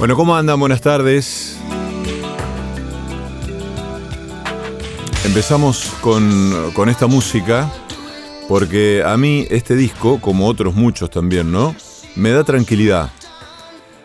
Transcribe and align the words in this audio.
Bueno, 0.00 0.16
¿cómo 0.16 0.34
andan? 0.34 0.58
Buenas 0.58 0.80
tardes. 0.80 1.58
Empezamos 5.26 5.92
con, 6.00 6.72
con 6.72 6.88
esta 6.88 7.06
música 7.06 7.70
porque 8.48 9.02
a 9.04 9.18
mí 9.18 9.46
este 9.50 9.76
disco, 9.76 10.18
como 10.18 10.46
otros 10.46 10.74
muchos 10.74 11.10
también, 11.10 11.52
¿no? 11.52 11.76
Me 12.16 12.30
da 12.30 12.44
tranquilidad. 12.44 13.10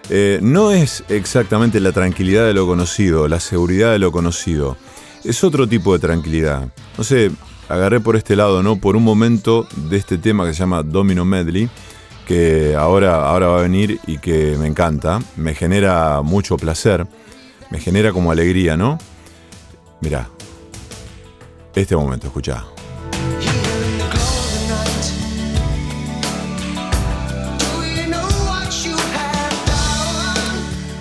Eh, 0.09 0.39
no 0.41 0.71
es 0.71 1.05
exactamente 1.07 1.79
la 1.79 1.93
tranquilidad 1.93 2.45
de 2.45 2.53
lo 2.53 2.67
conocido, 2.67 3.29
la 3.29 3.39
seguridad 3.39 3.93
de 3.93 3.99
lo 3.99 4.11
conocido. 4.11 4.75
Es 5.23 5.45
otro 5.45 5.65
tipo 5.65 5.93
de 5.93 5.99
tranquilidad. 5.99 6.67
No 6.97 7.05
sé, 7.05 7.31
agarré 7.69 8.01
por 8.01 8.17
este 8.17 8.35
lado, 8.35 8.61
¿no? 8.61 8.75
Por 8.75 8.97
un 8.97 9.03
momento 9.03 9.65
de 9.77 9.95
este 9.95 10.17
tema 10.17 10.45
que 10.45 10.51
se 10.51 10.59
llama 10.59 10.83
Domino 10.83 11.23
Medley, 11.23 11.69
que 12.25 12.75
ahora, 12.75 13.27
ahora 13.27 13.47
va 13.47 13.59
a 13.59 13.61
venir 13.61 13.99
y 14.07 14.17
que 14.17 14.57
me 14.57 14.67
encanta. 14.67 15.19
Me 15.35 15.53
genera 15.53 16.21
mucho 16.21 16.57
placer. 16.57 17.07
Me 17.69 17.79
genera 17.79 18.11
como 18.11 18.31
alegría, 18.31 18.75
¿no? 18.75 18.97
Mirá. 20.01 20.27
Este 21.73 21.95
momento, 21.95 22.27
escuchá. 22.27 22.65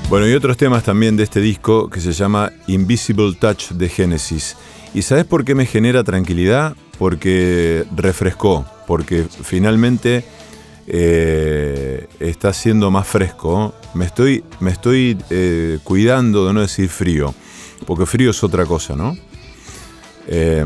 Bueno, 0.08 0.28
y 0.28 0.34
otros 0.34 0.56
temas 0.56 0.84
también 0.84 1.16
de 1.16 1.24
este 1.24 1.40
disco 1.40 1.88
que 1.90 2.00
se 2.00 2.12
llama 2.12 2.52
Invisible 2.68 3.34
Touch 3.34 3.70
de 3.70 3.88
Genesis. 3.88 4.56
¿Y 4.94 5.02
sabes 5.02 5.24
por 5.24 5.44
qué 5.44 5.56
me 5.56 5.66
genera 5.66 6.04
tranquilidad? 6.04 6.76
Porque 6.98 7.84
refrescó, 7.96 8.64
porque 8.86 9.24
finalmente 9.42 10.24
eh, 10.86 12.08
está 12.20 12.52
siendo 12.52 12.90
más 12.90 13.06
fresco. 13.06 13.74
Me 13.94 14.04
estoy, 14.04 14.44
me 14.60 14.70
estoy 14.70 15.18
eh, 15.30 15.78
cuidando 15.84 16.46
de 16.46 16.52
no 16.52 16.60
decir 16.60 16.88
frío, 16.88 17.34
porque 17.86 18.06
frío 18.06 18.30
es 18.30 18.42
otra 18.42 18.66
cosa, 18.66 18.96
¿no? 18.96 19.16
Eh, 20.26 20.64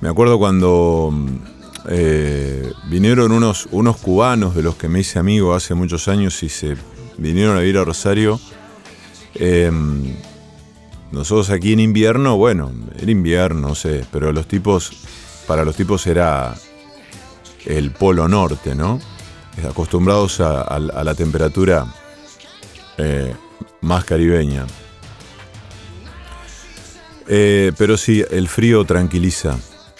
me 0.00 0.08
acuerdo 0.08 0.38
cuando 0.38 1.12
eh, 1.88 2.72
vinieron 2.88 3.32
unos, 3.32 3.68
unos 3.70 3.96
cubanos 3.98 4.54
de 4.54 4.62
los 4.62 4.76
que 4.76 4.88
me 4.88 5.00
hice 5.00 5.18
amigo 5.18 5.54
hace 5.54 5.74
muchos 5.74 6.08
años 6.08 6.42
y 6.42 6.48
se 6.48 6.76
vinieron 7.16 7.56
a 7.56 7.60
vivir 7.60 7.78
a 7.78 7.84
Rosario. 7.84 8.40
Eh, 9.34 9.70
nosotros 11.10 11.50
aquí 11.50 11.72
en 11.72 11.80
invierno, 11.80 12.36
bueno, 12.36 12.72
era 12.98 13.10
invierno, 13.10 13.68
no 13.68 13.74
sé, 13.74 14.04
pero 14.10 14.32
los 14.32 14.48
tipos, 14.48 14.92
para 15.46 15.64
los 15.64 15.76
tipos 15.76 16.06
era 16.06 16.54
el 17.66 17.90
polo 17.90 18.28
norte, 18.28 18.74
¿no? 18.74 19.00
Acostumbrados 19.68 20.40
a, 20.40 20.62
a- 20.62 20.76
a 20.76 21.04
la 21.04 21.14
temperatura 21.14 21.86
eh, 22.98 23.34
más 23.80 24.04
caribeña. 24.04 24.66
Eh, 27.26 27.72
pero 27.78 27.96
sí, 27.96 28.24
el 28.30 28.48
frío 28.48 28.84
tranquiliza. 28.84 29.56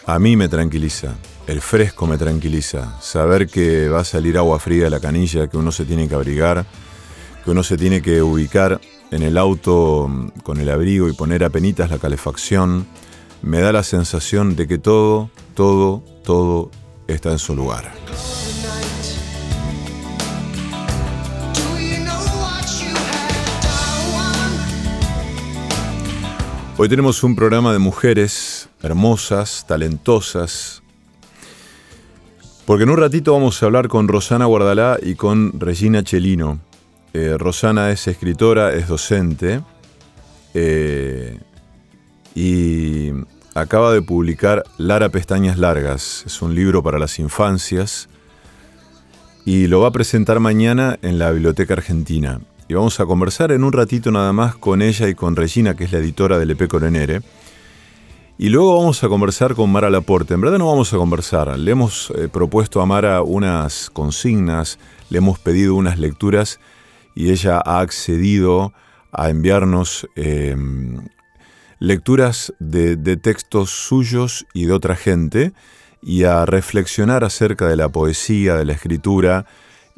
A 0.06 0.18
mí 0.18 0.36
me 0.36 0.48
tranquiliza. 0.48 1.14
El 1.46 1.60
fresco 1.60 2.06
me 2.06 2.18
tranquiliza. 2.18 3.00
Saber 3.00 3.46
que 3.48 3.88
va 3.88 4.00
a 4.00 4.04
salir 4.04 4.36
agua 4.36 4.58
fría 4.58 4.84
de 4.84 4.90
la 4.90 5.00
canilla, 5.00 5.46
que 5.48 5.56
uno 5.56 5.72
se 5.72 5.84
tiene 5.84 6.08
que 6.08 6.14
abrigar, 6.14 6.64
que 7.44 7.50
uno 7.50 7.62
se 7.62 7.76
tiene 7.76 8.02
que 8.02 8.22
ubicar 8.22 8.80
en 9.10 9.22
el 9.22 9.38
auto 9.38 10.06
mm, 10.08 10.28
con 10.42 10.58
el 10.60 10.68
abrigo 10.70 11.08
y 11.08 11.12
poner 11.12 11.44
a 11.44 11.50
penitas 11.50 11.90
la 11.90 11.98
calefacción, 11.98 12.86
me 13.42 13.60
da 13.60 13.72
la 13.72 13.82
sensación 13.82 14.56
de 14.56 14.66
que 14.66 14.78
todo, 14.78 15.30
todo, 15.54 16.02
todo 16.24 16.70
está 17.06 17.32
en 17.32 17.38
su 17.38 17.54
lugar. 17.54 17.92
Hoy 26.76 26.88
tenemos 26.88 27.22
un 27.22 27.36
programa 27.36 27.72
de 27.72 27.78
mujeres 27.78 28.68
hermosas, 28.82 29.64
talentosas, 29.66 30.82
porque 32.66 32.82
en 32.82 32.90
un 32.90 32.96
ratito 32.96 33.32
vamos 33.32 33.62
a 33.62 33.66
hablar 33.66 33.88
con 33.88 34.08
Rosana 34.08 34.46
Guardalá 34.46 34.98
y 35.00 35.14
con 35.14 35.60
Regina 35.60 36.02
Chelino. 36.02 36.58
Eh, 37.12 37.36
Rosana 37.38 37.90
es 37.92 38.08
escritora, 38.08 38.74
es 38.74 38.88
docente 38.88 39.60
eh, 40.52 41.38
y 42.34 43.12
acaba 43.54 43.92
de 43.92 44.02
publicar 44.02 44.64
Lara 44.78 45.08
Pestañas 45.08 45.58
Largas. 45.58 46.24
Es 46.26 46.42
un 46.42 46.54
libro 46.54 46.82
para 46.82 46.98
las 46.98 47.18
infancias 47.18 48.08
y 49.44 49.68
lo 49.68 49.80
va 49.80 49.88
a 49.88 49.92
presentar 49.92 50.40
mañana 50.40 50.98
en 51.02 51.18
la 51.18 51.30
Biblioteca 51.30 51.74
Argentina. 51.74 52.40
Y 52.68 52.74
vamos 52.74 52.98
a 52.98 53.06
conversar 53.06 53.52
en 53.52 53.62
un 53.62 53.72
ratito 53.72 54.10
nada 54.10 54.32
más 54.32 54.56
con 54.56 54.82
ella 54.82 55.08
y 55.08 55.14
con 55.14 55.36
Regina, 55.36 55.76
que 55.76 55.84
es 55.84 55.92
la 55.92 55.98
editora 55.98 56.38
del 56.38 56.50
EP 56.50 56.66
Coronere. 56.66 57.22
Y 58.36 58.48
luego 58.48 58.76
vamos 58.78 59.04
a 59.04 59.08
conversar 59.08 59.54
con 59.54 59.70
Mara 59.70 59.90
Laporte. 59.90 60.34
En 60.34 60.40
verdad 60.40 60.58
no 60.58 60.66
vamos 60.66 60.92
a 60.92 60.96
conversar. 60.96 61.56
Le 61.56 61.70
hemos 61.70 62.10
eh, 62.16 62.28
propuesto 62.28 62.80
a 62.80 62.86
Mara 62.86 63.22
unas 63.22 63.90
consignas, 63.90 64.80
le 65.10 65.18
hemos 65.18 65.38
pedido 65.38 65.76
unas 65.76 66.00
lecturas 66.00 66.58
y 67.14 67.30
ella 67.30 67.62
ha 67.64 67.78
accedido 67.78 68.72
a 69.12 69.30
enviarnos 69.30 70.08
eh, 70.16 70.56
lecturas 71.84 72.52
de, 72.58 72.96
textos 73.16 73.70
suyos 73.70 74.46
y 74.54 74.66
de 74.66 74.72
otra 74.72 74.96
gente 74.96 75.52
y 76.02 76.24
a 76.24 76.46
reflexionar 76.46 77.24
acerca 77.24 77.68
de 77.68 77.76
la 77.76 77.88
poesía, 77.88 78.54
de 78.56 78.64
la 78.64 78.72
escritura 78.72 79.46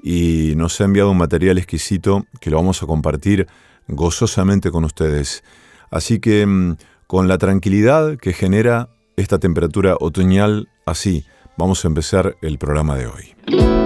y 0.02 0.54
nos 0.56 0.80
ha 0.80 0.84
enviado 0.84 1.10
un 1.10 1.18
material 1.18 1.58
exquisito 1.58 2.26
que 2.40 2.50
lo 2.50 2.56
vamos 2.56 2.82
a 2.82 2.86
compartir 2.86 3.46
gozosamente 3.88 4.70
con 4.70 4.84
ustedes. 4.84 5.44
Así 5.90 6.18
que 6.18 6.44
mm, 6.44 6.76
con 7.06 7.28
la 7.28 7.38
tranquilidad 7.38 8.18
que 8.18 8.32
genera 8.32 8.88
esta 9.16 9.38
temperatura 9.38 9.96
otoñal, 9.98 10.68
así 10.84 11.24
vamos 11.56 11.84
a 11.84 11.88
empezar 11.88 12.36
el 12.42 12.58
programa 12.58 12.96
de 12.96 13.06
hoy. 13.06 13.85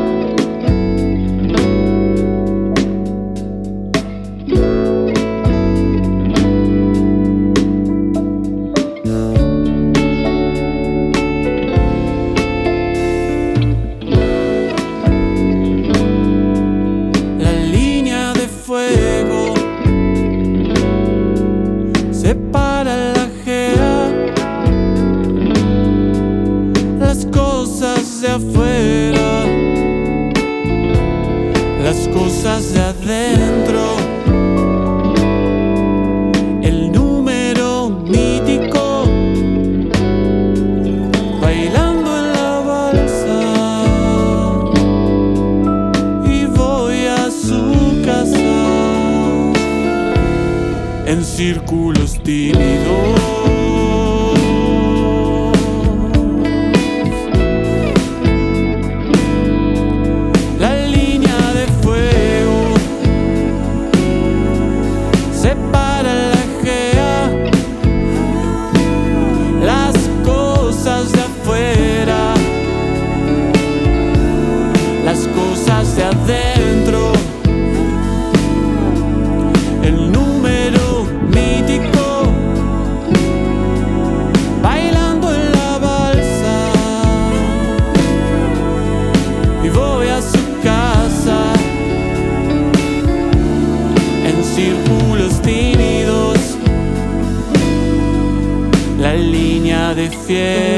Fiebre. 100.30 100.69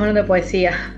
Hablando 0.00 0.22
de 0.22 0.26
poesía. 0.26 0.94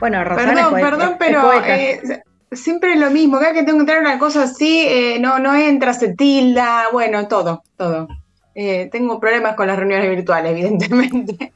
Bueno, 0.00 0.24
Rosana 0.24 0.52
es 0.52 0.68
Perdón, 0.68 0.80
perdón, 0.80 1.10
es 1.10 1.16
pero 1.18 1.64
eh, 1.64 2.22
siempre 2.52 2.96
lo 2.96 3.10
mismo. 3.10 3.38
Cada 3.38 3.52
que 3.52 3.62
tengo 3.62 3.78
que 3.78 3.82
entrar 3.82 4.00
una 4.00 4.18
cosa 4.18 4.44
así, 4.44 4.86
eh, 4.88 5.18
no, 5.20 5.38
no 5.38 5.54
entra, 5.54 5.92
se 5.94 6.14
tilda, 6.14 6.86
bueno, 6.92 7.28
todo, 7.28 7.62
todo. 7.76 8.08
Eh, 8.54 8.88
tengo 8.90 9.20
problemas 9.20 9.54
con 9.54 9.66
las 9.66 9.78
reuniones 9.78 10.10
virtuales, 10.10 10.52
evidentemente. 10.56 11.52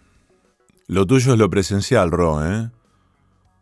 Lo 0.86 1.06
tuyo 1.06 1.32
es 1.32 1.38
lo 1.38 1.50
presencial, 1.50 2.10
Ro, 2.10 2.44
¿eh? 2.44 2.70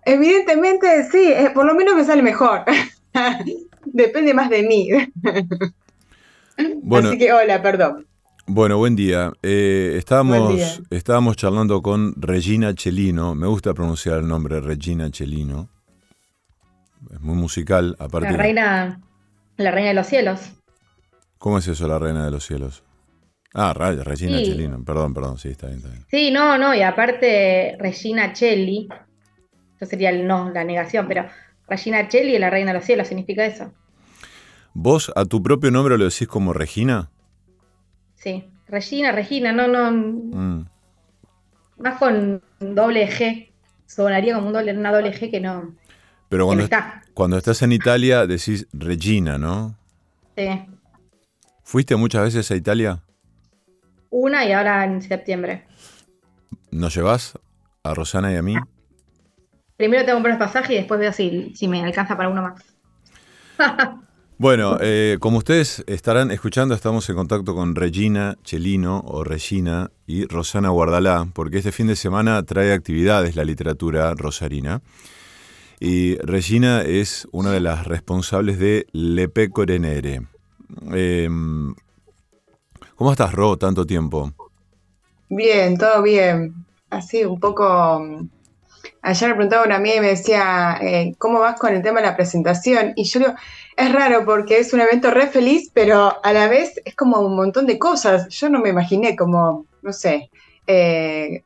Evidentemente, 0.05 1.05
sí, 1.11 1.31
eh, 1.33 1.51
por 1.55 1.65
lo 1.67 1.75
menos 1.75 1.95
me 1.95 2.05
sale 2.05 2.23
mejor. 2.23 2.65
Depende 3.85 4.35
más 4.35 4.51
de 4.51 4.63
mí. 4.63 4.89
Bueno, 6.83 7.09
Así 7.09 7.17
que 7.17 7.33
hola, 7.33 7.63
perdón. 7.63 8.07
Bueno 8.53 8.79
buen 8.79 8.97
día. 8.97 9.33
Eh, 9.43 9.95
estábamos, 9.99 10.39
Buen 10.39 10.57
día. 10.57 10.69
estábamos 10.91 11.37
charlando 11.37 11.83
con 11.83 12.15
Regina 12.17 12.75
Chelino. 12.75 13.35
Me 13.35 13.47
gusta 13.47 13.75
pronunciar 13.75 14.19
el 14.19 14.29
nombre 14.29 14.61
Regina 14.61 15.11
Chelino. 15.11 15.69
Es 17.13 17.21
muy 17.21 17.35
musical, 17.37 17.97
aparte. 17.99 18.31
La 18.31 18.37
reina, 18.37 19.01
la 19.57 19.71
reina 19.71 19.89
de 19.89 19.95
los 19.95 20.07
cielos. 20.07 20.41
¿Cómo 21.39 21.59
es 21.59 21.69
eso, 21.69 21.89
la 21.89 21.99
reina 21.99 22.25
de 22.25 22.31
los 22.31 22.45
cielos? 22.45 22.83
Ah, 23.55 23.73
Regina 23.73 24.39
Sí. 24.39 24.45
Chelino. 24.45 24.85
Perdón, 24.85 25.15
perdón, 25.15 25.39
sí, 25.39 25.49
está 25.49 25.67
bien, 25.69 25.79
está 25.79 25.91
bien. 25.91 26.05
Sí, 26.11 26.31
no, 26.31 26.59
no, 26.59 26.75
y 26.75 26.83
aparte 26.83 27.77
Regina 27.79 28.35
Celli, 28.35 28.89
eso 29.77 29.87
sería 29.89 30.11
el 30.11 30.27
no, 30.27 30.51
la 30.51 30.65
negación, 30.65 31.07
pero 31.09 31.27
Regina 31.69 32.07
Celli 32.11 32.35
es 32.35 32.41
la 32.41 32.51
reina 32.51 32.73
de 32.73 32.79
los 32.79 32.85
cielos, 32.85 33.09
significa 33.09 33.45
eso. 33.47 33.73
¿Vos 34.75 35.11
a 35.17 35.25
tu 35.25 35.43
propio 35.43 35.71
nombre 35.71 35.97
lo 35.99 36.05
decís 36.05 36.29
como 36.29 36.53
Regina? 36.53 37.11
Sí, 38.21 38.45
Regina, 38.69 39.13
Regina, 39.13 39.51
no, 39.53 39.67
no, 39.67 39.91
Mm. 39.91 40.67
más 41.79 41.99
con 41.99 42.43
doble 42.61 43.09
G, 43.09 43.51
sonaría 43.87 44.35
como 44.35 44.49
un 44.49 44.53
doble, 44.53 44.77
una 44.77 44.93
doble 44.93 45.13
G 45.19 45.31
que 45.31 45.41
no, 45.41 45.75
Pero 46.29 46.45
cuando, 46.47 46.69
cuando 47.15 47.39
estás 47.39 47.63
en 47.63 47.73
Italia 47.73 48.27
decís 48.27 48.69
Regina, 48.75 49.39
¿no? 49.39 49.75
Sí. 50.37 50.49
¿Fuiste 51.65 51.97
muchas 51.97 52.25
veces 52.25 52.51
a 52.51 52.57
Italia? 52.57 53.01
Una 54.11 54.45
y 54.45 54.53
ahora 54.53 54.85
en 54.85 55.01
septiembre. 55.01 55.67
¿Nos 56.71 56.95
llevas 56.95 57.39
a 57.83 57.95
Rosana 57.95 58.33
y 58.33 58.37
a 58.37 58.43
mí? 58.43 58.55
Primero 59.79 60.05
tengo 60.05 60.19
que 60.19 60.23
comprar 60.23 60.39
los 60.39 60.47
pasajes 60.47 60.71
y 60.73 60.75
después 60.75 61.01
veo 61.01 61.13
si, 61.13 61.55
si 61.55 61.67
me 61.69 61.83
alcanza 61.83 62.17
para 62.17 62.29
uno 62.29 62.43
más. 62.43 62.63
Bueno, 64.41 64.79
eh, 64.81 65.19
como 65.21 65.37
ustedes 65.37 65.85
estarán 65.87 66.31
escuchando, 66.31 66.75
estamos 66.75 67.07
en 67.11 67.17
contacto 67.17 67.55
con 67.55 67.75
Regina 67.75 68.39
Chelino 68.43 69.05
o 69.07 69.23
Regina 69.23 69.91
y 70.07 70.25
Rosana 70.25 70.71
Guardalá, 70.71 71.29
porque 71.35 71.59
este 71.59 71.73
fin 71.73 71.89
de 71.89 71.95
semana 71.95 72.43
trae 72.45 72.73
actividades 72.73 73.37
la 73.37 73.45
literatura 73.45 74.15
rosarina. 74.15 74.81
Y 75.79 76.17
Regina 76.21 76.81
es 76.81 77.29
una 77.33 77.51
de 77.53 77.61
las 77.61 77.87
responsables 77.87 78.59
de 78.59 78.87
Le 78.93 79.29
Pecore 79.29 79.79
Nere. 79.79 80.23
Eh, 80.95 81.29
¿Cómo 82.95 83.13
estás, 83.13 83.35
Ro, 83.35 83.59
tanto 83.59 83.85
tiempo? 83.85 84.33
Bien, 85.29 85.77
todo 85.77 86.01
bien. 86.01 86.55
Así 86.89 87.27
un 87.27 87.39
poco. 87.39 88.27
Ayer 89.03 89.29
me 89.31 89.35
preguntaba 89.35 89.65
una 89.65 89.77
amiga 89.77 89.97
y 89.97 90.01
me 90.01 90.09
decía, 90.09 90.77
eh, 90.83 91.15
¿cómo 91.19 91.39
vas 91.41 91.59
con 91.59 91.75
el 91.75 91.83
tema 91.83 92.01
de 92.01 92.07
la 92.07 92.17
presentación? 92.17 92.93
Y 92.97 93.05
yo 93.05 93.21
digo, 93.21 93.35
es 93.77 93.93
raro 93.93 94.25
porque 94.27 94.59
es 94.59 94.73
un 94.75 94.81
evento 94.81 95.11
re 95.11 95.27
feliz, 95.29 95.71
pero 95.73 96.17
a 96.23 96.33
la 96.35 96.49
vez 96.49 96.75
es 96.85 96.95
como 96.95 97.19
un 97.21 97.35
montón 97.35 97.67
de 97.67 97.79
cosas. 97.79 98.29
Yo 98.29 98.51
no 98.51 98.61
me 98.61 98.69
imaginé 98.69 99.17
como, 99.17 99.65
no 99.83 99.93
sé, 99.95 100.31
eh, 100.67 101.45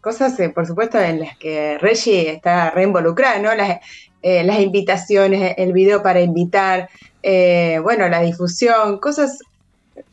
cosas, 0.00 0.38
eh, 0.40 0.48
por 0.48 0.66
supuesto, 0.66 0.98
en 0.98 1.20
las 1.20 1.36
que 1.36 1.76
Reggie 1.78 2.30
está 2.30 2.70
re 2.70 2.84
involucrada, 2.84 3.38
¿no? 3.38 3.54
Las, 3.54 3.80
eh, 4.22 4.42
las 4.42 4.60
invitaciones, 4.60 5.54
el 5.58 5.74
video 5.74 6.02
para 6.02 6.20
invitar, 6.22 6.88
eh, 7.22 7.80
bueno, 7.82 8.08
la 8.08 8.20
difusión, 8.22 8.98
cosas, 8.98 9.38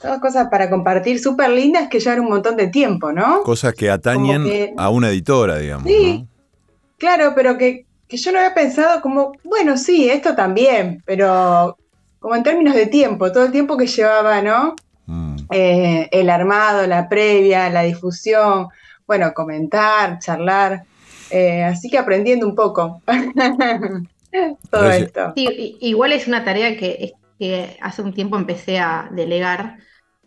todas 0.01 0.19
cosas 0.19 0.49
para 0.49 0.69
compartir 0.69 1.19
súper 1.19 1.49
lindas 1.51 1.87
que 1.89 2.01
llevan 2.01 2.19
un 2.19 2.29
montón 2.29 2.57
de 2.57 2.67
tiempo, 2.67 3.13
¿no? 3.13 3.43
Cosas 3.43 3.73
que 3.73 3.89
atañen 3.89 4.43
que- 4.43 4.73
a 4.77 4.89
una 4.89 5.09
editora, 5.09 5.57
digamos. 5.57 5.87
Sí. 5.87 6.19
¿no? 6.19 6.30
Claro, 7.01 7.33
pero 7.35 7.57
que, 7.57 7.87
que 8.07 8.17
yo 8.17 8.31
no 8.31 8.37
había 8.37 8.53
pensado 8.53 9.01
como, 9.01 9.31
bueno, 9.43 9.75
sí, 9.75 10.07
esto 10.07 10.35
también, 10.35 11.01
pero 11.03 11.75
como 12.19 12.35
en 12.35 12.43
términos 12.43 12.75
de 12.75 12.85
tiempo, 12.85 13.31
todo 13.31 13.45
el 13.45 13.51
tiempo 13.51 13.75
que 13.75 13.87
llevaba, 13.87 14.39
¿no? 14.43 14.75
Mm. 15.07 15.37
Eh, 15.49 16.09
el 16.11 16.29
armado, 16.29 16.85
la 16.85 17.09
previa, 17.09 17.71
la 17.71 17.81
difusión, 17.81 18.67
bueno, 19.07 19.33
comentar, 19.33 20.19
charlar, 20.19 20.83
eh, 21.31 21.63
así 21.63 21.89
que 21.89 21.97
aprendiendo 21.97 22.45
un 22.45 22.53
poco 22.53 23.01
todo 24.69 24.91
esto. 24.91 25.33
Sí, 25.35 25.77
igual 25.81 26.11
es 26.11 26.27
una 26.27 26.45
tarea 26.45 26.77
que, 26.77 27.13
que 27.39 27.77
hace 27.81 28.03
un 28.03 28.13
tiempo 28.13 28.37
empecé 28.37 28.77
a 28.77 29.09
delegar 29.11 29.79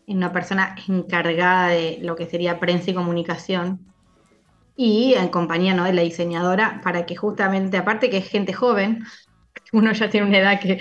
en 0.08 0.16
una 0.16 0.32
persona 0.32 0.74
encargada 0.88 1.68
de 1.68 1.98
lo 2.02 2.16
que 2.16 2.26
sería 2.26 2.58
prensa 2.58 2.90
y 2.90 2.94
comunicación 2.94 3.93
y 4.76 5.14
en 5.14 5.28
compañía 5.28 5.74
¿no? 5.74 5.84
de 5.84 5.92
la 5.92 6.02
diseñadora 6.02 6.80
para 6.82 7.06
que 7.06 7.16
justamente, 7.16 7.76
aparte 7.76 8.10
que 8.10 8.18
es 8.18 8.28
gente 8.28 8.52
joven, 8.52 9.04
uno 9.72 9.92
ya 9.92 10.10
tiene 10.10 10.26
una 10.26 10.38
edad 10.38 10.60
que, 10.60 10.80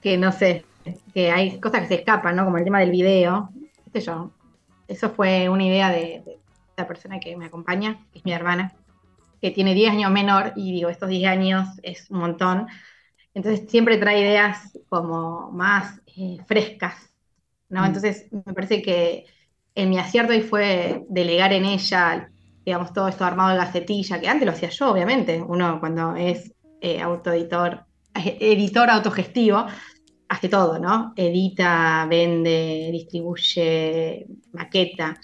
que 0.00 0.16
no 0.16 0.32
sé, 0.32 0.64
que 1.12 1.30
hay 1.30 1.60
cosas 1.60 1.82
que 1.82 1.88
se 1.88 1.94
escapan, 1.96 2.36
¿no? 2.36 2.44
Como 2.44 2.58
el 2.58 2.64
tema 2.64 2.80
del 2.80 2.90
video, 2.90 3.50
qué 3.84 4.00
sé 4.00 4.06
yo. 4.06 4.30
Eso 4.88 5.10
fue 5.10 5.48
una 5.48 5.64
idea 5.64 5.90
de, 5.90 6.22
de 6.24 6.38
la 6.76 6.86
persona 6.86 7.18
que 7.18 7.36
me 7.36 7.46
acompaña, 7.46 8.06
que 8.12 8.20
es 8.20 8.24
mi 8.24 8.32
hermana, 8.32 8.72
que 9.40 9.50
tiene 9.50 9.74
10 9.74 9.92
años 9.92 10.10
menor 10.10 10.52
y 10.56 10.72
digo, 10.72 10.88
estos 10.88 11.08
10 11.08 11.28
años 11.28 11.68
es 11.82 12.10
un 12.10 12.18
montón. 12.18 12.68
Entonces 13.34 13.68
siempre 13.68 13.98
trae 13.98 14.20
ideas 14.20 14.78
como 14.88 15.50
más 15.52 16.00
eh, 16.16 16.38
frescas, 16.46 17.12
¿no? 17.68 17.82
Mm. 17.82 17.86
Entonces 17.86 18.28
me 18.30 18.54
parece 18.54 18.80
que 18.80 19.26
en 19.74 19.90
mi 19.90 19.98
acierto 19.98 20.32
ahí 20.32 20.40
fue 20.40 21.04
delegar 21.08 21.52
en 21.52 21.66
ella, 21.66 22.30
digamos, 22.66 22.92
todo 22.92 23.06
esto 23.06 23.24
armado 23.24 23.50
de 23.50 23.58
gacetilla, 23.58 24.20
que 24.20 24.26
antes 24.26 24.44
lo 24.44 24.50
hacía 24.50 24.70
yo, 24.70 24.90
obviamente. 24.90 25.40
Uno 25.40 25.78
cuando 25.78 26.16
es 26.16 26.52
eh, 26.80 27.00
autoeditor, 27.00 27.84
eh, 28.12 28.36
editor 28.40 28.90
autogestivo, 28.90 29.66
hace 30.28 30.48
todo, 30.48 30.80
¿no? 30.80 31.12
Edita, 31.14 32.06
vende, 32.10 32.88
distribuye, 32.90 34.26
maqueta. 34.52 35.16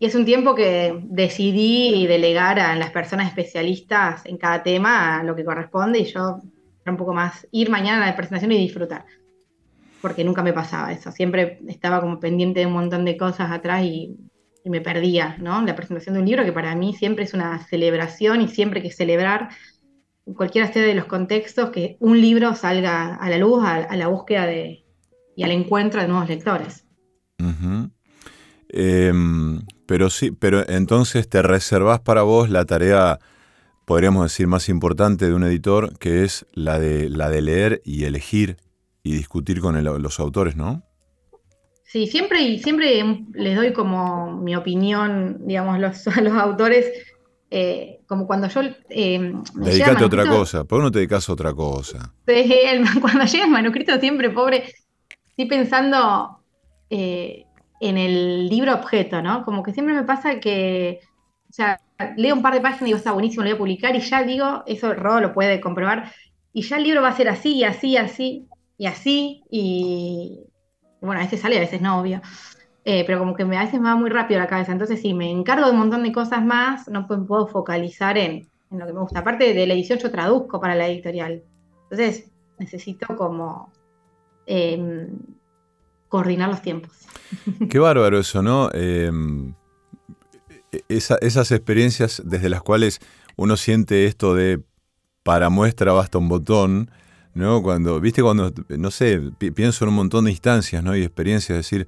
Y 0.00 0.06
es 0.06 0.14
un 0.16 0.24
tiempo 0.24 0.56
que 0.56 0.98
decidí 1.04 2.06
delegar 2.08 2.58
a 2.58 2.74
las 2.74 2.90
personas 2.90 3.28
especialistas 3.28 4.26
en 4.26 4.36
cada 4.36 4.64
tema 4.64 5.20
a 5.20 5.22
lo 5.22 5.36
que 5.36 5.44
corresponde 5.44 6.00
y 6.00 6.06
yo 6.06 6.40
un 6.86 6.96
poco 6.96 7.14
más 7.14 7.46
ir 7.52 7.70
mañana 7.70 8.02
a 8.02 8.06
la 8.08 8.16
presentación 8.16 8.50
y 8.50 8.58
disfrutar. 8.58 9.04
Porque 10.02 10.24
nunca 10.24 10.42
me 10.42 10.52
pasaba 10.52 10.90
eso. 10.90 11.12
Siempre 11.12 11.60
estaba 11.68 12.00
como 12.00 12.18
pendiente 12.18 12.60
de 12.60 12.66
un 12.66 12.72
montón 12.72 13.04
de 13.04 13.16
cosas 13.16 13.52
atrás 13.52 13.84
y, 13.84 14.16
me 14.64 14.80
perdía, 14.80 15.36
¿no? 15.38 15.62
La 15.62 15.74
presentación 15.74 16.14
de 16.14 16.20
un 16.20 16.26
libro 16.26 16.44
que 16.44 16.52
para 16.52 16.74
mí 16.74 16.94
siempre 16.94 17.24
es 17.24 17.32
una 17.32 17.66
celebración 17.66 18.42
y 18.42 18.48
siempre 18.48 18.80
hay 18.80 18.88
que 18.88 18.94
celebrar, 18.94 19.48
cualquiera 20.36 20.70
sea 20.72 20.82
de 20.82 20.94
los 20.94 21.06
contextos, 21.06 21.70
que 21.70 21.96
un 22.00 22.20
libro 22.20 22.54
salga 22.54 23.14
a 23.14 23.30
la 23.30 23.38
luz, 23.38 23.64
a, 23.64 23.96
la 23.96 24.08
búsqueda 24.08 24.46
de, 24.46 24.84
y 25.36 25.42
al 25.42 25.50
encuentro 25.52 26.00
de 26.00 26.08
nuevos 26.08 26.28
lectores. 26.28 26.84
Em, 28.68 29.62
pero 29.86 30.10
sí, 30.10 30.30
pero 30.30 30.68
entonces 30.68 31.28
te 31.28 31.42
reservas 31.42 32.00
para 32.00 32.22
vos 32.22 32.50
la 32.50 32.64
tarea, 32.66 33.18
podríamos 33.86 34.24
decir, 34.24 34.46
más 34.46 34.68
importante 34.68 35.26
de 35.26 35.34
un 35.34 35.44
editor, 35.44 35.98
que 35.98 36.22
es 36.24 36.46
la 36.52 36.78
de, 36.78 37.08
la 37.08 37.30
de 37.30 37.42
leer 37.42 37.82
y 37.84 38.04
elegir 38.04 38.58
y 39.02 39.12
discutir 39.14 39.60
con 39.60 39.82
los 39.82 40.20
autores, 40.20 40.54
¿no? 40.54 40.84
Sí, 41.90 42.06
siempre, 42.06 42.40
y 42.42 42.60
siempre 42.60 43.02
les 43.32 43.56
doy 43.56 43.72
como 43.72 44.30
mi 44.36 44.54
opinión, 44.54 45.38
digamos, 45.44 45.80
los, 45.80 46.06
a 46.16 46.20
los 46.20 46.34
autores, 46.34 46.86
eh, 47.50 47.98
como 48.06 48.28
cuando 48.28 48.46
yo... 48.46 48.60
Eh, 48.90 49.32
Dedicate 49.54 50.04
a 50.04 50.06
otra 50.06 50.24
cosa, 50.24 50.62
¿por 50.62 50.78
qué 50.78 50.84
no 50.84 50.90
te 50.92 50.98
dedicas 51.00 51.28
a 51.28 51.32
otra 51.32 51.52
cosa? 51.52 52.14
cuando 53.00 53.24
llega 53.24 53.44
el 53.44 53.50
manuscrito 53.50 53.98
siempre, 53.98 54.30
pobre, 54.30 54.72
estoy 55.30 55.46
pensando 55.46 56.38
eh, 56.90 57.44
en 57.80 57.98
el 57.98 58.48
libro 58.48 58.72
objeto, 58.72 59.20
¿no? 59.20 59.44
Como 59.44 59.64
que 59.64 59.72
siempre 59.72 59.92
me 59.92 60.04
pasa 60.04 60.38
que, 60.38 61.00
o 61.48 61.52
sea, 61.52 61.80
leo 62.16 62.36
un 62.36 62.42
par 62.42 62.54
de 62.54 62.60
páginas 62.60 62.82
y 62.82 62.84
digo, 62.84 62.98
está 62.98 63.10
buenísimo, 63.10 63.42
lo 63.42 63.48
voy 63.48 63.56
a 63.56 63.58
publicar 63.58 63.96
y 63.96 64.00
ya 64.00 64.22
digo, 64.22 64.62
eso 64.68 64.94
Ro 64.94 65.18
lo 65.18 65.32
puede 65.32 65.60
comprobar, 65.60 66.12
y 66.52 66.62
ya 66.62 66.76
el 66.76 66.84
libro 66.84 67.02
va 67.02 67.08
a 67.08 67.16
ser 67.16 67.28
así, 67.28 67.56
y 67.56 67.64
así, 67.64 67.96
así, 67.96 68.46
y 68.78 68.86
así, 68.86 69.42
y 69.50 70.49
bueno, 71.00 71.20
a 71.20 71.24
veces 71.24 71.40
sale, 71.40 71.56
a 71.56 71.60
veces 71.60 71.80
no, 71.80 72.00
obvio. 72.00 72.20
Eh, 72.84 73.04
pero 73.06 73.18
como 73.18 73.34
que 73.34 73.42
a 73.42 73.46
veces 73.46 73.80
me 73.80 73.88
va 73.88 73.96
muy 73.96 74.10
rápido 74.10 74.40
la 74.40 74.46
cabeza. 74.46 74.72
Entonces, 74.72 75.00
sí, 75.00 75.14
me 75.14 75.30
encargo 75.30 75.66
de 75.66 75.72
un 75.72 75.78
montón 75.78 76.02
de 76.02 76.12
cosas 76.12 76.44
más, 76.44 76.88
no 76.88 77.06
puedo, 77.06 77.46
focalizar 77.46 78.16
en, 78.16 78.48
lo 78.70 78.86
que 78.86 78.92
me 78.92 79.00
gusta. 79.00 79.20
Aparte 79.20 79.52
de 79.52 79.66
la 79.66 79.74
edición, 79.74 79.98
yo 79.98 80.10
traduzco 80.10 80.60
para 80.60 80.74
la 80.74 80.88
editorial. 80.88 81.42
Entonces, 81.84 82.30
necesito 82.58 83.16
como 83.16 83.72
em, 84.46 85.08
coordinar 86.08 86.48
los 86.48 86.62
tiempos. 86.62 86.92
Qué 87.70 87.78
bárbaro 87.78 88.18
eso, 88.18 88.42
¿no? 88.42 88.70
Em, 88.72 89.54
esas 90.88 91.50
experiencias 91.50 92.22
desde 92.24 92.48
las 92.48 92.62
cuales 92.62 93.00
uno 93.36 93.56
siente 93.56 94.06
esto 94.06 94.34
de 94.34 94.62
para 95.22 95.50
muestra 95.50 95.92
basta 95.92 96.18
un 96.18 96.28
botón 96.28 96.90
¿no? 97.34 97.62
Cuando, 97.62 98.00
viste, 98.00 98.22
cuando, 98.22 98.52
no 98.68 98.90
sé, 98.90 99.20
pienso 99.54 99.84
en 99.84 99.90
un 99.90 99.96
montón 99.96 100.24
de 100.24 100.30
instancias, 100.30 100.82
¿no? 100.82 100.96
Y 100.96 101.02
experiencias, 101.02 101.56
decir, 101.56 101.86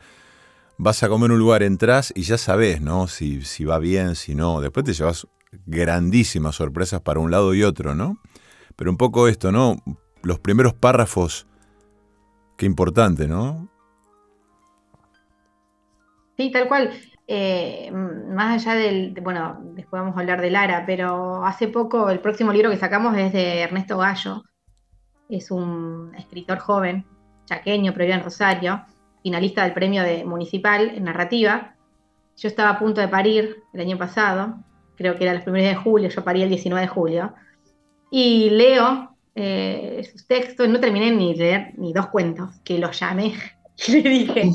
vas 0.79 1.03
a 1.03 1.09
comer 1.09 1.27
en 1.27 1.33
un 1.33 1.39
lugar, 1.39 1.63
entras 1.63 2.13
y 2.15 2.23
ya 2.23 2.39
sabes, 2.39 2.81
¿no? 2.81 3.07
Si, 3.09 3.43
si 3.43 3.65
va 3.65 3.79
bien, 3.79 4.15
si 4.15 4.35
no. 4.35 4.61
Después 4.61 4.85
te 4.85 4.93
llevas 4.93 5.27
grandísimas 5.67 6.57
sorpresas 6.57 7.01
para 7.01 7.21
un 7.21 7.31
lado 7.31 7.55
y 7.55 7.63
otro, 7.63 7.95
¿no? 7.95 8.19
Pero 8.77 8.91
un 8.91 8.97
poco 8.97 9.29
esto, 9.29 9.53
¿no? 9.53 9.77
Los 10.23 10.39
primeros 10.39 10.75
párrafos, 10.75 11.47
qué 12.57 12.67
importante, 12.67 13.29
¿no? 13.29 13.69
Sí, 16.37 16.51
tal 16.51 16.69
cual. 16.69 16.93
Eh, 17.29 17.91
más 17.93 18.67
allá 18.67 18.75
del, 18.75 19.15
bueno, 19.23 19.59
después 19.75 20.03
vamos 20.03 20.17
a 20.17 20.21
hablar 20.21 20.41
de 20.41 20.51
Lara, 20.51 20.85
pero 20.87 21.45
hace 21.45 21.69
poco 21.69 22.11
el 22.11 22.21
próximo 22.21 22.53
libro 22.53 22.71
que 22.71 22.77
sacamos 22.77 23.17
es 23.17 23.33
de 23.33 23.61
Ernesto 23.61 23.99
Gallo, 23.99 24.43
es 25.37 25.51
un 25.51 26.13
escritor 26.17 26.59
joven, 26.59 27.05
chaqueño, 27.47 27.93
pero 27.93 28.13
en 28.13 28.23
Rosario, 28.23 28.85
finalista 29.23 29.63
del 29.63 29.73
premio 29.73 30.03
de 30.03 30.25
municipal 30.25 30.93
en 30.95 31.05
narrativa. 31.05 31.75
Yo 32.37 32.49
estaba 32.49 32.71
a 32.71 32.79
punto 32.79 33.01
de 33.01 33.09
parir 33.09 33.57
el 33.73 33.81
año 33.81 33.99
pasado, 33.99 34.57
creo 34.97 35.17
que 35.17 35.25
era 35.25 35.35
los 35.35 35.43
primeros 35.43 35.69
de 35.69 35.77
julio, 35.77 36.09
yo 36.09 36.25
parí 36.25 36.43
el 36.43 36.49
19 36.49 36.81
de 36.83 36.89
julio, 36.89 37.35
y 38.11 38.51
leo 38.51 39.17
eh, 39.35 40.07
sus 40.11 40.27
textos, 40.27 40.69
no 40.69 40.81
terminé 40.81 41.11
ni 41.11 41.35
leer 41.35 41.73
ni 41.77 41.93
dos 41.93 42.09
cuentos, 42.09 42.51
que 42.65 42.79
los 42.79 42.99
llamé 42.99 43.35
y 43.89 43.93
le 43.93 44.09
dije, 44.09 44.51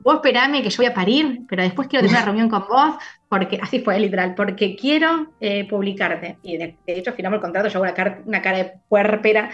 vos 0.00 0.16
esperame 0.16 0.62
que 0.62 0.70
yo 0.70 0.76
voy 0.78 0.86
a 0.86 0.94
parir, 0.94 1.40
pero 1.48 1.62
después 1.62 1.88
quiero 1.88 2.06
tener 2.06 2.18
una 2.18 2.26
reunión 2.26 2.48
con 2.48 2.66
vos, 2.68 2.96
porque 3.28 3.58
así 3.60 3.80
fue 3.80 3.98
literal, 3.98 4.34
porque 4.34 4.76
quiero 4.76 5.32
eh, 5.40 5.66
publicarte. 5.68 6.38
Y 6.42 6.56
de, 6.56 6.76
hecho 6.86 7.12
firmamos 7.12 7.38
el 7.38 7.42
contrato, 7.42 7.68
yo 7.68 7.82
hago 7.82 7.92
una, 7.92 8.22
una 8.24 8.42
cara 8.42 8.58
de 8.58 8.72
puerpera 8.88 9.50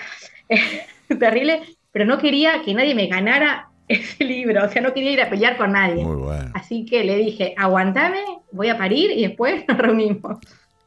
terrible, 1.19 1.63
pero 1.91 2.05
no 2.05 2.19
quería 2.19 2.63
que 2.65 2.75
nadie 2.75 2.95
me 2.95 3.07
ganara 3.07 3.69
ese 3.89 4.25
libro, 4.25 4.65
o 4.65 4.69
sea, 4.69 4.83
no 4.83 4.95
quería 4.95 5.11
ir 5.11 5.21
a 5.21 5.31
pelear 5.31 5.57
con 5.57 5.73
nadie. 5.73 6.05
Así 6.55 6.87
que 6.87 7.05
le 7.05 7.17
dije, 7.17 7.55
aguantame, 7.57 8.23
voy 8.51 8.69
a 8.69 8.79
parir 8.79 9.11
y 9.11 9.27
después 9.27 9.65
nos 9.69 9.79
reunimos. 9.79 10.39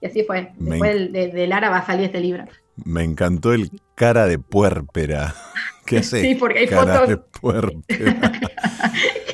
Y 0.01 0.07
así 0.07 0.23
fue. 0.23 0.51
Después 0.57 1.11
de, 1.11 1.47
Lara 1.47 1.69
va 1.69 1.77
a 1.77 1.85
salir 1.85 2.05
este 2.05 2.19
libro. 2.19 2.45
Me 2.83 3.03
encantó 3.03 3.53
el 3.53 3.71
cara 3.95 4.27
de 4.27 4.37
puerpera. 4.37 5.33
¿Qué 5.85 5.99
hace? 5.99 6.21
Sí, 6.21 6.35
porque 6.35 6.59
hay 6.59 6.67
cara 6.67 7.05
fotos. 7.05 7.09
De 7.09 7.83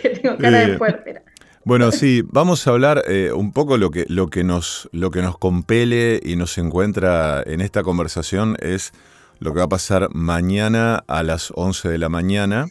que 0.01 0.09
tengo 0.09 0.37
cara 0.37 0.67
de 0.67 0.77
puerpera. 0.77 1.23
Bueno, 1.63 1.91
sí, 1.91 2.23
vamos 2.25 2.65
a 2.65 2.71
hablar 2.71 3.03
eh, 3.07 3.31
un 3.33 3.53
poco 3.53 3.77
lo 3.77 3.91
que, 3.91 4.05
lo, 4.07 4.29
que 4.29 4.43
nos, 4.43 4.89
lo 4.91 5.11
que 5.11 5.21
nos 5.21 5.37
compele 5.37 6.19
y 6.23 6.35
nos 6.35 6.57
encuentra 6.57 7.43
en 7.45 7.61
esta 7.61 7.83
conversación 7.83 8.57
es 8.59 8.93
lo 9.41 9.53
que 9.53 9.59
va 9.59 9.65
a 9.65 9.69
pasar 9.69 10.07
mañana 10.13 11.03
a 11.07 11.23
las 11.23 11.51
11 11.55 11.89
de 11.89 11.97
la 11.97 12.09
mañana 12.09 12.67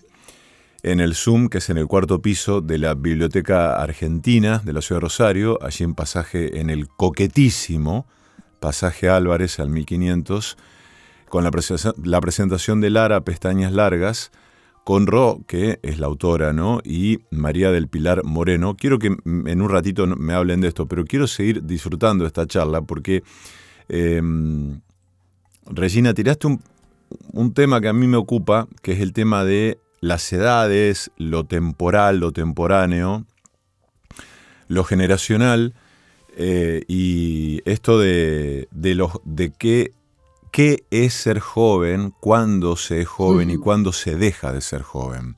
en 0.84 1.00
el 1.00 1.16
Zoom, 1.16 1.48
que 1.48 1.58
es 1.58 1.68
en 1.68 1.78
el 1.78 1.88
cuarto 1.88 2.22
piso 2.22 2.60
de 2.60 2.78
la 2.78 2.94
Biblioteca 2.94 3.74
Argentina 3.74 4.62
de 4.64 4.72
la 4.72 4.80
Ciudad 4.80 5.00
de 5.00 5.06
Rosario, 5.06 5.58
allí 5.62 5.82
en 5.82 5.94
pasaje, 5.94 6.60
en 6.60 6.70
el 6.70 6.86
coquetísimo 6.86 8.06
pasaje 8.60 9.08
Álvarez 9.08 9.58
al 9.58 9.68
1500, 9.68 10.56
con 11.28 11.42
la, 11.42 11.50
presentación 12.20 12.80
de 12.80 12.90
Lara 12.90 13.20
Pestañas 13.22 13.72
Largas, 13.72 14.30
con 14.84 15.08
Ro, 15.08 15.40
que 15.48 15.80
es 15.82 15.98
la 15.98 16.06
autora, 16.06 16.52
¿no? 16.52 16.80
Y 16.84 17.18
María 17.30 17.72
del 17.72 17.88
Pilar 17.88 18.22
Moreno. 18.24 18.76
Quiero 18.76 19.00
que 19.00 19.08
en 19.24 19.62
un 19.62 19.68
ratito 19.68 20.06
me 20.06 20.34
hablen 20.34 20.60
de 20.60 20.68
esto, 20.68 20.86
pero 20.86 21.04
quiero 21.04 21.26
seguir 21.26 21.64
disfrutando 21.64 22.26
esta 22.26 22.46
charla 22.46 22.80
porque 22.82 23.22
em, 23.88 24.80
Regina, 25.66 26.14
tiraste 26.14 26.46
un, 26.46 27.54
tema 27.54 27.80
que 27.80 27.88
a 27.88 27.92
mí 27.92 28.06
me 28.06 28.16
ocupa, 28.16 28.68
que 28.82 28.92
es 28.92 29.00
el 29.00 29.12
tema 29.12 29.44
de 29.44 29.78
las 30.00 30.32
edades, 30.32 31.10
lo 31.16 31.44
temporal, 31.44 32.18
lo 32.18 32.32
temporáneo, 32.32 33.26
lo 34.68 34.84
generacional, 34.84 35.74
eh, 36.36 36.84
y 36.88 37.60
esto 37.64 37.98
de, 37.98 38.68
de 38.72 39.52
qué, 39.58 39.92
qué, 40.50 40.84
es 40.90 41.14
ser 41.14 41.40
joven, 41.40 42.14
cuándo 42.20 42.76
se 42.76 43.02
es 43.02 43.08
joven 43.08 43.50
y 43.50 43.56
cuándo 43.56 43.92
se 43.92 44.16
deja 44.16 44.52
de 44.52 44.60
ser 44.60 44.82
joven. 44.82 45.36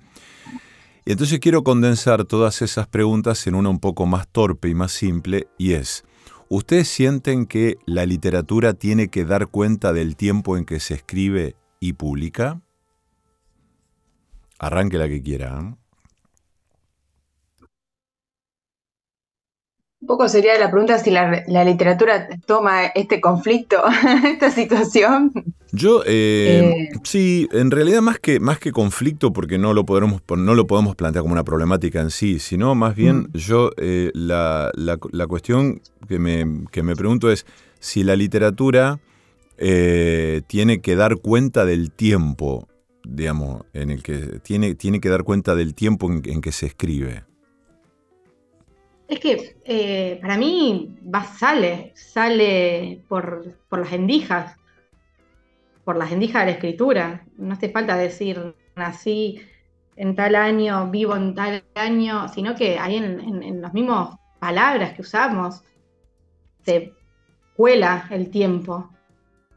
Y 1.05 1.12
entonces 1.12 1.41
quiero 1.41 1.64
condensar 1.64 2.25
todas 2.25 2.62
esas 2.62 2.87
preguntas 2.87 3.47
en 3.47 3.57
una 3.57 3.71
un 3.71 3.81
poco 3.81 4.07
más 4.07 4.29
torpe 4.29 4.69
y 4.69 4.75
más 4.75 4.93
simple, 4.93 5.49
y 5.59 5.73
es, 5.73 6.05
¿Ustedes 6.55 6.87
sienten 6.87 7.47
que 7.47 7.79
la 7.87 8.05
literatura 8.05 8.75
tiene 8.75 9.09
que 9.09 9.25
dar 9.25 9.47
cuenta 9.47 9.95
del 9.95 10.17
tiempo 10.17 10.59
en 10.59 10.67
que 10.67 10.81
se 10.81 10.93
escribe 10.93 11.57
y 11.81 11.95
publica? 11.95 12.61
Arranque 14.59 14.99
la 14.99 15.09
que 15.09 15.23
quiera. 15.23 15.59
¿eh? 15.59 15.75
Un 20.03 20.07
poco 20.07 20.29
sería 20.29 20.59
la 20.59 20.71
pregunta 20.71 20.99
si 20.99 21.11
la, 21.11 21.65
literatura 21.65 22.29
toma 22.45 22.85
este 22.85 23.23
conflicto, 23.23 23.83
esta 24.27 24.51
situación. 24.51 25.33
Yo, 25.75 26.02
eh, 26.05 26.91
eh. 26.93 26.99
sí, 27.02 27.49
en 27.50 27.71
realidad 27.71 28.02
más 28.02 28.19
que, 28.19 28.41
más 28.41 28.59
que 28.59 28.73
conflicto, 28.73 29.33
porque 29.33 29.57
no 29.57 29.73
lo, 29.73 29.87
podremos, 29.87 30.21
no 30.37 30.55
lo 30.55 30.67
podemos 30.67 30.95
plantear 30.97 31.23
como 31.23 31.33
una 31.33 31.45
problemática 31.45 32.02
en 32.02 32.11
sí, 32.11 32.38
sino 32.41 32.75
más 32.75 32.95
bien 32.95 33.21
mm. 33.21 33.33
yo, 33.33 33.71
eh, 33.79 34.11
la, 34.12 34.71
cuestión 35.26 35.81
que 36.07 36.19
me, 36.19 36.67
que 36.71 36.83
me, 36.83 36.95
pregunto 36.95 37.31
es 37.31 37.47
si 37.81 38.05
la 38.05 38.17
literatura 38.17 39.00
tiene 39.57 40.81
que 40.81 40.97
dar 40.97 41.17
cuenta 41.17 41.64
del 41.64 41.91
tiempo, 41.93 42.69
digamos, 43.05 43.62
en 43.73 43.91
el 43.91 44.02
que 44.02 44.41
tiene, 44.43 44.75
tiene 44.75 45.00
que 45.00 45.09
dar 45.09 45.23
cuenta 45.23 45.55
del 45.55 45.75
tiempo 45.75 46.11
en 46.11 46.41
que 46.41 46.52
se 46.52 46.67
escribe. 46.67 47.23
Es 49.09 49.21
que 49.21 50.19
para 50.21 50.37
mí 50.37 50.97
va, 51.02 51.25
sale, 51.25 51.93
sale 51.95 53.02
por, 53.09 53.55
las 53.71 53.93
endijas, 53.93 54.57
por 55.85 55.97
las 55.97 56.12
endijas 56.12 56.43
de 56.43 56.47
la 56.47 56.53
escritura. 56.53 57.25
No 57.37 57.55
hace 57.55 57.71
falta 57.71 57.97
decir 57.97 58.55
nací 58.77 59.41
en 59.97 60.15
tal 60.15 60.35
año, 60.35 60.91
vivo 60.91 61.17
en 61.17 61.35
tal 61.35 61.65
año, 61.75 62.29
sino 62.29 62.55
que 62.55 62.79
hay 62.79 62.97
en, 62.97 63.61
los 63.61 63.73
mismos 63.73 64.17
palabras 64.39 64.95
que 64.95 65.03
usamos, 65.03 65.62
se 66.65 66.93
cuela 67.57 68.07
el 68.11 68.31
tiempo. 68.31 68.91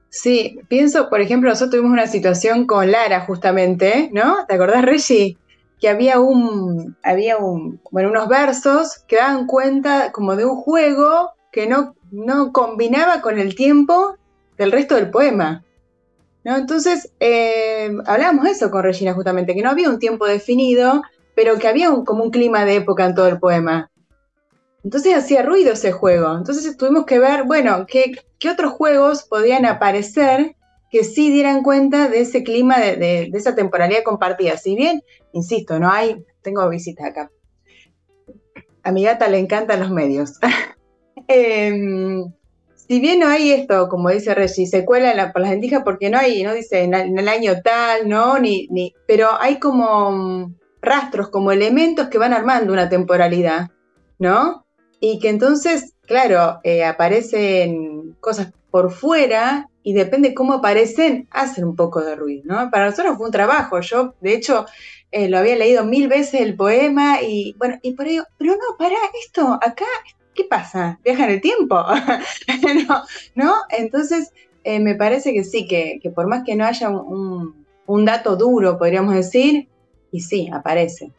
Sí, 0.09 0.59
pienso, 0.67 1.09
por 1.09 1.21
ejemplo, 1.21 1.49
nosotros 1.49 1.71
tuvimos 1.71 1.91
una 1.91 2.07
situación 2.07 2.67
con 2.67 2.91
Lara 2.91 3.21
justamente, 3.21 4.09
¿no? 4.13 4.45
¿Te 4.47 4.55
acordás, 4.55 4.85
Reggie? 4.85 5.37
Que 5.79 5.89
había 5.89 6.19
un, 6.19 6.95
había 7.03 7.37
un, 7.37 7.81
bueno, 7.91 8.09
unos 8.09 8.27
versos 8.27 9.03
que 9.07 9.17
daban 9.17 9.45
cuenta 9.45 10.11
como 10.11 10.35
de 10.35 10.45
un 10.45 10.55
juego 10.55 11.31
que 11.51 11.67
no, 11.67 11.95
no 12.11 12.53
combinaba 12.53 13.21
con 13.21 13.39
el 13.39 13.55
tiempo 13.55 14.15
del 14.57 14.71
resto 14.71 14.95
del 14.95 15.09
poema. 15.09 15.63
¿No? 16.45 16.55
Entonces, 16.55 17.11
eh, 17.19 17.91
hablábamos 18.05 18.45
eso 18.45 18.71
con 18.71 18.83
Regina 18.83 19.13
justamente, 19.13 19.55
que 19.55 19.63
no 19.63 19.71
había 19.71 19.89
un 19.89 19.99
tiempo 19.99 20.25
definido, 20.25 21.01
pero 21.35 21.57
que 21.57 21.67
había 21.67 21.89
como 22.05 22.23
un 22.23 22.29
clima 22.29 22.63
de 22.63 22.75
época 22.75 23.05
en 23.05 23.15
todo 23.15 23.27
el 23.27 23.39
poema. 23.39 23.91
Entonces 24.83 25.15
hacía 25.15 25.41
ruido 25.41 25.73
ese 25.73 25.91
juego. 25.91 26.37
Entonces 26.37 26.77
tuvimos 26.77 27.05
que 27.05 27.17
ver, 27.17 27.43
bueno, 27.45 27.87
qué, 27.87 28.13
otros 28.49 28.73
juegos 28.73 29.23
podían 29.23 29.65
aparecer 29.65 30.55
que 30.91 31.03
sí 31.03 31.31
dieran 31.31 31.63
cuenta 31.63 32.07
de 32.07 32.21
ese 32.21 32.43
clima, 32.43 32.79
de, 32.79 33.31
esa 33.33 33.55
temporalidad 33.55 34.03
compartida. 34.03 34.55
Si 34.55 34.75
bien, 34.75 35.01
insisto, 35.33 35.79
no 35.79 35.89
hay, 35.89 36.23
tengo 36.43 36.69
visita 36.69 37.07
acá. 37.07 37.31
A 38.83 38.91
mi 38.91 39.03
gata 39.03 39.27
le 39.27 39.39
encantan 39.39 39.79
los 39.79 39.89
medios. 39.89 40.39
Em, 41.27 42.31
si 42.87 42.99
bien 42.99 43.19
no 43.19 43.27
hay 43.27 43.51
esto, 43.51 43.89
como 43.89 44.09
dice 44.09 44.35
Reggie, 44.35 44.67
se 44.67 44.85
cuela 44.85 45.33
por 45.33 45.41
las 45.41 45.83
porque 45.83 46.09
no 46.09 46.17
hay, 46.17 46.43
no 46.43 46.53
dice 46.53 46.83
en, 46.83 46.93
el 46.93 47.27
año 47.27 47.61
tal, 47.63 48.07
¿no? 48.07 48.37
Ni, 48.37 48.67
ni, 48.69 48.93
pero 49.07 49.29
hay 49.39 49.59
como 49.59 50.11
mm, 50.11 50.55
rastros, 50.81 51.29
como 51.29 51.51
elementos 51.51 52.09
que 52.09 52.17
van 52.17 52.33
armando 52.33 52.71
una 52.71 52.89
temporalidad, 52.89 53.71
¿no? 54.19 54.65
Y 54.99 55.19
que 55.19 55.29
entonces, 55.29 55.93
claro, 56.05 56.59
eh, 56.63 56.85
aparecen 56.85 58.15
cosas 58.19 58.53
por 58.69 58.91
fuera 58.91 59.69
y 59.81 59.93
depende 59.93 60.33
cómo 60.33 60.53
aparecen, 60.53 61.27
hacen 61.31 61.63
un 61.63 61.75
poco 61.75 62.01
de 62.01 62.15
ruido, 62.15 62.43
¿no? 62.45 62.69
Para 62.69 62.89
nosotros 62.89 63.17
fue 63.17 63.27
un 63.27 63.31
trabajo. 63.31 63.79
Yo, 63.81 64.13
de 64.21 64.33
hecho, 64.33 64.65
eh, 65.11 65.27
lo 65.29 65.37
había 65.37 65.55
leído 65.55 65.85
mil 65.85 66.07
veces 66.07 66.41
el 66.41 66.55
poema 66.55 67.21
y 67.21 67.55
bueno, 67.57 67.77
y 67.81 67.93
por 67.93 68.07
ello, 68.07 68.25
pero 68.37 68.53
no, 68.53 68.77
para 68.77 68.95
esto, 69.23 69.59
acá, 69.61 69.85
¿qué 70.35 70.43
pasa? 70.43 70.99
¿Viaja 71.03 71.25
en 71.25 71.31
el 71.31 71.41
tiempo? 71.41 71.75
no, 72.87 73.03
¿no? 73.35 73.53
Entonces, 73.69 74.33
eh, 74.63 74.79
me 74.79 74.95
parece 74.95 75.33
que 75.33 75.43
sí, 75.43 75.67
que, 75.67 75.99
por 76.13 76.27
más 76.27 76.43
que 76.43 76.55
no 76.55 76.65
haya 76.65 76.89
un, 76.89 77.65
un 77.85 78.05
dato 78.05 78.35
duro, 78.35 78.77
podríamos 78.77 79.15
decir, 79.15 79.67
y 80.11 80.21
sí, 80.21 80.49
aparece. 80.51 81.11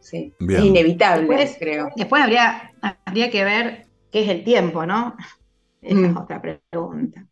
Sí, 0.00 0.32
es 0.40 0.64
inevitable, 0.64 1.56
creo. 1.58 1.90
Después 1.94 2.22
habría, 2.22 2.72
habría 3.04 3.30
que 3.30 3.44
ver 3.44 3.86
qué 4.10 4.22
es 4.22 4.28
el 4.28 4.42
tiempo, 4.42 4.84
¿no? 4.84 5.16
Esa 5.80 6.06
es 6.06 6.12
mm. 6.12 6.16
otra 6.16 6.42
pregunta. 6.42 7.26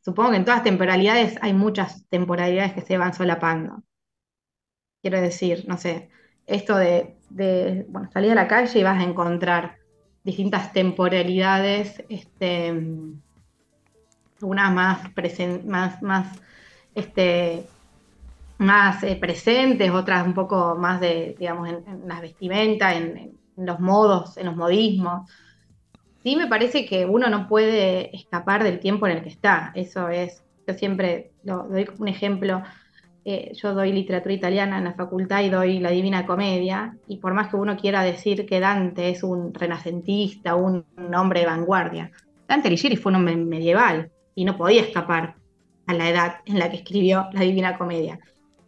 Supongo 0.00 0.30
que 0.30 0.36
en 0.36 0.44
todas 0.44 0.64
temporalidades 0.64 1.38
hay 1.42 1.52
muchas 1.52 2.08
temporalidades 2.08 2.72
que 2.72 2.80
se 2.80 2.96
van 2.96 3.14
solapando. 3.14 3.82
Quiero 5.02 5.20
decir, 5.20 5.64
no 5.68 5.76
sé, 5.76 6.10
esto 6.46 6.76
de, 6.76 7.16
bueno, 7.88 8.10
salir 8.12 8.32
a 8.32 8.36
la 8.36 8.48
calle 8.48 8.78
y 8.78 8.82
vas 8.82 9.00
a 9.00 9.04
encontrar 9.04 9.78
distintas 10.24 10.72
temporalidades, 10.72 12.02
este, 12.08 12.72
unas 14.40 14.72
más, 14.72 15.10
más, 15.64 16.02
más 16.02 16.40
este, 16.94 17.64
más 18.58 19.02
eh, 19.02 19.16
presentes, 19.16 19.90
otras 19.90 20.26
un 20.26 20.34
poco 20.34 20.76
más 20.76 21.00
de, 21.00 21.36
digamos, 21.38 21.68
en, 21.68 21.84
las 22.06 22.20
vestimentas, 22.20 22.96
en, 22.96 23.38
los 23.56 23.80
modos, 23.80 24.36
en 24.38 24.46
los 24.46 24.56
modismos. 24.56 25.30
Sí 26.22 26.36
me 26.36 26.46
parece 26.46 26.86
que 26.86 27.04
uno 27.04 27.28
no 27.28 27.48
puede 27.48 28.14
escapar 28.16 28.64
del 28.64 28.80
tiempo 28.80 29.06
en 29.06 29.18
el 29.18 29.22
que 29.22 29.28
está. 29.28 29.72
Eso 29.74 30.08
es, 30.08 30.42
yo 30.66 30.74
siempre 30.74 31.32
doy 31.42 31.88
un 31.98 32.08
ejemplo. 32.08 32.62
Eh, 33.24 33.52
yo 33.54 33.72
doy 33.74 33.92
literatura 33.92 34.34
italiana 34.34 34.78
en 34.78 34.84
la 34.84 34.94
facultad 34.94 35.42
y 35.42 35.48
doy 35.48 35.78
la 35.78 35.90
Divina 35.90 36.26
Comedia, 36.26 36.96
y 37.06 37.18
por 37.18 37.34
más 37.34 37.48
que 37.48 37.56
uno 37.56 37.76
quiera 37.76 38.02
decir 38.02 38.46
que 38.46 38.58
Dante 38.58 39.10
es 39.10 39.22
un 39.22 39.54
renacentista, 39.54 40.56
un, 40.56 40.84
hombre 41.14 41.40
de 41.40 41.46
vanguardia, 41.46 42.10
Dante 42.48 42.68
Alighieri 42.68 42.96
fue 42.96 43.10
un 43.10 43.16
hombre 43.16 43.36
medieval 43.36 44.10
y 44.34 44.44
no 44.44 44.56
podía 44.56 44.82
escapar 44.82 45.36
a 45.86 45.94
la 45.94 46.08
edad 46.08 46.34
en 46.46 46.58
la 46.58 46.70
que 46.70 46.78
escribió 46.78 47.28
la 47.32 47.42
Divina 47.42 47.78
Comedia 47.78 48.18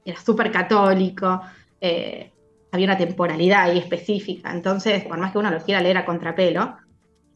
era 0.05 0.21
súper 0.21 0.51
católico, 0.51 1.41
eh, 1.81 2.31
había 2.73 2.87
una 2.87 2.99
temporalidad 2.99 3.63
ahí 3.63 3.79
específica, 3.79 4.53
entonces, 4.53 5.05
por 5.05 5.19
más 5.19 5.33
que 5.33 5.39
uno 5.39 5.51
lo 5.51 5.59
quiera 5.61 5.81
leer 5.81 5.99
a 5.99 6.05
contrapelo, 6.05 6.77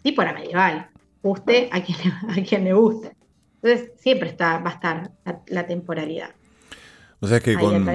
tipo 0.02 0.22
era 0.22 0.33
medieval, 0.33 0.88
guste 1.22 1.68
a 1.72 1.83
quien, 1.83 1.98
a 2.28 2.35
quien 2.46 2.64
le 2.64 2.72
guste. 2.72 3.16
Entonces, 3.62 3.92
siempre 3.96 4.28
está, 4.28 4.59
va 4.59 4.70
a 4.70 4.74
estar 4.74 5.11
la, 5.46 5.66
temporalidad. 5.66 6.31
O 7.20 7.28
sea 7.28 7.40
que 7.40 7.54
con, 7.54 7.87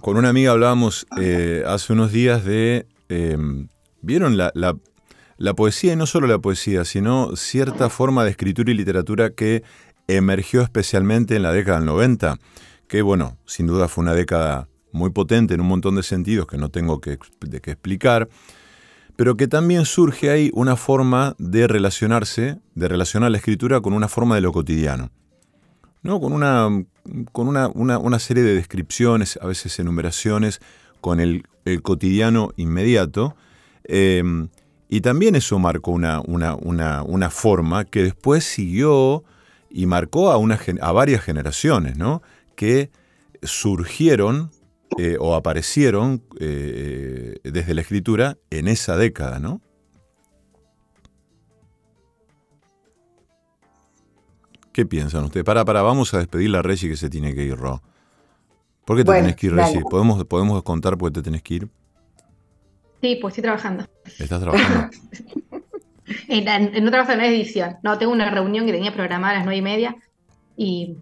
con, 0.00 0.16
una 0.16 0.30
amiga 0.30 0.52
hablábamos 0.52 1.06
eh, 1.20 1.62
hace 1.66 1.92
unos 1.92 2.12
días 2.12 2.44
de, 2.44 2.86
em, 3.08 3.68
¿vieron 4.00 4.36
la, 4.36 4.50
la, 4.54 4.76
la, 5.36 5.54
poesía? 5.54 5.92
Y 5.92 5.96
no 5.96 6.06
solo 6.06 6.26
la 6.26 6.38
poesía, 6.38 6.84
sino 6.84 7.36
cierta 7.36 7.90
forma 7.90 8.24
de 8.24 8.30
escritura 8.30 8.70
y 8.70 8.74
literatura 8.74 9.30
que 9.30 9.64
emergió 10.06 10.62
especialmente 10.62 11.36
en 11.36 11.42
la 11.42 11.52
década 11.52 11.78
del 11.78 11.86
90 11.86 12.38
que 12.88 13.02
bueno, 13.02 13.36
sin 13.44 13.66
duda 13.66 13.86
fue 13.86 14.02
una 14.02 14.14
década 14.14 14.68
muy 14.90 15.10
potente 15.10 15.54
en 15.54 15.60
un 15.60 15.68
montón 15.68 15.94
de 15.94 16.02
sentidos 16.02 16.46
que 16.46 16.56
no 16.56 16.70
tengo 16.70 17.00
que, 17.00 17.18
explicar, 17.52 18.28
pero 19.14 19.36
que 19.36 19.46
también 19.46 19.84
surge 19.84 20.30
ahí 20.30 20.50
una 20.54 20.74
forma 20.74 21.36
de 21.38 21.68
relacionarse, 21.68 22.58
de 22.74 22.88
relacionar 22.88 23.30
la 23.30 23.36
escritura 23.36 23.80
con 23.80 23.92
una 23.92 24.08
forma 24.08 24.34
de 24.34 24.40
lo 24.40 24.52
cotidiano. 24.52 25.10
¿No? 26.08 26.20
Con, 26.20 26.32
una, 26.32 26.68
con 27.32 27.48
una, 27.48 28.18
serie 28.18 28.42
de 28.42 28.54
descripciones, 28.54 29.38
a 29.42 29.46
veces 29.46 29.78
enumeraciones, 29.78 30.60
con 31.02 31.20
el, 31.20 31.44
cotidiano 31.82 32.50
inmediato. 32.56 33.36
Em, 33.84 34.48
y 34.88 35.02
también 35.02 35.34
eso 35.34 35.58
marcó 35.58 35.90
una, 35.90 36.22
una, 36.22 37.30
forma 37.30 37.84
que 37.84 38.02
después 38.02 38.42
siguió 38.42 39.22
y 39.68 39.84
marcó 39.84 40.30
a, 40.30 40.38
una, 40.38 40.58
a 40.80 40.92
varias 40.92 41.22
generaciones, 41.22 41.98
¿no? 41.98 42.22
que 42.56 42.90
surgieron 43.42 44.50
eh, 44.96 45.18
o 45.20 45.34
aparecieron 45.34 46.22
eh, 46.40 47.36
desde 47.44 47.74
la 47.74 47.82
escritura 47.82 48.38
en 48.48 48.66
esa 48.66 48.96
década, 48.96 49.38
¿no? 49.38 49.60
¿Qué 54.78 54.86
piensan 54.86 55.24
ustedes? 55.24 55.42
Para, 55.42 55.64
para, 55.64 55.82
vamos 55.82 56.14
a 56.14 56.18
despedir 56.18 56.50
la 56.50 56.62
Regi 56.62 56.88
que 56.88 56.96
se 56.96 57.10
tiene 57.10 57.34
que 57.34 57.42
ir, 57.42 57.56
Ro. 57.56 57.82
¿Por 58.84 58.96
qué 58.96 59.02
te 59.02 59.10
tenés 59.10 59.34
que 59.34 59.48
ir, 59.48 59.54
Regi? 59.56 59.80
¿Podemos, 59.80 60.24
¿Podemos 60.26 60.62
contar 60.62 60.96
por 60.96 61.10
qué 61.10 61.14
te 61.14 61.22
tenés 61.24 61.42
que 61.42 61.54
ir? 61.54 61.68
Sí, 63.00 63.18
pues 63.20 63.32
estoy 63.32 63.42
trabajando. 63.42 63.88
¿Estás 64.04 64.40
trabajando? 64.40 64.88
no 66.80 66.90
trabajo 66.92 67.10
en 67.10 67.20
edición. 67.22 67.78
No, 67.82 67.98
tengo 67.98 68.12
una 68.12 68.30
reunión 68.30 68.66
que 68.66 68.72
tenía 68.72 68.94
programada 68.94 69.32
a 69.32 69.36
las 69.38 69.46
nueve 69.46 69.58
y 69.58 69.62
media 69.62 69.96
y 70.56 70.96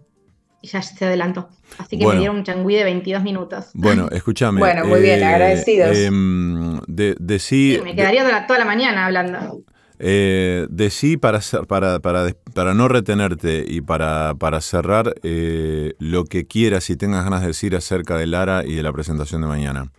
ya 0.63 0.81
se 0.81 1.05
adelantó. 1.05 1.49
Así 1.77 1.99
que 1.99 2.07
me 2.07 2.17
dieron 2.17 2.37
un 2.37 2.43
changüí 2.45 2.73
de 2.73 2.83
22 2.83 3.21
minutos. 3.21 3.69
Bueno, 3.75 4.09
escúchame. 4.09 4.59
bueno, 4.59 4.85
muy 4.85 5.01
bien, 5.01 5.19
eh, 5.19 5.25
agradecidos. 5.25 5.95
Em, 5.95 6.79
de, 6.87 7.37
sí, 7.37 7.79
me 7.83 7.95
quedaría 7.95 8.47
toda, 8.47 8.57
la 8.57 8.65
mañana 8.65 9.05
hablando. 9.05 9.61
Eh, 9.99 10.67
de 10.69 10.89
sí, 10.89 11.17
para, 11.17 11.39
para, 11.67 11.99
para, 11.99 12.27
para 12.53 12.73
no 12.73 12.87
retenerte 12.87 13.65
y 13.67 13.81
para, 13.81 14.35
para 14.35 14.61
cerrar, 14.61 15.15
eh, 15.23 15.93
lo 15.99 16.25
que 16.25 16.45
quieras 16.45 16.89
y 16.89 16.95
tengas 16.95 17.23
ganas 17.23 17.41
de 17.41 17.47
decir 17.47 17.75
acerca 17.75 18.17
de 18.17 18.27
Lara 18.27 18.63
y 18.65 18.75
de 18.75 18.83
la 18.83 18.93
presentación 18.93 19.41
de 19.41 19.47
mañana. 19.47 19.91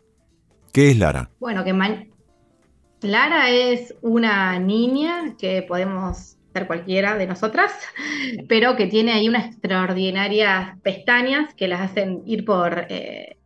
¿Qué 0.73 0.91
es 0.91 0.99
Lara? 0.99 1.31
Bueno, 1.41 1.65
que 1.65 1.75
Lara 3.01 3.51
es 3.51 3.95
una 4.03 4.59
niña 4.59 5.35
que 5.39 5.63
podemos 5.63 6.39
cualquiera 6.67 7.17
de 7.17 7.27
nosotras, 7.27 7.73
pero 8.49 8.77
que 8.77 8.87
tiene 8.87 9.13
ahí 9.13 9.29
unas 9.29 9.47
extraordinarias 9.47 10.79
pestañas 10.83 11.55
que 11.55 11.69
las 11.69 11.81
hacen 11.81 12.23
ir 12.27 12.45
eh, 12.89 13.37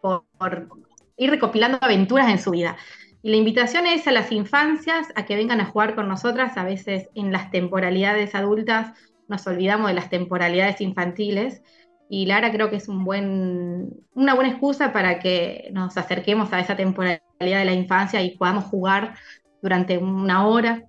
por, 0.00 0.24
por, 0.38 0.68
ir 1.16 1.30
recopilando 1.30 1.78
aventuras 1.80 2.30
en 2.30 2.38
su 2.38 2.52
vida. 2.52 2.76
Y 3.22 3.30
la 3.30 3.36
invitación 3.36 3.86
es 3.86 4.06
a 4.06 4.12
las 4.12 4.30
infancias 4.30 5.08
a 5.16 5.24
que 5.24 5.36
vengan 5.36 5.60
a 5.60 5.66
jugar 5.66 5.94
con 5.94 6.08
nosotras. 6.08 6.56
A 6.56 6.64
veces 6.64 7.08
en 7.14 7.32
las 7.32 7.50
temporalidades 7.50 8.34
adultas 8.34 8.92
nos 9.26 9.46
olvidamos 9.46 9.88
de 9.88 9.94
las 9.94 10.08
temporalidades 10.08 10.80
infantiles. 10.80 11.62
Y 12.08 12.26
Lara 12.26 12.52
creo 12.52 12.70
que 12.70 12.76
es 12.76 12.88
un 12.88 13.04
buen, 13.04 13.90
una 14.14 14.34
buena 14.34 14.50
excusa 14.50 14.92
para 14.92 15.18
que 15.18 15.68
nos 15.72 15.96
acerquemos 15.96 16.52
a 16.52 16.60
esa 16.60 16.76
temporalidad 16.76 17.20
de 17.38 17.64
la 17.64 17.74
infancia 17.74 18.22
y 18.22 18.36
podamos 18.36 18.64
jugar 18.64 19.14
durante 19.60 19.98
una 19.98 20.46
hora 20.46 20.84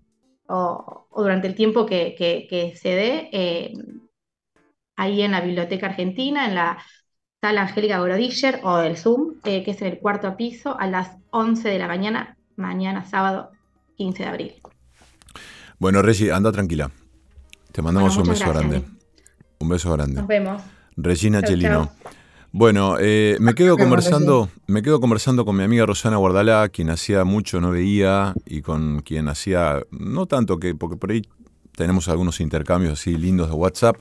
o, 0.47 1.07
durante 1.15 1.47
el 1.47 1.55
tiempo 1.55 1.85
que, 1.85 2.73
se 2.75 2.89
dé 2.89 3.29
eh, 3.33 3.73
ahí 4.95 5.21
en 5.21 5.31
la 5.31 5.41
Biblioteca 5.41 5.87
Argentina, 5.87 6.47
en 6.47 6.55
la 6.55 6.77
sala 7.41 7.61
Angélica 7.63 7.99
Brodiller 8.01 8.59
o 8.63 8.79
el 8.79 8.97
Zoom, 8.97 9.35
eh, 9.43 9.63
que 9.63 9.71
es 9.71 9.81
en 9.81 9.87
el 9.89 9.99
cuarto 9.99 10.35
piso, 10.37 10.79
a 10.79 10.87
las 10.87 11.18
11 11.31 11.67
de 11.69 11.79
la 11.79 11.87
mañana, 11.87 12.37
mañana 12.55 13.05
sábado 13.05 13.51
15 13.97 14.23
de 14.23 14.29
abril. 14.29 14.53
Bueno, 15.77 16.01
Regi, 16.01 16.29
anda 16.29 16.51
tranquila. 16.51 16.91
Te 17.71 17.81
mandamos 17.81 18.15
Bueno, 18.15 18.29
un 18.31 18.33
beso 18.33 18.51
gracias, 18.51 18.71
grande. 18.71 18.87
Un 19.59 19.69
beso 19.69 19.91
grande. 19.93 20.15
Nos 20.15 20.27
vemos. 20.27 20.61
Regina 20.97 21.41
Chau, 21.41 21.49
Chelino. 21.51 21.85
chau. 21.85 22.13
Bueno, 22.51 22.95
eh, 22.99 23.37
me 23.39 23.53
quedo 23.53 23.77
conversando, 23.77 24.49
me 24.65 24.81
quedo 24.81 24.99
conversando 24.99 25.45
con 25.45 25.55
mi 25.55 25.63
amiga 25.63 25.85
Rosana 25.85 26.17
Guardalá, 26.17 26.67
quien 26.69 26.89
hacía 26.89 27.23
mucho 27.23 27.61
no 27.61 27.69
veía 27.69 28.33
y 28.45 28.61
con 28.63 29.01
quien 29.01 29.27
hacía 29.27 29.83
no 29.91 30.25
tanto 30.25 30.57
que 30.57 30.73
porque 30.73 30.97
por 30.97 31.11
ahí 31.11 31.21
tenemos 31.75 32.09
algunos 32.09 32.39
intercambios 32.39 32.93
así 32.93 33.15
lindos 33.15 33.49
de 33.49 33.53
WhatsApp, 33.53 33.97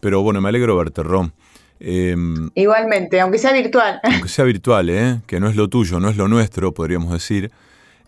pero 0.00 0.20
bueno, 0.20 0.40
me 0.40 0.48
alegro 0.48 0.76
verte, 0.76 1.04
Rom. 1.04 1.30
Eh, 1.80 2.16
Igualmente, 2.54 3.20
aunque 3.20 3.38
sea 3.38 3.52
virtual. 3.52 4.00
aunque 4.02 4.28
sea 4.28 4.44
virtual, 4.44 4.88
¿eh? 4.90 5.20
que 5.26 5.40
no 5.40 5.48
es 5.48 5.56
lo 5.56 5.68
tuyo, 5.68 6.00
no 6.00 6.08
es 6.08 6.16
lo 6.16 6.28
nuestro, 6.28 6.72
podríamos 6.72 7.12
decir. 7.12 7.50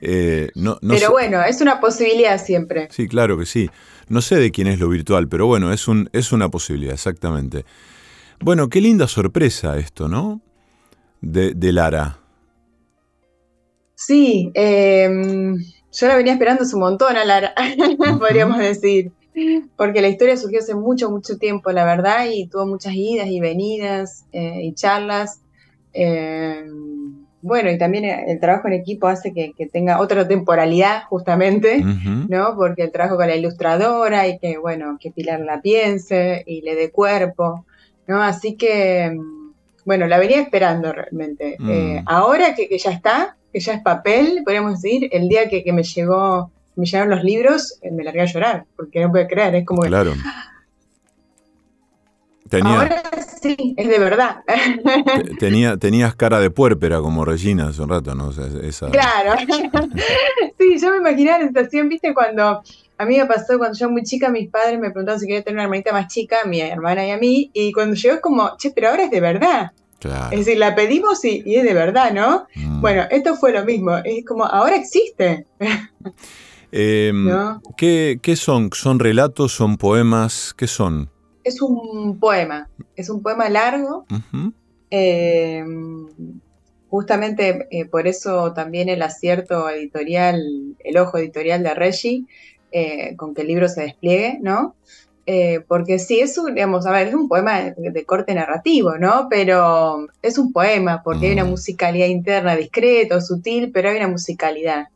Eh, 0.01 0.51
no, 0.55 0.79
no 0.81 0.95
Pero 0.95 1.07
sé- 1.07 1.09
bueno, 1.13 1.43
es 1.43 1.61
una 1.61 1.81
posibilidad 1.81 2.43
siempre. 2.43 2.89
Sí, 2.91 3.09
claro 3.09 3.37
que 3.39 3.47
sí. 3.47 3.69
No 4.09 4.23
sé 4.23 4.37
de 4.37 4.51
quién 4.51 4.69
es 4.69 4.79
lo 4.79 4.89
virtual, 4.89 5.29
pero 5.29 5.47
bueno, 5.47 5.73
es, 5.73 5.87
un, 5.89 6.09
es 6.13 6.33
una 6.33 6.49
posibilidad, 6.49 6.95
exactamente. 6.95 7.65
Bueno, 8.41 8.69
qué 8.69 8.81
linda 8.81 9.07
sorpresa 9.09 9.77
esto, 9.79 10.09
¿no? 10.09 10.41
De, 11.21 11.53
de 11.55 11.73
Lara. 11.73 12.19
Sí, 13.95 14.53
eh, 14.55 15.11
yo 15.93 16.07
la 16.07 16.17
venía 16.17 16.33
esperando 16.35 16.63
hace 16.63 16.75
un 16.77 16.83
montón 16.83 17.17
a 17.17 17.25
Lara, 17.25 17.53
podríamos 18.19 18.59
decir. 18.59 19.11
Porque 19.77 20.01
la 20.01 20.09
historia 20.09 20.37
surgió 20.37 20.61
hace 20.61 20.75
mucho, 20.75 21.11
mucho 21.11 21.39
tiempo, 21.39 21.71
la 21.73 21.85
verdad, 21.85 22.27
y 22.31 22.47
tuvo 22.47 22.67
muchas 22.67 22.95
idas 22.95 23.29
y 23.29 23.41
venidas 23.41 24.25
eh, 24.33 24.61
y 24.63 24.75
charlas. 24.75 25.41
Eh, 25.93 26.65
bueno, 27.41 27.71
y 27.71 27.79
también 27.79 28.05
el 28.05 28.41
trabajo 28.41 28.67
en 28.67 28.75
equipo 28.75 29.07
hace 29.07 29.33
que, 29.33 29.53
que 29.53 29.67
tenga 29.67 30.01
otra 30.01 30.27
temporalidad, 30.27 31.05
justamente. 31.05 31.83
¿no? 32.29 32.57
Porque 32.57 32.83
el 32.83 32.93
trabajo 32.93 33.17
con 33.17 33.29
la 33.29 33.37
ilustradora 33.37 34.27
y 34.27 34.39
que, 34.39 34.59
bueno, 34.59 34.99
que 35.01 35.11
Pilar 35.11 35.41
la 35.41 35.61
piense 35.61 36.43
y 36.47 36.63
le 36.63 36.75
dé 36.75 36.91
cuerpo, 36.91 37.65
¿no? 38.07 38.23
Así 38.23 38.57
que, 38.57 39.11
mm, 39.11 39.53
bueno, 39.85 40.07
la 40.07 40.19
venía 40.19 40.41
esperando 40.41 40.93
realmente. 40.93 41.57
Mm. 41.59 41.71
Eh, 41.71 42.03
ahora 42.07 42.55
que, 42.55 42.69
que 42.69 42.79
ya 42.79 42.91
está, 42.91 43.37
que 43.53 43.61
ya 43.61 43.75
es 43.75 43.83
papel, 43.83 44.43
podríamos 44.45 44.83
decir, 44.83 45.09
el 45.13 45.29
día 45.29 45.49
que, 45.49 45.63
que 45.63 45.73
me 45.73 45.85
llegó, 45.85 46.51
me 46.79 46.87
llegaron 46.87 47.11
los 47.11 47.23
libros, 47.25 47.79
eh, 47.83 47.91
me 47.91 48.05
largué 48.05 48.23
a 48.23 48.25
llorar, 48.27 48.65
porque 48.77 49.01
no 49.01 49.11
puedo 49.11 49.27
creer, 49.27 49.55
es 49.57 49.67
como 49.67 49.83
Claro. 49.83 50.15
Tenía, 52.49 52.81
ahora 52.81 53.03
sí, 53.43 53.75
es 53.77 53.89
de 53.89 53.99
verdad. 53.99 54.37
te- 54.47 55.35
tenía, 55.39 55.77
tenías 55.77 56.15
cara 56.15 56.41
de 56.41 56.51
puérpera 56.51 57.01
como 57.01 57.25
Regina 57.27 57.69
hace 57.69 57.83
un 57.83 57.91
rato, 57.91 58.15
¿no? 58.15 58.29
O 58.29 58.33
sea, 58.33 58.47
esa, 58.63 58.89
Claro. 58.91 59.35
sí, 60.59 60.79
yo 60.81 60.91
me 60.93 60.97
imaginaba 60.97 61.39
la 61.41 61.45
sensación, 61.45 61.91
viste, 61.91 62.15
cuando 62.15 62.63
a 62.97 63.05
mí 63.05 63.19
me 63.19 63.27
pasó 63.27 63.59
cuando 63.59 63.77
yo 63.77 63.85
era 63.85 63.93
muy 63.93 64.03
chica, 64.03 64.31
mis 64.31 64.49
padres 64.49 64.79
me 64.81 64.91
preguntaban 64.91 65.21
si 65.21 65.27
quería 65.27 65.43
tener 65.43 65.57
una 65.57 65.65
hermanita 65.65 65.93
más 65.93 66.09
chica, 66.09 66.39
mi 66.47 66.61
hermana 66.61 67.07
y 67.07 67.11
a 67.11 67.19
mí, 67.19 67.51
y 67.53 67.71
cuando 67.73 67.95
llegó 67.97 68.15
es 68.15 68.21
como, 68.23 68.57
che, 68.57 68.71
pero 68.71 68.89
ahora 68.89 69.05
es 69.05 69.11
de 69.11 69.21
verdad. 69.21 69.73
Claro. 69.99 70.31
Es 70.33 70.47
decir, 70.47 70.59
la 70.59 70.75
pedimos 70.75 71.23
y, 71.27 71.43
y 71.45 71.57
es 71.57 71.65
de 71.65 71.75
verdad, 71.75 72.13
¿no? 72.13 72.47
Mm. 72.55 72.81
Bueno, 72.81 73.03
esto 73.11 73.35
fue 73.37 73.53
lo 73.53 73.63
mismo, 73.67 73.97
es 74.05 74.25
como, 74.25 74.45
ahora 74.47 74.77
existe, 74.77 75.45
Eh, 76.73 77.13
¿no? 77.15 77.61
¿qué, 77.77 78.19
qué 78.23 78.37
son? 78.37 78.71
¿Son 78.73 78.99
relatos? 78.99 79.53
¿Son 79.53 79.77
poemas? 79.77 80.55
¿Qué 80.57 80.67
son? 80.67 81.11
Es 81.45 81.63
un 81.63 82.19
poema, 82.19 82.69
es 82.95 83.09
un 83.09 83.23
poema 83.23 83.49
largo. 83.49 84.05
Eh, 84.91 85.65
justamente 86.89 87.67
eh, 87.71 87.85
por 87.85 88.07
eso 88.07 88.53
también 88.53 88.89
el 88.89 89.03
acierto 89.03 89.69
editorial, 89.69 90.43
el 90.79 90.97
ojo 90.99 91.19
editorial 91.19 91.63
de 91.63 91.75
Reggie, 91.75 92.25
eh, 92.73 93.15
con 93.17 93.35
que 93.35 93.43
el 93.43 93.49
libro 93.49 93.69
se 93.69 93.83
despliegue, 93.83 94.39
¿no? 94.43 94.75
Eh, 95.27 95.61
porque 95.69 95.99
sí, 95.99 96.21
es 96.21 96.39
un, 96.39 96.55
digamos, 96.55 96.87
a 96.87 96.91
ver, 96.91 97.09
es 97.09 97.15
un 97.15 97.29
poema 97.29 97.61
de, 97.61 97.91
de 97.91 98.05
corte 98.05 98.35
narrativo, 98.35 98.97
¿no? 98.97 99.27
Pero 99.29 100.07
es 100.23 100.39
un 100.39 100.53
poema, 100.53 101.03
porque 101.03 101.27
hay 101.27 101.33
una 101.35 101.45
Mm. 101.45 101.51
musicalidad 101.51 102.07
interna 102.07 102.57
discreto, 102.57 103.21
sutil, 103.21 103.71
pero 103.71 103.91
hay 103.91 103.99
una 103.99 104.09
musicalidad 104.09 104.87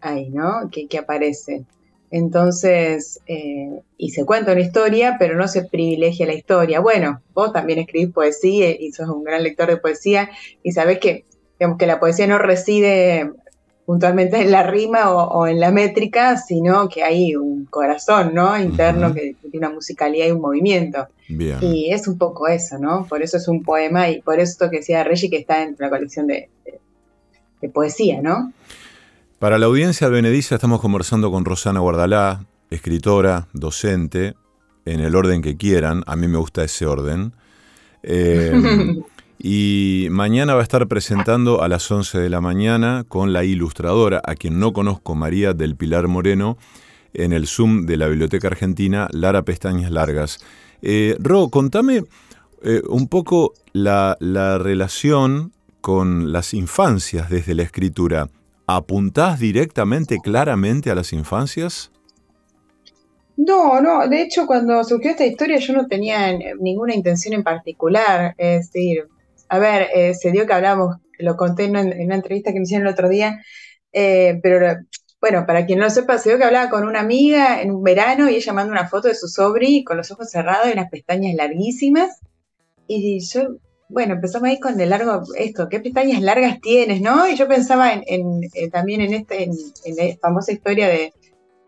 ahí, 0.00 0.30
¿no? 0.30 0.68
Que, 0.70 0.86
que 0.86 0.98
aparece. 0.98 1.64
Entonces, 2.12 3.20
eh, 3.26 3.80
y 3.96 4.10
se 4.10 4.24
cuenta 4.24 4.52
una 4.52 4.60
historia, 4.60 5.16
pero 5.18 5.36
no 5.36 5.46
se 5.48 5.64
privilegia 5.64 6.26
la 6.26 6.34
historia. 6.34 6.80
Bueno, 6.80 7.22
vos 7.34 7.52
también 7.52 7.78
escribís 7.78 8.12
poesía 8.12 8.70
y 8.70 8.92
sos 8.92 9.08
un 9.08 9.22
gran 9.24 9.42
lector 9.42 9.68
de 9.68 9.76
poesía 9.76 10.28
y 10.62 10.72
sabés 10.72 10.98
que, 10.98 11.24
digamos, 11.58 11.78
que 11.78 11.86
la 11.86 12.00
poesía 12.00 12.26
no 12.26 12.38
reside 12.38 13.30
puntualmente 13.86 14.40
en 14.42 14.50
la 14.50 14.62
rima 14.64 15.10
o, 15.12 15.22
o 15.40 15.46
en 15.46 15.58
la 15.60 15.70
métrica, 15.70 16.36
sino 16.36 16.88
que 16.88 17.02
hay 17.02 17.34
un 17.36 17.64
corazón, 17.66 18.34
¿no? 18.34 18.58
Interno 18.60 19.14
que, 19.14 19.34
que 19.40 19.48
tiene 19.50 19.66
una 19.66 19.74
musicalidad 19.74 20.26
y 20.26 20.30
un 20.32 20.40
movimiento. 20.40 21.06
Bien. 21.28 21.58
Y 21.60 21.92
es 21.92 22.06
un 22.08 22.18
poco 22.18 22.48
eso, 22.48 22.78
¿no? 22.78 23.06
Por 23.08 23.22
eso 23.22 23.36
es 23.36 23.46
un 23.48 23.62
poema 23.62 24.08
y 24.10 24.20
por 24.20 24.38
eso 24.40 24.68
que 24.70 24.78
decía 24.78 25.04
Reggie 25.04 25.30
que 25.30 25.38
está 25.38 25.62
en 25.62 25.76
la 25.78 25.88
colección 25.90 26.26
de, 26.26 26.48
de- 26.64 26.80
de 27.60 27.68
poesía, 27.68 28.20
¿no? 28.22 28.52
Para 29.40 29.56
la 29.56 29.64
audiencia 29.64 30.06
advenediza 30.06 30.56
estamos 30.56 30.82
conversando 30.82 31.30
con 31.30 31.46
Rosana 31.46 31.80
Guardalá, 31.80 32.44
escritora, 32.68 33.48
docente, 33.54 34.34
en 34.84 35.00
el 35.00 35.16
orden 35.16 35.40
que 35.40 35.56
quieran. 35.56 36.02
A 36.06 36.14
mí 36.14 36.28
me 36.28 36.36
gusta 36.36 36.62
ese 36.62 36.84
orden. 36.84 37.32
Eh, 38.02 38.52
y 39.38 40.08
mañana 40.10 40.52
va 40.52 40.60
a 40.60 40.62
estar 40.62 40.86
presentando 40.88 41.62
a 41.62 41.68
las 41.68 41.90
11 41.90 42.18
de 42.18 42.28
la 42.28 42.42
mañana 42.42 43.06
con 43.08 43.32
la 43.32 43.42
ilustradora, 43.42 44.20
a 44.26 44.34
quien 44.34 44.60
no 44.60 44.74
conozco, 44.74 45.14
María 45.14 45.54
del 45.54 45.74
Pilar 45.74 46.06
Moreno, 46.06 46.58
en 47.14 47.32
el 47.32 47.46
Zoom 47.46 47.86
de 47.86 47.96
la 47.96 48.08
Biblioteca 48.08 48.48
Argentina, 48.48 49.08
Lara 49.10 49.40
Pestañas 49.46 49.90
Largas. 49.90 50.40
Eh, 50.82 51.16
Ro, 51.18 51.48
contame 51.48 52.04
eh, 52.62 52.82
un 52.90 53.08
poco 53.08 53.54
la, 53.72 54.18
la 54.20 54.58
relación 54.58 55.52
con 55.80 56.30
las 56.30 56.52
infancias 56.52 57.30
desde 57.30 57.54
la 57.54 57.62
escritura. 57.62 58.28
¿Apuntás 58.76 59.40
directamente, 59.40 60.18
claramente 60.22 60.92
a 60.92 60.94
las 60.94 61.12
infancias? 61.12 61.90
No, 63.36 63.80
no, 63.80 64.06
de 64.06 64.22
hecho 64.22 64.46
cuando 64.46 64.84
surgió 64.84 65.10
esta 65.10 65.26
historia 65.26 65.58
yo 65.58 65.72
no 65.72 65.88
tenía 65.88 66.30
eh, 66.30 66.54
ninguna 66.60 66.94
intención 66.94 67.34
en 67.34 67.42
particular, 67.42 68.32
es 68.38 68.70
decir, 68.70 69.08
a 69.48 69.58
ver, 69.58 69.88
eh, 69.92 70.14
se 70.14 70.30
dio 70.30 70.46
que 70.46 70.52
hablamos, 70.52 70.98
lo 71.18 71.36
conté 71.36 71.64
en 71.64 71.70
una, 71.70 71.80
en 71.80 72.06
una 72.06 72.14
entrevista 72.14 72.52
que 72.52 72.60
me 72.60 72.62
hicieron 72.62 72.86
el 72.86 72.92
otro 72.92 73.08
día, 73.08 73.42
eh, 73.92 74.38
pero 74.40 74.76
bueno, 75.20 75.46
para 75.46 75.66
quien 75.66 75.80
no 75.80 75.86
lo 75.86 75.90
sepa, 75.90 76.18
se 76.18 76.28
dio 76.28 76.38
que 76.38 76.44
hablaba 76.44 76.70
con 76.70 76.86
una 76.86 77.00
amiga 77.00 77.60
en 77.62 77.72
un 77.72 77.82
verano 77.82 78.30
y 78.30 78.36
ella 78.36 78.52
manda 78.52 78.70
una 78.70 78.88
foto 78.88 79.08
de 79.08 79.16
su 79.16 79.26
sobri 79.26 79.82
con 79.82 79.96
los 79.96 80.12
ojos 80.12 80.30
cerrados 80.30 80.68
y 80.68 80.74
unas 80.74 80.90
pestañas 80.90 81.34
larguísimas 81.34 82.20
y 82.86 83.18
yo, 83.18 83.56
bueno, 83.90 84.14
empezamos 84.14 84.48
ahí 84.48 84.58
con 84.60 84.76
de 84.76 84.86
largo 84.86 85.22
esto, 85.36 85.68
¿qué 85.68 85.80
pestañas 85.80 86.22
largas 86.22 86.60
tienes, 86.60 87.00
no? 87.02 87.28
Y 87.28 87.36
yo 87.36 87.48
pensaba 87.48 87.92
en, 87.92 88.02
en, 88.06 88.40
eh, 88.54 88.70
también 88.70 89.00
en, 89.02 89.14
este, 89.14 89.44
en, 89.44 89.52
en 89.84 89.96
la 89.96 90.16
famosa 90.20 90.52
historia 90.52 90.88
de 90.88 91.12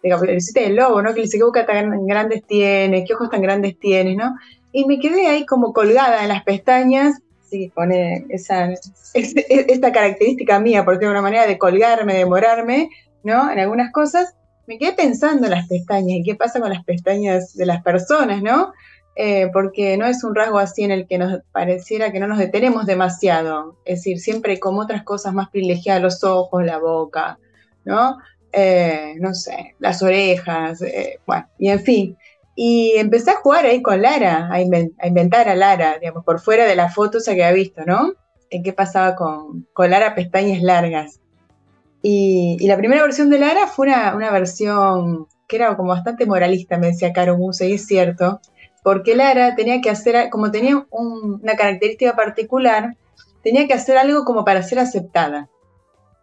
de 0.03 0.39
del 0.55 0.77
Lobo, 0.77 1.01
¿no? 1.03 1.15
Que 1.15 1.23
dice, 1.23 1.39
¿qué 1.39 1.45
boca 1.45 1.65
tan 1.65 2.07
grandes 2.07 2.43
tienes? 2.47 3.05
¿Qué 3.07 3.15
ojos 3.15 3.31
tan 3.31 3.41
grandes 3.43 3.79
tienes? 3.79 4.17
¿no? 4.17 4.35
Y 4.73 4.85
me 4.87 4.99
quedé 4.99 5.29
ahí 5.29 5.47
como 5.47 5.73
colgada 5.73 6.23
en 6.23 6.29
las 6.29 6.43
pestañas, 6.43 7.15
sí, 7.49 7.71
pone 7.75 8.27
esa, 8.31 8.73
es- 8.73 8.91
es- 9.15 9.35
esta 9.69 9.93
característica 9.93 10.59
mía, 10.59 10.85
por 10.85 10.99
de 10.99 11.09
una 11.09 11.23
manera, 11.23 11.47
de 11.47 11.59
colgarme, 11.59 12.15
de 12.15 12.19
demorarme, 12.21 12.89
¿no? 13.23 13.51
En 13.51 13.59
algunas 13.59 13.93
cosas, 13.93 14.35
me 14.67 14.79
quedé 14.79 14.93
pensando 14.93 15.45
en 15.47 15.53
las 15.53 15.69
pestañas 15.69 16.19
y 16.19 16.23
qué 16.25 16.35
pasa 16.35 16.61
con 16.61 16.71
las 16.71 16.85
pestañas 16.85 17.55
de 17.55 17.67
las 17.67 17.83
personas, 17.83 18.43
¿no? 18.43 18.73
Eh, 19.15 19.51
porque 19.53 19.99
no 19.99 20.07
es 20.07 20.25
un 20.25 20.35
rasgo 20.35 20.59
así 20.59 20.85
en 20.85 20.91
el 20.91 21.07
que 21.07 21.19
nos 21.19 21.43
pareciera 21.53 22.13
que 22.13 22.19
no 22.19 22.29
nos 22.29 22.39
detenemos 22.39 22.87
demasiado, 22.87 23.77
es 23.85 23.99
decir, 23.99 24.19
siempre 24.19 24.59
como 24.59 24.81
otras 24.81 25.03
cosas 25.03 25.35
más 25.35 25.51
privilegiadas, 25.51 26.03
los 26.03 26.25
ojos, 26.25 26.65
la 26.65 26.79
boca, 26.79 27.39
¿no? 27.85 28.17
eh, 28.53 29.15
no 29.19 29.35
sé, 29.35 29.75
las 29.79 30.03
orejas, 30.03 30.83
eh, 30.83 31.19
bueno, 31.27 31.49
y 31.59 31.71
en 31.71 31.81
fin. 31.81 32.17
Y 32.55 32.93
empecé 32.97 33.31
a 33.31 33.37
jugar 33.37 33.65
ahí 33.65 33.81
con 33.81 34.03
Lara, 34.03 34.49
a, 34.53 34.61
inven- 34.61 34.95
a 34.99 35.09
inventar 35.09 35.49
a 35.49 35.55
Lara, 35.55 35.99
digamos, 35.99 36.25
por 36.25 36.39
fuera 36.41 36.67
de 36.67 36.77
la 36.77 36.91
foto 36.91 37.19
esa 37.19 37.35
que 37.35 37.43
había 37.45 37.63
visto, 37.63 37.83
¿no? 37.87 38.13
En 38.51 38.63
qué 38.63 38.75
pasaba 38.75 39.17
con, 39.17 39.67
con 39.73 39.91
Lara 39.91 40.15
pestañas 40.15 40.63
largas. 40.63 41.21
Y, 42.03 42.57
y 42.61 42.67
la 42.67 42.77
primera 42.77 43.03
versión 43.03 43.31
de 43.31 43.39
Lara 43.39 43.67
fue 43.67 43.87
una, 43.87 44.15
una 44.15 44.31
versión 44.31 45.27
que 45.49 45.57
era 45.57 45.77
como 45.77 45.91
bastante 45.91 46.27
moralista, 46.27 46.77
me 46.77 46.89
decía 46.89 47.13
Caro 47.13 47.39
Muse, 47.39 47.69
y 47.69 47.75
es 47.75 47.87
cierto, 47.87 48.41
porque 48.83 49.15
Lara 49.15 49.55
tenía 49.55 49.81
que 49.81 49.91
hacer, 49.91 50.29
como 50.31 50.51
tenía 50.51 50.85
un- 50.91 51.41
una 51.43 51.55
característica 51.57 52.15
particular, 52.17 52.97
tenía 53.43 53.67
que 53.67 53.75
hacer 53.75 53.97
algo 53.99 54.25
como 54.25 54.45
para 54.45 54.63
ser 54.63 54.79
aceptada, 54.79 55.49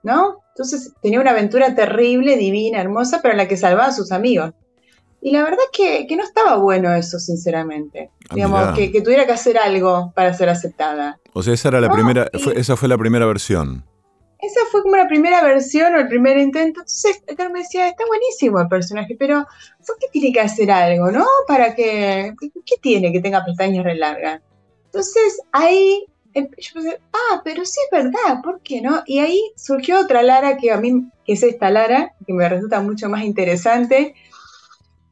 ¿no? 0.04 0.38
Entonces 0.56 0.93
tenía 1.02 1.19
una 1.22 1.32
aventura 1.32 1.74
terrible, 1.76 2.38
divina, 2.38 2.82
hermosa, 2.82 3.19
pero 3.22 3.32
en 3.34 3.38
la 3.38 3.48
que 3.48 3.58
salvaba 3.58 3.88
a 3.88 3.93
sus 3.93 4.12
amigos. 4.12 4.52
Y 5.22 5.32
la 5.32 5.43
verdad 5.43 5.58
que, 5.74 6.08
que 6.08 6.15
no 6.15 6.24
estaba 6.24 6.56
bueno 6.58 6.93
eso, 6.93 7.19
sinceramente. 7.19 8.10
Ah, 8.30 8.36
Digamos, 8.36 8.72
que, 8.74 8.89
que 8.91 9.02
tuviera 9.02 9.26
que 9.26 9.34
hacer 9.34 9.58
algo 9.58 10.13
para 10.15 10.34
ser 10.34 10.48
aceptada. 10.50 11.19
O 11.34 11.43
sea, 11.43 11.54
esa 11.54 11.69
era 11.69 11.82
la 11.82 11.88
No, 11.88 11.93
primera, 11.93 12.28
y- 12.32 12.39
fue- 12.39 12.58
esa 12.60 12.78
fue 12.78 12.88
la 12.88 12.98
primera 12.98 13.26
versión. 13.26 13.84
Esa 14.41 14.62
fue 14.71 14.82
como 14.84 14.95
la 14.95 15.08
primera 15.08 15.43
versión 15.43 15.93
o 15.93 15.99
el 15.99 16.08
primer 16.08 16.38
intento. 16.38 16.80
Entonces, 16.80 17.21
Edgar 17.28 17.52
me 17.52 17.60
decía, 17.60 17.89
está 17.89 18.06
buenísimo 18.08 18.60
el 18.60 18.69
personaje, 18.69 19.15
pero 19.19 19.45
¿por 19.86 19.97
qué 19.99 20.08
tiene 20.12 20.32
que 20.32 20.39
hacer 20.39 20.71
algo, 20.71 21.12
no? 21.12 21.25
Para 21.47 21.75
que, 21.75 22.34
¿qué 22.65 22.75
tiene 22.82 23.12
que 23.12 23.19
tenga 23.19 23.43
pestañas 23.43 23.84
re 23.84 23.95
largas? 23.95 24.41
Entonces, 24.86 25.41
ahí 25.52 26.06
em, 26.34 26.47
yo 26.58 26.73
pensé, 26.73 26.99
ah, 27.12 27.41
pero 27.43 27.65
sí 27.65 27.80
es 27.84 28.04
verdad, 28.04 28.41
¿por 28.41 28.62
qué 28.62 28.82
no? 28.82 29.04
Y 29.06 29.19
ahí 29.19 29.41
surgió 29.58 29.99
otra 29.99 30.23
Lara 30.23 30.58
que 30.58 30.71
a 30.71 30.78
mí, 30.78 31.10
que 31.25 31.34
es 31.34 31.43
esta 31.43 31.69
Lara, 31.69 32.13
que 32.25 32.34
me 32.34 32.47
resulta 32.47 32.80
mucho 32.82 33.10
más 33.10 33.23
interesante 33.23 34.15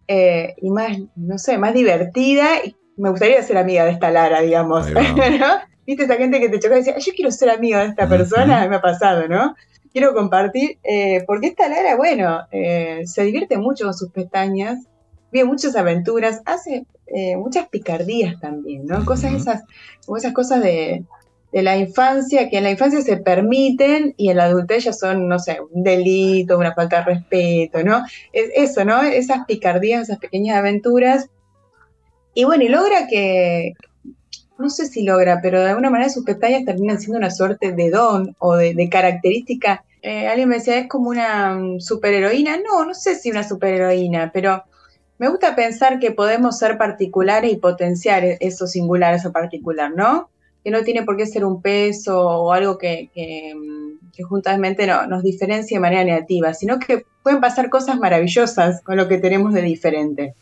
eh, 0.08 0.56
y 0.62 0.70
más, 0.70 0.98
no 1.18 1.38
sé, 1.38 1.58
más 1.58 1.74
divertida. 1.74 2.64
Y 2.64 2.78
me 2.96 3.10
gustaría 3.10 3.44
ser 3.44 3.58
amiga 3.58 3.84
de 3.84 3.92
esta 3.92 4.10
Lara, 4.10 4.42
digamos. 4.42 4.88
¿Viste 5.88 6.04
esa 6.04 6.18
gente 6.18 6.40
que 6.40 6.50
te 6.50 6.60
choca 6.60 6.76
y 6.76 6.80
decía, 6.80 6.98
yo 6.98 7.14
quiero 7.16 7.32
ser 7.32 7.50
amiga 7.50 7.80
de 7.80 7.88
esta 7.88 8.08
persona? 8.08 8.68
Me 8.68 8.76
ha 8.76 8.82
pasado, 8.82 9.28
¿no? 9.28 9.56
Quiero 9.92 10.14
compartir, 10.14 10.78
eh, 10.84 11.24
porque 11.26 11.48
esta 11.48 11.68
Lara, 11.68 11.96
bueno, 11.96 12.42
eh, 12.52 13.02
se 13.06 13.24
divierte 13.24 13.58
mucho 13.58 13.86
con 13.86 13.94
sus 13.96 14.12
pestañas, 14.12 14.86
vive 15.32 15.46
muchas 15.46 15.76
aventuras, 15.76 16.42
hace 16.46 16.86
muchas 17.38 17.70
picardías 17.70 18.38
también, 18.40 18.86
¿no? 18.86 19.06
Cosas 19.06 19.34
esas, 19.34 19.64
como 20.06 20.18
esas 20.18 20.34
cosas 20.34 20.62
de, 20.62 21.06
de 21.52 21.62
la 21.62 21.78
infancia, 21.78 22.50
que 22.50 22.58
en 22.58 22.64
la 22.66 22.72
infancia 22.72 23.02
se 23.02 23.18
permiten 23.18 24.14
y 24.18 24.30
en 24.30 24.38
la 24.38 24.46
adultez 24.46 24.84
ya 24.84 24.94
son, 24.94 25.28
no 25.28 25.40
sé, 25.40 25.60
un 25.72 25.84
delito, 25.84 26.58
una 26.58 26.74
falta 26.74 26.98
de 26.98 27.06
respeto, 27.06 27.84
¿no? 27.84 28.04
Es 28.34 28.52
eso, 28.54 28.84
¿no? 28.84 29.02
Esas 29.02 29.46
picardías, 29.46 30.04
esas 30.04 30.20
pequeñas 30.20 30.58
aventuras. 30.58 31.30
Y 32.34 32.44
bueno, 32.44 32.64
y 32.64 32.70
logra 32.70 33.08
que, 33.08 33.74
no 34.58 34.70
sé 34.70 34.88
si 34.88 35.04
logra, 35.04 35.40
pero 35.42 35.62
de 35.62 35.70
alguna 35.70 35.90
manera 35.90 36.10
sus 36.10 36.24
pestañas 36.24 36.66
terminan 36.66 37.00
siendo 37.00 37.18
una 37.18 37.32
suerte 37.32 37.72
de 37.72 37.90
don 37.90 38.36
o 38.40 38.56
de, 38.56 38.90
característica. 38.90 39.84
Eh, 40.02 40.28
alguien 40.28 40.50
me 40.50 40.56
decía, 40.56 40.78
¿es 40.78 40.88
como 40.88 41.10
una 41.10 41.56
mm, 41.56 41.80
superheroína? 41.80 42.58
No, 42.58 42.86
no 42.86 42.94
sé 42.94 43.16
si 43.16 43.32
una 43.32 43.44
superheroína, 43.44 44.32
pero 44.34 44.64
me 45.18 45.30
gusta 45.30 45.56
pensar 45.56 46.00
que 46.00 46.12
podemos 46.12 46.58
ser 46.58 46.78
particulares 46.78 47.52
y 47.52 47.58
potenciar 47.58 48.24
e-, 48.24 48.38
eso 48.40 48.68
singular, 48.68 49.14
eso 49.14 49.32
particular, 49.32 49.92
¿no? 49.96 50.30
que 50.68 50.72
no 50.72 50.84
tiene 50.84 51.04
por 51.04 51.16
qué 51.16 51.26
ser 51.26 51.46
un 51.46 51.62
peso 51.62 52.20
o 52.20 52.52
algo 52.52 52.78
que, 52.78 53.10
que, 53.14 53.56
juntamente 54.24 54.86
no, 54.86 55.08
nos 55.08 55.24
diferencie 55.24 55.78
de 55.78 55.82
manera 55.82 56.04
negativa, 56.04 56.54
sino 56.54 56.78
que 56.78 57.06
pueden 57.24 57.40
pasar 57.40 57.70
cosas 57.70 57.98
maravillosas 57.98 58.82
con 58.82 58.98
lo 58.98 59.08
que 59.08 59.18
tenemos 59.18 59.54
de 59.54 59.62
diferente, 59.62 60.34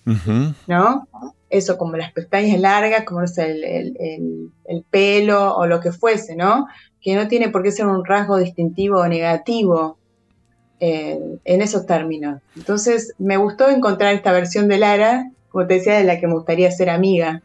¿no? 0.65 1.07
Eso 1.55 1.77
como 1.77 1.95
las 1.95 2.11
pestañas 2.11 2.59
largas, 2.59 3.05
como 3.05 3.21
el, 3.21 4.83
pelo 4.89 5.55
o 5.55 5.65
lo 5.65 5.79
que 5.79 5.93
fuese, 5.93 6.35
¿no? 6.35 6.67
Que 7.01 7.15
no 7.15 7.29
tiene 7.29 7.49
por 7.49 7.63
qué 7.63 7.71
ser 7.71 7.85
un 7.85 8.03
rasgo 8.03 8.37
distintivo 8.37 8.99
o 8.99 9.07
negativo 9.07 9.97
eh, 10.81 11.17
en 11.45 11.61
esos 11.61 11.85
términos. 11.85 12.41
Entonces, 12.57 13.13
me 13.19 13.37
gustó 13.37 13.69
encontrar 13.69 14.13
esta 14.13 14.33
versión 14.33 14.67
de 14.67 14.79
Lara, 14.79 15.31
como 15.49 15.65
te 15.65 15.75
decía, 15.75 15.93
de 15.93 16.03
la 16.03 16.19
que 16.19 16.27
me 16.27 16.33
gustaría 16.33 16.69
ser 16.71 16.89
amiga. 16.89 17.41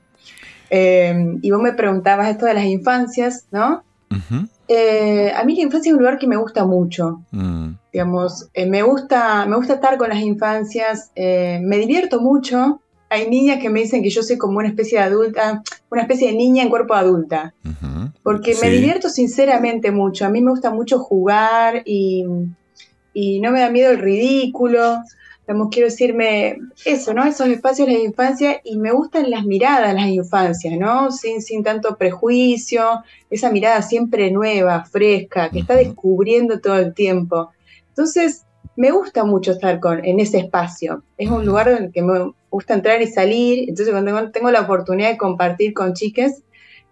Eh, 0.71 1.37
y 1.41 1.51
vos 1.53 1.63
me 1.63 1.73
preguntabas 1.73 2.29
esto 2.29 2.47
de 2.47 2.55
las 2.55 2.65
infancias, 2.65 3.47
¿no? 3.53 3.85
Eh, 4.67 5.33
a 5.33 5.45
mí 5.45 5.55
la 5.55 5.63
infancia 5.63 5.91
es 5.91 5.95
un 5.95 6.01
lugar 6.01 6.19
que 6.19 6.27
me 6.27 6.37
gusta 6.37 6.65
mucho. 6.65 7.23
Mm. 7.31 7.75
Digamos, 7.93 8.49
eh, 8.55 8.67
me, 8.67 8.83
gusta, 8.83 9.47
me 9.47 9.55
gusta 9.55 9.75
estar 9.75 9.97
con 9.99 10.09
las 10.09 10.19
infancias, 10.21 11.13
me 11.15 11.79
divierto 11.79 12.21
mucho. 12.21 12.81
Hay 13.11 13.29
niñas 13.29 13.59
que 13.61 13.69
me 13.69 13.81
dicen 13.81 14.03
que 14.03 14.09
yo 14.09 14.23
soy 14.23 14.39
como 14.39 14.59
una 14.59 14.69
especie 14.69 14.99
de 14.99 15.05
adulta, 15.05 15.63
una 15.91 16.03
especie 16.03 16.29
de 16.29 16.35
niña 16.35 16.63
en 16.63 16.71
cuerpo 16.71 16.95
adulta. 16.95 17.53
Porque 18.23 18.57
me 18.63 18.71
divierto 18.71 19.11
sinceramente 19.11 19.91
mucho. 19.91 20.25
A 20.25 20.31
mí 20.31 20.41
me 20.41 20.51
gusta 20.51 20.71
mucho 20.71 20.99
jugar 20.99 21.83
y, 21.85 22.25
y 23.13 23.41
no 23.41 23.51
me 23.51 23.61
da 23.61 23.71
miedo 23.71 23.91
el 23.91 23.99
ridículo 23.99 25.03
quiero 25.71 25.89
decirme 25.89 26.59
eso, 26.85 27.13
¿no? 27.13 27.25
Esos 27.25 27.49
espacios 27.49 27.89
de 27.89 27.95
la 27.95 28.01
infancia 28.01 28.61
y 28.65 28.79
me 28.79 28.93
gustan 28.93 29.31
las 29.31 29.45
miradas 29.45 29.89
de 29.89 30.01
las 30.01 30.09
infancias, 30.09 30.79
¿no? 30.79 31.11
Sin, 31.11 31.43
sin 31.43 31.63
tanto 31.63 31.97
prejuicio, 31.97 33.03
esa 33.31 33.51
mirada 33.51 33.83
siempre 33.83 34.31
nueva, 34.31 34.85
fresca, 34.85 35.51
que 35.51 35.61
está 35.61 35.75
descubriendo 35.75 36.61
todo 36.61 36.77
el 36.77 36.95
tiempo. 36.95 37.51
Entonces, 37.89 38.45
me 38.77 38.91
gusta 38.91 39.25
mucho 39.25 39.53
estar 39.53 39.81
con, 39.81 40.05
en 40.05 40.21
ese 40.21 40.39
espacio. 40.39 41.03
Es 41.19 41.29
un 41.29 41.45
lugar 41.45 41.69
en 41.69 41.85
el 41.85 41.93
que 41.93 42.03
me 42.03 42.33
gusta 42.49 42.75
entrar 42.75 43.03
y 43.03 43.07
salir. 43.07 43.69
Entonces, 43.69 43.93
cuando 43.93 44.31
tengo 44.31 44.51
la 44.51 44.63
oportunidad 44.63 45.11
de 45.11 45.19
compartir 45.19 45.75
con 45.75 45.95
chiques, 45.95 46.43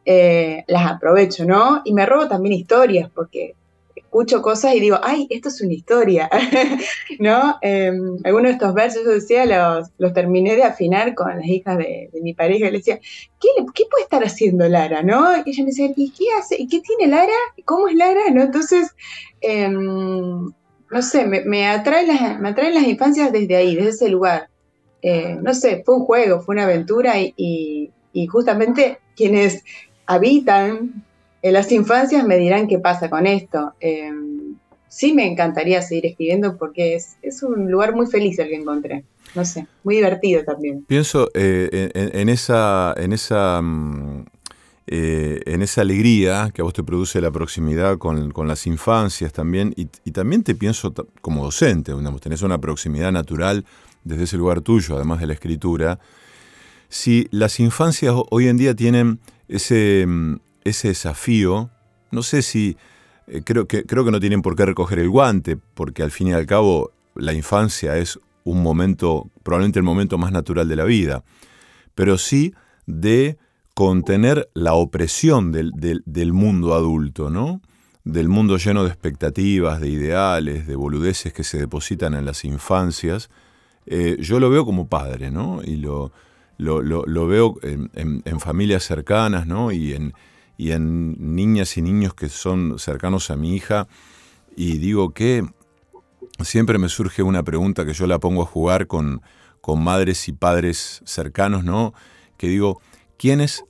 eh, 0.05 0.65
las 0.69 0.91
aprovecho, 0.91 1.45
¿no? 1.45 1.83
Y 1.85 1.93
me 1.93 2.07
robo 2.07 2.29
también 2.29 2.55
historias, 2.55 3.11
porque 3.15 3.55
escucho 3.95 4.41
cosas 4.41 4.75
y 4.75 4.81
digo, 4.81 4.99
ay, 5.03 5.27
esto 5.29 5.49
es 5.49 5.61
una 5.61 5.75
historia, 5.75 6.31
¿no? 7.19 7.59
Em, 7.61 8.17
algunos 8.25 8.49
de 8.49 8.53
estos 8.53 8.75
versos, 8.75 9.05
yo 9.05 9.11
decía, 9.11 9.45
los, 9.45 9.89
los, 9.99 10.13
terminé 10.15 10.57
de 10.57 10.63
afinar 10.63 11.15
con 11.15 11.37
las 11.37 11.47
hijas 11.47 11.77
de, 11.77 12.11
mi 12.23 12.33
pareja, 12.33 12.69
y 12.69 12.71
le 12.71 12.79
decía, 12.79 12.99
¿qué, 13.41 13.49
¿qué, 13.75 13.85
puede 13.91 14.05
estar 14.05 14.25
haciendo 14.25 14.67
Lara, 14.69 15.03
no? 15.03 15.37
Y 15.45 15.51
ella 15.51 15.63
me 15.63 15.71
decía, 15.71 15.91
¿y 15.95 16.11
qué 16.11 16.25
hace? 16.39 16.57
¿Y 16.59 16.69
qué 16.69 16.81
tiene 16.81 17.11
Lara? 17.11 17.33
¿Cómo 17.65 17.89
es 17.89 17.95
Lara? 17.95 18.31
¿No? 18.33 18.43
Entonces, 18.43 18.95
em, 19.43 20.53
no 20.91 21.03
sé, 21.03 21.27
me, 21.27 21.43
me, 21.45 21.67
atraen 21.67 22.09
las, 22.09 22.41
me 22.41 22.51
atraen 22.51 22.75
las 22.75 22.85
infancias 22.85 23.33
desde 23.33 23.57
ahí, 23.57 23.75
desde 23.77 23.91
ese 23.91 24.09
lugar. 24.09 24.49
Eh, 25.03 25.37
no 25.41 25.55
sé, 25.55 25.83
fue 25.85 25.97
un 25.97 26.05
juego, 26.05 26.41
fue 26.41 26.55
una 26.55 26.65
aventura 26.65 27.15
y, 27.21 27.93
y, 28.13 28.27
justamente 28.27 28.99
quienes 29.15 29.63
habitan 30.07 31.05
en 31.43 31.53
las 31.53 31.71
infancias 31.71 32.27
me 32.27 32.37
dirán 32.37 32.67
qué 32.67 32.79
pasa 32.79 33.09
con 33.09 33.27
esto. 33.27 33.75
Em, 33.81 34.57
sí 34.89 35.13
me 35.13 35.27
encantaría 35.27 35.83
seguir 35.83 36.07
escribiendo 36.07 36.57
porque 36.57 36.97
es, 36.97 37.43
un 37.43 37.71
lugar 37.71 37.95
muy 37.95 38.07
feliz 38.07 38.39
el 38.39 38.49
que 38.49 38.57
encontré. 38.57 39.05
No 39.35 39.45
sé, 39.45 39.67
muy 39.85 39.97
divertido 39.97 40.43
también. 40.43 40.85
Pienso 40.85 41.29
eh, 41.35 41.91
en, 41.95 42.29
esa, 42.29 42.95
en 42.97 43.13
esa 43.13 43.61
mm, 43.63 44.25
eh, 44.91 45.43
en 45.45 45.61
esa 45.61 45.83
alegría 45.83 46.51
que 46.55 46.63
a 46.63 46.65
vos 46.65 46.73
te 46.73 46.83
produce 46.83 47.21
la 47.21 47.31
proximidad 47.31 47.99
con, 47.99 48.33
las 48.49 48.67
infancias 48.67 49.35
también, 49.35 49.75
y, 49.77 49.85
también 50.13 50.43
te 50.43 50.55
pienso 50.55 50.95
como 51.21 51.45
docente, 51.45 51.93
digamos, 51.93 52.23
tenés 52.23 52.41
una 52.41 52.59
proximidad 52.59 53.13
natural 53.13 53.67
desde 54.03 54.25
ese 54.25 54.39
lugar 54.39 54.63
tuyo, 54.63 54.97
además 54.97 55.21
de 55.21 55.27
la 55.27 55.35
escritura. 55.35 55.99
Si 56.89 57.29
las 57.33 57.61
infancias 57.61 58.15
hoy 58.31 58.49
en 58.49 58.57
día 58.57 58.75
tienen 58.75 59.21
ese, 59.47 60.07
mm, 60.09 60.37
ese 60.65 60.89
desafío, 60.89 61.69
no 62.11 62.23
sé 62.23 62.41
si, 62.41 62.79
eh, 63.27 63.43
creo, 63.45 63.69
que, 63.69 63.85
creo 63.85 64.07
que 64.07 64.11
no 64.11 64.21
tienen 64.21 64.41
por 64.41 64.57
qué 64.57 64.65
recoger 64.65 65.01
el 65.01 65.11
guante, 65.11 65.59
porque 65.75 66.03
al 66.03 66.11
fin 66.11 66.29
y 66.29 66.33
al 66.33 66.47
cabo 66.47 66.93
la 67.15 67.35
infancia 67.35 67.99
es 67.99 68.19
un 68.45 68.63
momento, 68.63 69.29
probablemente 69.43 69.81
el 69.81 69.85
momento 69.85 70.17
más 70.17 70.33
natural 70.33 70.67
de 70.67 70.77
la 70.77 70.85
vida, 70.85 71.25
pero 71.95 72.17
sí 72.17 72.55
de 72.87 73.37
contener 73.79 74.51
la 74.55 74.75
opresión 74.75 75.53
del, 75.53 75.71
del, 76.05 76.33
mundo 76.33 76.75
adulto, 76.75 77.31
¿no? 77.31 77.63
Del 78.03 78.29
mundo 78.29 78.57
lleno 78.57 78.83
de 78.83 78.89
expectativas, 78.89 79.81
de 79.81 79.89
ideales, 79.89 80.67
de 80.67 80.75
boludeces 80.75 81.33
que 81.33 81.45
se 81.45 81.59
depositan 81.59 82.15
en 82.15 82.25
las 82.25 82.45
infancias. 82.45 83.31
Eh, 83.87 84.17
yo 84.19 84.41
lo 84.41 84.51
veo 84.51 84.65
como 84.65 84.89
padre, 84.89 85.31
¿no? 85.31 85.63
Y 85.63 85.77
lo, 85.77 86.11
lo, 86.57 87.27
veo 87.29 87.55
en, 87.63 87.89
en, 87.95 88.41
familias 88.41 88.83
cercanas, 88.83 89.47
¿no? 89.47 89.71
Y 89.71 89.95
en, 89.95 90.13
y 90.57 90.73
en 90.73 91.37
niñas 91.37 91.77
y 91.77 91.83
niños 91.83 92.15
que 92.15 92.29
son 92.29 92.81
cercanos 92.81 93.31
a 93.31 93.37
mi 93.37 93.55
hija. 93.55 93.87
Y 94.57 94.79
digo 94.79 95.11
que 95.15 95.47
siempre 96.41 96.79
me 96.79 96.89
surge 96.89 97.23
una 97.23 97.45
pregunta 97.45 97.87
que 97.87 97.93
yo 97.93 98.09
la 98.09 98.19
pongo 98.19 98.43
a 98.43 98.47
jugar 98.47 98.89
con, 98.89 99.23
con 99.61 99.85
madres 99.85 100.27
y 100.27 100.33
padres 100.33 101.01
cercanos, 101.05 101.63
¿no? 101.63 101.95
Que 102.37 102.49
digo, 102.49 102.81
¿quiénes 103.19 103.65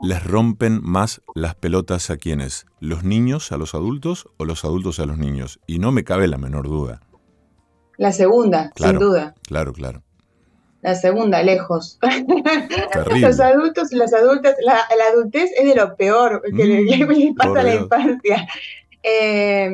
les 0.00 0.24
rompen 0.24 0.80
más 0.82 1.22
las 1.34 1.54
pelotas 1.54 2.10
a 2.10 2.16
quiénes? 2.16 2.66
¿Los 2.80 3.04
niños 3.04 3.52
a 3.52 3.56
los 3.56 3.74
adultos 3.74 4.28
o 4.38 4.44
los 4.44 4.64
adultos 4.64 4.98
a 4.98 5.06
los 5.06 5.18
niños? 5.18 5.60
Y 5.66 5.78
no 5.78 5.92
me 5.92 6.02
cabe 6.02 6.26
la 6.26 6.38
menor 6.38 6.68
duda. 6.68 7.00
La 7.96 8.10
segunda, 8.10 8.72
sin 8.76 8.98
duda. 8.98 9.34
Claro, 9.46 9.72
claro 9.72 10.02
la 10.84 10.94
segunda, 10.94 11.42
lejos. 11.42 11.98
Los 13.18 13.40
adultos 13.40 13.90
y 13.90 13.96
las 13.96 14.12
adultas, 14.12 14.54
la, 14.62 14.84
adultez 15.12 15.50
es 15.58 15.64
de 15.64 15.74
lo 15.74 15.96
peor 15.96 16.42
que 16.42 16.62
le, 16.62 17.06
mm, 17.06 17.34
pasa 17.36 17.60
a 17.60 17.62
la 17.62 17.74
infancia. 17.74 18.46
Eh, 19.06 19.70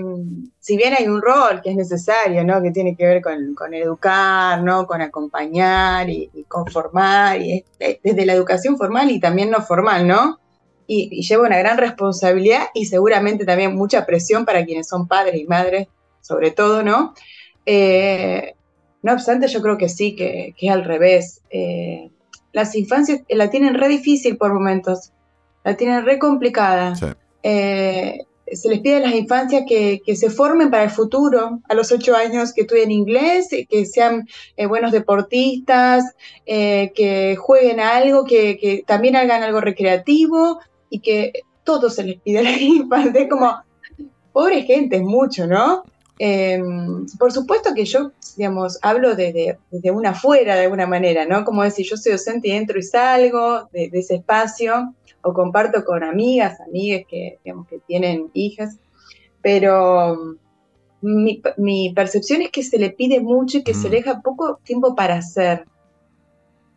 si 0.58 0.76
bien 0.76 0.92
hay 0.92 1.06
un 1.06 1.22
rol 1.22 1.60
que 1.62 1.70
es 1.70 1.76
necesario, 1.76 2.42
¿no? 2.42 2.60
que 2.60 2.72
tiene 2.72 2.96
que 2.96 3.06
ver 3.06 3.22
con, 3.22 3.72
educar, 3.72 4.60
¿no? 4.60 4.88
con 4.88 5.00
acompañar 5.00 6.10
y, 6.10 6.28
conformar, 6.48 7.40
y 7.40 7.64
desde 7.78 8.26
la 8.26 8.32
educación 8.32 8.76
formal 8.76 9.08
y 9.08 9.20
también 9.20 9.48
no 9.50 9.62
formal, 9.62 10.08
¿no? 10.08 10.40
Y, 10.88 11.22
lleva 11.22 11.46
una 11.46 11.58
gran 11.58 11.78
responsabilidad 11.78 12.64
y 12.74 12.86
seguramente 12.86 13.44
también 13.44 13.76
mucha 13.76 14.04
presión 14.04 14.44
para 14.44 14.64
quienes 14.64 14.88
son 14.88 15.06
padres 15.06 15.36
y 15.36 15.44
madres, 15.44 15.86
sobre 16.20 16.50
todo, 16.50 16.82
¿no? 16.82 17.14
Eh, 17.66 18.54
no 19.02 19.12
obstante, 19.12 19.46
yo 19.46 19.62
creo 19.62 19.78
que 19.78 19.88
sí, 19.88 20.16
que, 20.16 20.56
es 20.60 20.70
al 20.72 20.84
revés. 20.84 21.40
Eh, 21.50 22.10
las 22.52 22.74
infancias 22.74 23.20
la 23.28 23.48
tienen 23.48 23.74
re 23.74 23.86
difícil 23.86 24.36
por 24.36 24.52
momentos, 24.52 25.12
la 25.62 25.76
tienen 25.76 26.04
re 26.04 26.18
complicada. 26.18 26.94
Eh, 27.44 28.26
se 28.52 28.68
les 28.68 28.80
pide 28.80 28.96
a 28.96 29.00
las 29.00 29.14
infancias 29.14 29.64
que, 29.66 30.00
se 30.16 30.30
formen 30.30 30.70
para 30.70 30.84
el 30.84 30.90
futuro, 30.90 31.60
a 31.68 31.74
los 31.74 31.92
ocho 31.92 32.16
años 32.16 32.52
que 32.52 32.62
estudien 32.62 32.90
inglés, 32.90 33.48
que 33.68 33.86
sean 33.86 34.28
eh, 34.56 34.66
buenos 34.66 34.92
deportistas, 34.92 36.04
eh, 36.46 36.92
que 36.94 37.36
jueguen 37.36 37.80
algo, 37.80 38.24
que, 38.24 38.84
también 38.86 39.16
hagan 39.16 39.42
algo 39.42 39.60
recreativo 39.60 40.60
y 40.88 41.00
que 41.00 41.32
todo 41.64 41.90
se 41.90 42.04
les 42.04 42.20
pide 42.20 42.40
a 42.40 42.42
las 42.42 42.60
infancias. 42.60 43.28
Como, 43.28 43.62
pobre 44.32 44.62
gente, 44.62 44.96
es 44.96 45.02
mucho, 45.02 45.46
¿no? 45.46 45.84
Eh, 46.18 46.60
por 47.18 47.32
supuesto 47.32 47.72
que 47.74 47.86
yo, 47.86 48.12
digamos, 48.36 48.78
hablo 48.82 49.14
desde, 49.16 49.58
una 49.90 50.10
afuera 50.10 50.54
de 50.54 50.64
alguna 50.64 50.86
manera, 50.86 51.24
¿no? 51.24 51.44
Como 51.44 51.62
decir, 51.62 51.86
yo 51.88 51.96
soy 51.96 52.12
docente 52.12 52.48
y 52.48 52.52
entro 52.52 52.78
y 52.78 52.82
salgo 52.82 53.68
de 53.72 53.90
ese 53.92 54.16
espacio, 54.16 54.94
o 55.22 55.32
comparto 55.32 55.84
con 55.84 56.02
amigas, 56.02 56.60
amigas 56.60 57.02
que, 57.08 57.38
digamos, 57.44 57.66
que 57.68 57.78
tienen 57.80 58.30
hijas, 58.32 58.78
pero 59.42 60.36
mi, 61.00 61.42
mi, 61.56 61.92
percepción 61.94 62.42
es 62.42 62.50
que 62.50 62.62
se 62.62 62.78
le 62.78 62.90
pide 62.90 63.20
mucho 63.20 63.58
y 63.58 63.62
que 63.62 63.72
mm. 63.72 63.82
se 63.82 63.88
le 63.88 63.96
deja 63.96 64.20
poco 64.20 64.60
tiempo 64.64 64.94
para 64.94 65.16
hacer. 65.16 65.66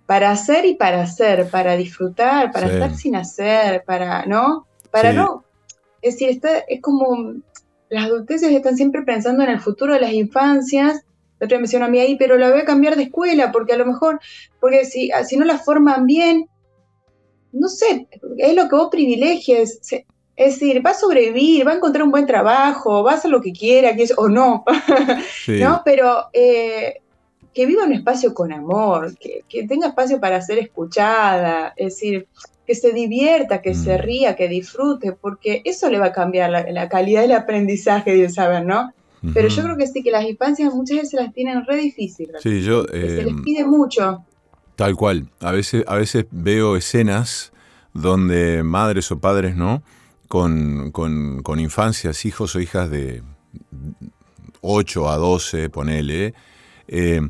Para 0.06 0.32
hacer 0.32 0.66
y 0.66 0.76
para 0.76 1.02
hacer, 1.02 1.50
para 1.50 1.78
disfrutar, 1.78 2.52
para 2.52 2.68
sí. 2.68 2.74
estar 2.74 2.96
sin 2.96 3.16
hacer, 3.16 3.84
para, 3.86 4.26
¿no? 4.26 4.68
Para 4.92 5.12
sí. 5.12 5.18
no. 5.18 5.46
Es 6.02 6.16
decir, 6.16 6.30
está, 6.30 6.60
es 6.60 6.82
como 6.82 7.34
las 7.90 8.06
adulteces 8.06 8.52
están 8.52 8.76
siempre 8.76 9.04
pensando 9.04 9.44
en 9.44 9.52
el 9.52 9.60
futuro 9.60 9.94
de 9.94 10.02
las 10.02 10.14
infancias. 10.14 11.06
La 11.40 11.46
otra 11.46 11.58
me 11.58 11.64
decía 11.64 11.80
una 11.80 11.86
amiga 11.86 12.04
ahí, 12.04 12.18
pero 12.18 12.38
la 12.38 12.50
voy 12.50 12.62
a 12.62 12.66
cambiar 12.66 12.96
de 12.96 13.04
escuela, 13.04 13.52
porque 13.52 13.74
a 13.74 13.78
lo 13.78 13.86
mejor, 13.86 14.20
porque 14.60 14.86
si, 14.86 15.12
si 15.26 15.38
no 15.38 15.46
la 15.46 15.58
forman 15.58 16.06
bien, 16.06 16.50
no 17.54 17.70
sé, 17.70 18.08
es 18.38 18.56
lo 18.56 18.68
que 18.68 18.76
vos 18.76 18.90
privilegies. 18.92 19.80
Es 20.36 20.60
decir, 20.60 20.86
va 20.86 20.92
a 20.92 20.96
sobrevivir, 20.96 21.66
va 21.66 21.74
a 21.74 21.76
encontrar 21.76 22.04
un 22.04 22.12
buen 22.12 22.26
trabajo, 22.26 23.04
va 23.04 23.12
a 23.12 23.16
hacer 23.16 23.30
lo 23.30 23.40
que 23.40 23.54
quiera, 23.54 23.96
que 23.96 24.04
es, 24.04 24.14
o 24.18 24.28
no, 24.28 24.66
sí. 25.46 25.60
¿no? 25.60 25.84
Pero 25.86 26.26
eh, 26.34 27.02
que 27.54 27.68
viva 27.68 27.86
un 27.86 27.94
espacio 27.94 28.34
con 28.34 28.52
amor, 28.52 29.16
que, 29.20 29.44
que, 29.48 29.68
tenga 29.68 29.90
espacio 29.90 30.20
para 30.20 30.42
ser 30.42 30.58
escuchada, 30.58 31.74
es 31.78 31.94
decir, 31.94 32.28
que 32.66 32.74
se 32.74 32.94
divierta, 32.94 33.62
que 33.62 33.72
mm. 33.72 33.84
se 33.84 33.98
ría, 34.00 34.36
que 34.36 34.48
disfrute, 34.48 35.12
porque 35.12 35.62
eso 35.66 35.88
le 35.92 36.00
va 36.00 36.08
a 36.08 36.14
cambiar 36.14 36.50
la, 36.50 36.66
la 36.72 36.90
calidad 36.90 37.22
del 37.22 37.34
aprendizaje 37.34 38.16
y 38.16 38.22
del 38.22 38.32
saber, 38.32 38.66
¿no? 38.66 38.92
Pero 39.34 39.48
yo 39.48 39.64
creo 39.64 39.78
que 39.78 39.88
sí, 39.88 40.04
que 40.04 40.12
las 40.12 40.26
infancias 40.26 40.74
muchas 40.74 40.98
veces 40.98 41.14
las 41.14 41.34
tienen 41.34 41.66
re 41.66 41.78
difíciles. 41.78 42.42
Sí, 42.42 42.62
yo... 42.62 42.84
Eh, 42.92 43.20
se 43.20 43.24
les 43.24 43.42
pide 43.42 43.64
mucho. 43.64 44.26
Tal 44.76 44.96
cual. 44.96 45.30
A 45.40 45.52
veces, 45.52 45.84
a 45.88 45.96
veces 45.96 46.26
veo 46.32 46.76
escenas 46.76 47.52
donde 47.94 48.64
madres 48.64 49.12
o 49.12 49.20
padres, 49.20 49.56
¿no? 49.56 49.84
Con, 50.28 50.92
con, 50.92 51.44
con 51.44 51.60
infancias, 51.60 52.26
hijos 52.26 52.56
o 52.56 52.60
hijas 52.60 52.90
de 52.90 53.22
8 54.62 55.10
a 55.10 55.18
12, 55.18 55.70
ponele, 55.70 56.34
eh, 56.88 57.22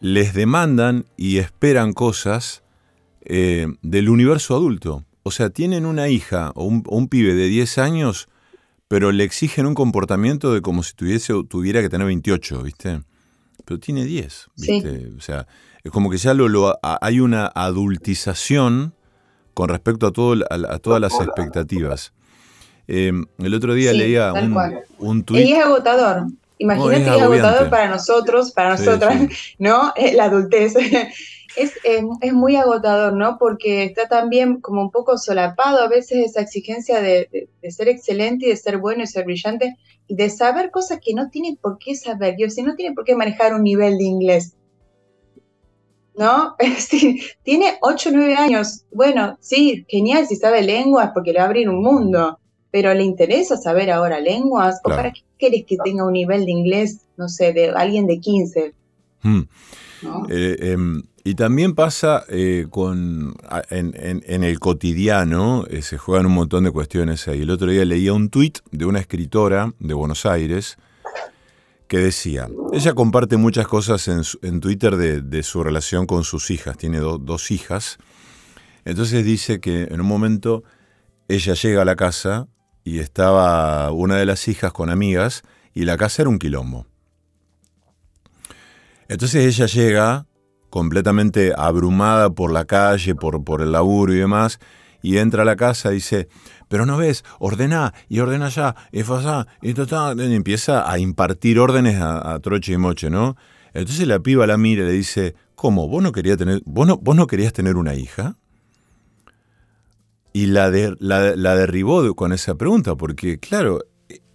les 0.00 0.34
demandan 0.34 1.06
y 1.16 1.38
esperan 1.38 1.92
cosas 1.92 2.62
eh, 3.22 3.66
del 3.82 4.08
universo 4.08 4.54
adulto. 4.54 5.04
O 5.22 5.30
sea, 5.30 5.50
tienen 5.50 5.86
una 5.86 6.08
hija 6.08 6.52
o 6.54 6.64
un, 6.64 6.84
o 6.86 6.96
un, 6.96 7.08
pibe 7.08 7.34
de 7.34 7.46
10 7.46 7.78
años, 7.78 8.28
pero 8.88 9.10
le 9.12 9.24
exigen 9.24 9.66
un 9.66 9.74
comportamiento 9.74 10.52
de 10.52 10.60
como 10.60 10.82
si 10.82 10.94
tuviese, 10.94 11.32
tuviera 11.48 11.80
que 11.80 11.88
tener 11.88 12.06
28, 12.06 12.62
¿viste? 12.62 13.00
Pero 13.64 13.80
tiene 13.80 14.04
10, 14.04 14.48
¿viste? 14.56 15.00
Sí. 15.00 15.14
O 15.16 15.20
sea, 15.20 15.46
es 15.86 15.92
como 15.92 16.10
que 16.10 16.18
ya 16.18 16.34
lo, 16.34 16.48
lo, 16.48 16.76
hay 16.82 17.20
una 17.20 17.46
adultización 17.54 18.92
con 19.54 19.68
respecto 19.68 20.08
a, 20.08 20.12
todo, 20.12 20.44
a, 20.50 20.74
a 20.74 20.78
todas 20.80 21.00
las 21.00 21.14
expectativas. 21.20 22.12
Eh, 22.88 23.12
el 23.38 23.54
otro 23.54 23.72
día 23.72 23.92
sí, 23.92 23.98
leía 23.98 24.32
un, 24.32 24.56
un 24.98 25.22
tuit. 25.22 25.46
Y 25.46 25.52
es 25.52 25.64
agotador. 25.64 26.24
Imagínate 26.58 26.90
no, 26.90 26.96
es 26.96 27.04
que 27.04 27.16
es 27.16 27.22
agotador 27.22 27.70
para 27.70 27.88
nosotros, 27.88 28.50
para 28.50 28.70
nosotras, 28.70 29.14
sí, 29.16 29.28
sí. 29.28 29.54
¿no? 29.60 29.92
Eh, 29.96 30.12
la 30.14 30.24
adultez. 30.24 30.74
Es, 31.56 31.72
es, 31.84 32.04
es, 32.20 32.32
muy 32.34 32.54
agotador, 32.54 33.14
¿no? 33.14 33.38
Porque 33.38 33.84
está 33.84 34.08
también 34.08 34.60
como 34.60 34.82
un 34.82 34.90
poco 34.90 35.16
solapado 35.16 35.80
a 35.80 35.88
veces 35.88 36.18
esa 36.26 36.42
exigencia 36.42 37.00
de, 37.00 37.30
de, 37.32 37.48
de, 37.62 37.70
ser 37.70 37.88
excelente 37.88 38.44
y 38.44 38.50
de 38.50 38.56
ser 38.58 38.76
bueno 38.76 39.02
y 39.02 39.06
ser 39.06 39.24
brillante 39.24 39.74
y 40.06 40.16
de 40.16 40.28
saber 40.28 40.70
cosas 40.70 40.98
que 41.02 41.14
no 41.14 41.30
tiene 41.30 41.56
por 41.58 41.78
qué 41.78 41.94
saber. 41.94 42.34
Yo, 42.38 42.50
si 42.50 42.62
no 42.62 42.74
tiene 42.74 42.94
por 42.94 43.04
qué 43.04 43.14
manejar 43.14 43.54
un 43.54 43.62
nivel 43.62 43.96
de 43.96 44.04
inglés. 44.04 44.54
¿No? 46.16 46.56
Tiene 47.42 47.78
8 47.80 48.08
o 48.08 48.12
9 48.12 48.34
años. 48.34 48.84
Bueno, 48.92 49.36
sí, 49.40 49.84
genial 49.88 50.26
si 50.26 50.36
sabe 50.36 50.62
lenguas 50.62 51.10
porque 51.14 51.32
le 51.32 51.38
va 51.38 51.44
a 51.44 51.48
abrir 51.48 51.68
un 51.68 51.82
mundo, 51.82 52.38
pero 52.70 52.92
¿le 52.94 53.04
interesa 53.04 53.56
saber 53.56 53.90
ahora 53.90 54.20
lenguas? 54.20 54.80
Claro. 54.82 55.00
¿O 55.00 55.02
para 55.02 55.12
qué 55.12 55.22
querés 55.38 55.64
que 55.66 55.76
tenga 55.84 56.06
un 56.06 56.12
nivel 56.12 56.44
de 56.44 56.52
inglés, 56.52 57.00
no 57.16 57.28
sé, 57.28 57.52
de 57.52 57.70
alguien 57.70 58.06
de 58.06 58.20
15? 58.20 58.74
Hmm. 59.22 59.42
¿No? 60.02 60.26
Eh, 60.28 60.56
eh, 60.60 60.76
y 61.26 61.34
también 61.34 61.74
pasa 61.74 62.24
eh, 62.28 62.68
con 62.70 63.34
en, 63.70 63.94
en, 63.96 64.22
en, 64.28 64.44
el 64.44 64.60
cotidiano, 64.60 65.64
eh, 65.68 65.82
se 65.82 65.98
juegan 65.98 66.26
un 66.26 66.34
montón 66.34 66.62
de 66.62 66.70
cuestiones 66.70 67.26
ahí. 67.26 67.40
El 67.40 67.50
otro 67.50 67.68
día 67.68 67.84
leía 67.84 68.12
un 68.12 68.30
tuit 68.30 68.58
de 68.70 68.84
una 68.84 69.00
escritora 69.00 69.74
de 69.80 69.92
Buenos 69.92 70.24
Aires, 70.24 70.78
que 71.88 71.98
decía, 71.98 72.48
ella 72.72 72.94
comparte 72.94 73.36
muchas 73.36 73.68
cosas 73.68 74.08
en, 74.08 74.60
Twitter 74.60 74.96
de, 74.96 75.42
su 75.42 75.62
relación 75.62 76.06
con 76.06 76.24
sus 76.24 76.50
hijas, 76.50 76.76
tiene 76.76 76.98
do, 76.98 77.18
dos 77.18 77.50
hijas, 77.50 77.98
entonces 78.84 79.24
dice 79.24 79.60
que 79.60 79.84
en 79.84 80.00
un 80.00 80.06
momento 80.06 80.64
ella 81.28 81.54
llega 81.54 81.82
a 81.82 81.84
la 81.84 81.96
casa 81.96 82.48
y 82.84 82.98
estaba 82.98 83.90
una 83.92 84.16
de 84.16 84.26
las 84.26 84.46
hijas 84.48 84.72
con 84.72 84.90
amigas 84.90 85.42
y 85.74 85.84
la 85.84 85.96
casa 85.96 86.22
era 86.22 86.28
un 86.28 86.38
quilombo. 86.38 86.86
Entonces 89.08 89.44
ella 89.44 89.66
llega 89.66 90.26
completamente 90.70 91.52
abrumada 91.56 92.30
por 92.30 92.52
la 92.52 92.64
calle, 92.64 93.14
por, 93.14 93.42
por 93.44 93.62
el 93.62 93.72
laburo 93.72 94.12
y 94.12 94.18
demás, 94.18 94.58
y 95.02 95.18
entra 95.18 95.42
a 95.42 95.44
la 95.44 95.56
casa 95.56 95.92
y 95.92 95.96
dice, 95.96 96.28
pero 96.68 96.86
no 96.86 96.96
ves, 96.96 97.24
ordena 97.38 97.94
y 98.08 98.20
ordena 98.20 98.48
ya, 98.48 98.74
y 98.92 99.02
fasá, 99.02 99.46
y, 99.62 99.70
y 99.70 100.34
empieza 100.34 100.90
a 100.90 100.98
impartir 100.98 101.58
órdenes 101.58 102.00
a, 102.00 102.38
troche 102.40 102.72
y 102.72 102.76
moche, 102.76 103.10
¿no? 103.10 103.36
Entonces 103.72 104.06
la 104.06 104.20
piba 104.20 104.46
la 104.46 104.56
mira 104.56 104.84
y 104.84 104.86
le 104.86 104.92
dice, 104.92 105.34
¿cómo? 105.54 105.88
¿Vos 105.88 106.02
no, 106.02 106.12
querías 106.12 106.38
tener, 106.38 106.62
vos 106.64 106.86
no, 106.86 106.96
vos 106.96 107.14
no 107.14 107.26
querías 107.26 107.52
tener 107.52 107.76
una 107.76 107.94
hija? 107.94 108.36
Y 110.32 110.46
la, 110.46 110.70
de, 110.70 110.94
la, 110.98 111.34
la 111.36 111.54
derribó 111.56 112.14
con 112.14 112.32
esa 112.32 112.54
pregunta, 112.56 112.94
porque 112.94 113.38
claro, 113.38 113.80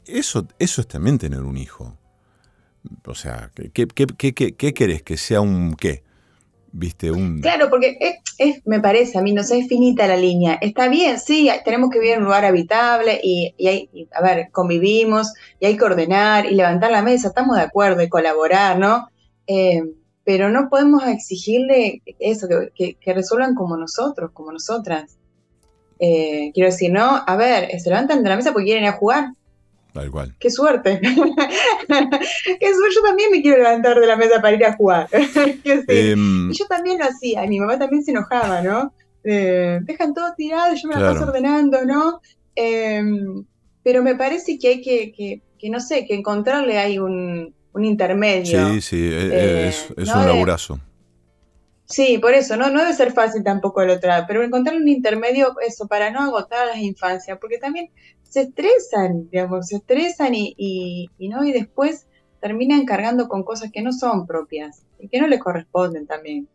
eso, 0.06 0.48
eso 0.60 0.82
es 0.82 0.88
también 0.88 1.18
tener 1.18 1.42
un 1.42 1.58
hijo. 1.58 1.98
O 3.06 3.16
sea, 3.16 3.52
¿qué, 3.54 3.72
qué, 3.88 3.88
qué, 3.88 4.34
qué, 4.34 4.56
qué 4.56 4.74
querés? 4.74 5.04
¿Que 5.04 5.18
sea 5.18 5.42
un 5.42 5.76
qué? 5.76 6.04
Claro 7.42 7.70
porque 7.70 7.98
es, 8.00 8.16
es, 8.38 8.66
me 8.66 8.80
parece 8.80 9.18
a 9.18 9.22
mí 9.22 9.34
no 9.34 9.44
sé 9.44 9.60
es 9.60 9.68
finita 9.68 10.08
la 10.08 10.16
línea. 10.16 10.58
Está 10.62 10.88
bien 10.88 11.20
sí 11.20 11.50
tenemos 11.66 11.90
que 11.90 12.00
vivir 12.00 12.14
en 12.14 12.20
un 12.20 12.26
lugar 12.26 12.46
habitable 12.46 13.20
y, 13.22 13.54
y, 13.58 13.68
hay, 13.68 13.90
a 14.14 14.22
ver 14.22 14.50
convivimos 14.52 15.34
y 15.60 15.66
hay 15.66 15.78
que 15.78 15.84
ordenar 15.84 16.46
y 16.46 16.56
levantar 16.56 16.92
la 16.92 17.02
mesa 17.02 17.28
estamos 17.28 17.58
de 17.58 17.64
acuerdo 17.64 18.02
y 18.02 18.10
colaborar 18.10 18.80
no 18.80 19.08
eh, 19.48 19.84
pero 20.24 20.50
no 20.50 20.70
podemos 20.70 21.04
exigirle 21.08 22.02
eso 22.20 22.48
que, 22.48 22.72
que, 22.76 22.94
que, 22.96 23.14
resuelvan 23.14 23.56
como 23.56 23.76
nosotros 23.76 24.32
como 24.34 24.52
nosotras. 24.52 25.18
Eh, 26.00 26.52
quiero 26.54 26.70
decir 26.70 26.92
no 26.92 27.24
a 27.28 27.36
ver 27.36 27.70
se 27.80 27.90
levantan 27.90 28.24
de 28.24 28.30
la 28.30 28.36
mesa 28.36 28.54
porque 28.54 28.66
quieren 28.66 28.84
ir 28.86 28.90
a 28.90 28.94
jugar 28.94 29.34
Tal 29.94 30.10
cual. 30.10 30.36
¡Qué 30.40 30.50
suerte! 30.50 31.00
¡Qué 31.02 31.14
suerte! 31.18 32.96
Yo 32.96 33.02
también 33.04 33.32
me 33.32 33.42
quiero 33.42 33.58
levantar 33.58 34.00
de 34.00 34.08
la 34.08 34.16
mesa 34.16 34.42
para 34.42 34.56
ir 34.56 34.66
a 34.66 34.74
jugar. 34.74 35.08
eh, 35.14 36.16
y 36.18 36.54
yo 36.54 36.66
también 36.68 37.00
lo 37.00 37.06
hacía, 37.06 37.46
mi 37.48 37.60
mamá 37.60 37.78
también 37.78 38.04
se 38.04 38.12
enojaba, 38.12 38.62
¿no? 38.62 38.94
Eh, 39.24 39.80
dejan 39.84 40.14
todo 40.14 40.34
tirado, 40.36 40.74
yo 40.76 40.88
me 40.88 40.94
claro. 40.94 41.08
la 41.08 41.14
paso 41.14 41.28
ordenando, 41.28 41.86
¿no? 41.86 42.22
Eh, 42.56 43.04
pero 43.84 44.04
me 44.04 44.16
parece 44.16 44.58
que 44.58 44.68
hay 44.68 44.82
que, 44.82 45.12
que, 45.12 45.42
que, 45.58 45.70
no 45.70 45.80
sé, 45.80 46.06
que 46.06 46.16
encontrarle 46.16 46.78
ahí 46.78 47.00
un, 47.00 47.54
un 47.74 47.86
intermedio. 47.86 48.74
Sí, 48.74 48.82
sí, 48.82 49.10
eh, 49.12 49.70
es, 49.70 49.94
es 49.98 50.08
¿no? 50.08 50.22
un 50.22 50.28
laburazo. 50.28 50.80
Sí, 51.86 52.20
por 52.20 52.34
eso, 52.34 52.56
¿no? 52.56 52.70
No 52.70 52.80
debe 52.80 52.94
ser 52.94 53.12
fácil 53.12 53.44
tampoco 53.44 53.82
el 53.82 53.90
otro 53.90 54.10
pero 54.26 54.44
encontrar 54.44 54.78
un 54.78 54.88
intermedio, 54.88 55.54
eso, 55.66 55.88
para 55.88 56.10
no 56.10 56.22
agotar 56.22 56.60
a 56.60 56.66
las 56.68 56.78
infancias, 56.78 57.38
porque 57.40 57.58
también 57.58 57.90
se 58.32 58.44
estresan, 58.44 59.30
digamos, 59.30 59.68
se 59.68 59.76
estresan 59.76 60.34
y, 60.34 61.10
¿no? 61.20 61.44
y 61.44 61.52
después 61.52 62.08
terminan 62.40 62.86
cargando 62.86 63.28
con 63.28 63.44
cosas 63.44 63.72
que 63.74 63.82
no 63.82 63.92
son 63.92 64.26
propias 64.26 64.84
y 65.00 65.10
que 65.10 65.20
no 65.20 65.28
le 65.28 65.38
corresponden 65.38 66.08
también. 66.08 66.48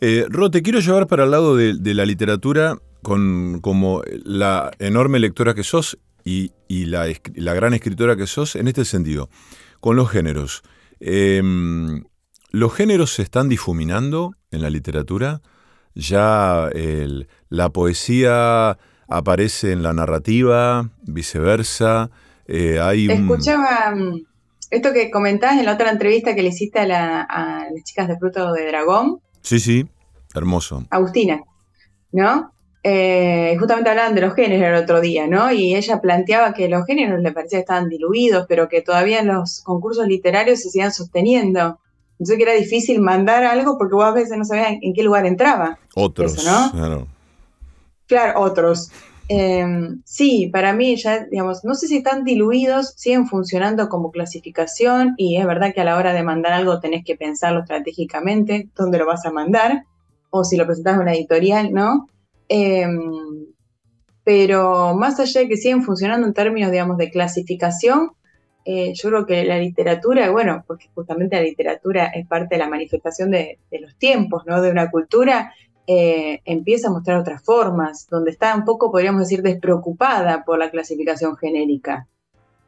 Eh, 0.00 0.26
Ro, 0.28 0.50
te 0.50 0.62
quiero 0.62 0.80
llevar 0.80 1.06
para 1.06 1.24
el 1.24 1.30
lado 1.30 1.56
de, 1.56 1.94
la 1.94 2.04
literatura 2.04 2.76
con 3.02 3.60
como 3.60 4.02
la 4.24 4.72
enorme 4.80 5.20
lectora 5.20 5.54
que 5.54 5.62
sos 5.62 5.96
y, 6.24 6.50
la, 6.68 7.06
gran 7.54 7.72
escritora 7.72 8.16
que 8.16 8.26
sos 8.26 8.56
en 8.56 8.66
este 8.66 8.84
sentido, 8.84 9.30
con 9.78 9.94
los 9.94 10.10
géneros. 10.10 10.62
Eh, 10.98 11.40
¿Los 12.50 12.74
géneros 12.74 13.14
se 13.14 13.22
están 13.22 13.48
difuminando 13.48 14.34
en 14.50 14.62
la 14.62 14.70
literatura? 14.70 15.40
¿Ya 15.94 16.68
la 17.48 17.68
poesía 17.70 18.78
aparece 19.08 19.72
en 19.72 19.82
la 19.82 19.92
narrativa, 19.92 20.88
viceversa. 21.02 22.10
Eh, 22.46 22.78
hay 22.80 23.10
Escuchaba 23.10 23.94
mm, 23.94 24.20
esto 24.70 24.92
que 24.92 25.10
comentabas 25.10 25.58
en 25.58 25.64
la 25.64 25.74
otra 25.74 25.90
entrevista 25.90 26.34
que 26.34 26.42
le 26.42 26.48
hiciste 26.50 26.78
a, 26.78 26.86
las 26.86 27.84
chicas 27.84 28.08
de 28.08 28.18
Fruto 28.18 28.52
de 28.52 28.66
Dragón. 28.66 29.20
Sí, 29.40 29.58
sí, 29.58 29.88
hermoso. 30.34 30.84
Agustina, 30.90 31.42
¿no? 32.12 32.52
Eh, 32.84 33.56
justamente 33.58 33.90
hablaban 33.90 34.14
de 34.14 34.20
los 34.20 34.34
géneros 34.34 34.68
el 34.68 34.82
otro 34.82 35.00
día, 35.00 35.26
¿no? 35.26 35.50
Y 35.50 35.74
ella 35.74 36.00
planteaba 36.00 36.54
que 36.54 36.68
los 36.68 36.86
géneros 36.86 37.20
le 37.20 37.32
parecía 37.32 37.58
que 37.58 37.62
estaban 37.62 37.88
diluidos, 37.88 38.46
pero 38.48 38.68
que 38.68 38.82
todavía 38.82 39.20
en 39.20 39.28
los 39.28 39.62
concursos 39.62 40.06
literarios 40.06 40.60
se 40.60 40.70
siguen 40.70 40.92
sosteniendo. 40.92 41.80
Entonces 42.12 42.36
que 42.36 42.42
era 42.42 42.52
difícil 42.52 43.00
mandar 43.00 43.44
algo 43.44 43.78
porque 43.78 43.94
vos 43.94 44.04
a 44.04 44.12
veces 44.12 44.36
no 44.36 44.44
sabías 44.44 44.74
en 44.80 44.92
qué 44.92 45.02
lugar 45.02 45.26
entraba. 45.26 45.78
Otros, 45.94 46.44
¿no? 46.44 46.70
Claro. 46.72 47.06
Claro, 48.08 48.40
otros. 48.40 48.90
Em, 49.28 50.00
sí, 50.04 50.48
para 50.50 50.72
mí 50.72 50.96
ya, 50.96 51.26
digamos, 51.26 51.62
no 51.62 51.74
sé 51.74 51.86
si 51.86 51.98
están 51.98 52.24
diluidos, 52.24 52.94
siguen 52.96 53.26
funcionando 53.26 53.90
como 53.90 54.10
clasificación 54.10 55.14
y 55.18 55.36
es 55.36 55.46
verdad 55.46 55.74
que 55.74 55.82
a 55.82 55.84
la 55.84 55.98
hora 55.98 56.14
de 56.14 56.22
mandar 56.22 56.54
algo 56.54 56.80
tenés 56.80 57.04
que 57.04 57.16
pensarlo 57.16 57.60
estratégicamente, 57.60 58.70
dónde 58.74 58.98
lo 58.98 59.06
vas 59.06 59.26
a 59.26 59.30
mandar 59.30 59.84
o 60.30 60.44
si 60.44 60.56
lo 60.56 60.64
presentas 60.66 60.94
en 60.94 61.00
una 61.02 61.14
editorial, 61.14 61.72
¿no? 61.72 62.08
Em, 62.48 63.46
pero 64.24 64.94
más 64.94 65.20
allá 65.20 65.42
de 65.42 65.48
que 65.48 65.56
siguen 65.58 65.82
funcionando 65.82 66.26
en 66.26 66.34
términos, 66.34 66.70
digamos, 66.70 66.96
de 66.96 67.10
clasificación, 67.10 68.12
eh, 68.64 68.92
yo 68.94 69.08
creo 69.08 69.26
que 69.26 69.44
la 69.44 69.58
literatura, 69.58 70.30
bueno, 70.30 70.64
porque 70.66 70.88
justamente 70.94 71.36
la 71.36 71.42
literatura 71.42 72.06
es 72.08 72.26
parte 72.26 72.56
de 72.56 72.58
la 72.58 72.68
manifestación 72.68 73.30
de, 73.30 73.58
los 73.80 73.96
tiempos, 73.96 74.44
¿no? 74.46 74.60
De 74.60 74.70
una 74.70 74.90
cultura, 74.90 75.54
eh, 75.88 76.40
empieza 76.44 76.86
a 76.86 76.92
mostrar 76.92 77.18
otras 77.18 77.42
formas, 77.42 78.06
donde 78.08 78.30
está 78.30 78.54
un 78.54 78.64
poco, 78.64 78.92
podríamos 78.92 79.22
decir, 79.22 79.42
despreocupada 79.42 80.44
por 80.44 80.58
la 80.60 80.70
clasificación 80.70 81.36
genérica. 81.36 82.06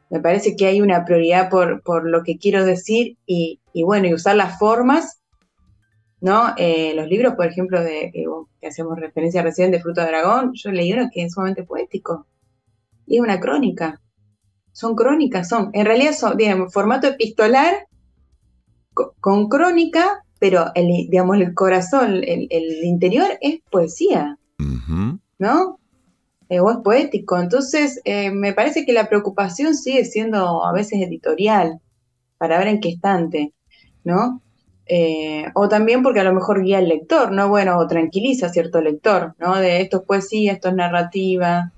Me 0.09 0.19
parece 0.19 0.57
que 0.57 0.65
hay 0.65 0.81
una 0.81 1.05
prioridad 1.05 1.49
por, 1.49 1.81
por 1.83 2.09
lo 2.09 2.23
que 2.23 2.37
quiero 2.37 2.65
decir 2.65 3.17
y, 3.25 3.61
y, 3.71 3.83
bueno, 3.83 4.07
y 4.07 4.13
usar 4.13 4.35
las 4.35 4.59
formas 4.59 5.21
¿no? 6.21 6.53
Eh, 6.55 6.93
los 6.95 7.07
libros, 7.07 7.33
por 7.33 7.47
ejemplo, 7.47 7.83
de 7.83 8.11
que 8.13 8.67
hacemos 8.67 8.97
referencia 8.97 9.41
recién 9.41 9.71
de 9.71 9.81
Fruto 9.81 10.01
de 10.01 10.07
Dragón, 10.07 10.51
yo 10.53 10.71
leí 10.71 10.93
uno 10.93 11.09
que 11.11 11.23
es 11.23 11.33
sumamente 11.33 11.63
poético. 11.63 12.27
Y 13.07 13.15
es 13.15 13.21
una 13.21 13.39
crónica. 13.39 13.99
Son 14.71 14.95
crónicas, 14.95 15.49
son. 15.49 15.71
En 15.73 15.85
realidad 15.85 16.13
son, 16.13 16.37
digamos, 16.37 16.71
formato 16.71 17.07
epistolar 17.07 17.87
con, 18.93 19.49
crónica, 19.49 20.23
pero 20.41 20.71
el, 20.73 20.87
digamos, 21.07 21.37
el 21.37 21.53
corazón, 21.53 22.15
el, 22.23 22.83
interior 22.83 23.27
es 23.41 23.59
poesía. 23.69 24.39
¿No? 25.37 25.79
Eh, 26.49 26.59
o 26.59 26.71
es 26.71 26.77
poético. 26.77 27.39
Entonces, 27.39 28.01
eh, 28.05 28.31
me 28.31 28.51
parece 28.51 28.83
que 28.83 28.91
la 28.91 29.07
preocupación 29.07 29.75
sigue 29.75 30.03
siendo 30.03 30.65
a 30.65 30.73
veces 30.73 30.99
editorial, 30.99 31.79
para 32.39 32.57
ver 32.57 32.69
en 32.69 32.79
qué 32.79 32.89
estante, 32.89 33.53
¿no? 34.03 34.41
Eh, 34.87 35.45
o 35.53 35.69
también 35.69 36.01
porque 36.01 36.21
a 36.21 36.23
lo 36.23 36.33
mejor 36.33 36.63
guía 36.63 36.79
al 36.79 36.89
lector, 36.89 37.31
¿no? 37.31 37.47
Bueno, 37.47 37.77
o 37.77 37.85
tranquiliza 37.85 38.47
a 38.47 38.49
cierto 38.49 38.81
lector, 38.81 39.35
¿no? 39.37 39.57
De 39.57 39.81
esto 39.81 39.97
es 39.97 40.03
poesía, 40.05 40.53
esto 40.53 40.69
es 40.69 40.75
narrativa, 40.75 41.71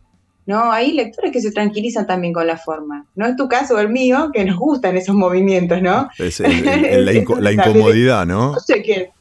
¿no? 0.45 0.71
Hay 0.71 0.93
lectores 0.93 1.31
que 1.31 1.41
se 1.41 1.51
tranquilizan 1.51 2.07
también 2.07 2.33
con 2.33 2.47
la 2.47 2.57
forma. 2.57 3.05
No 3.15 3.25
es 3.25 3.35
tu 3.35 3.47
caso 3.47 3.75
o 3.75 3.79
el 3.79 3.89
mío, 3.89 4.29
que 4.33 4.45
nos 4.45 4.57
gustan 4.57 4.97
esos 4.97 5.15
movimientos, 5.15 5.81
¿no? 5.81 6.09
Es 6.17 6.39
la, 6.39 6.51
incomodidad, 7.51 8.25
¿no? 8.25 8.53
No 8.53 8.59
sé 8.59 8.81
qué. 8.81 9.11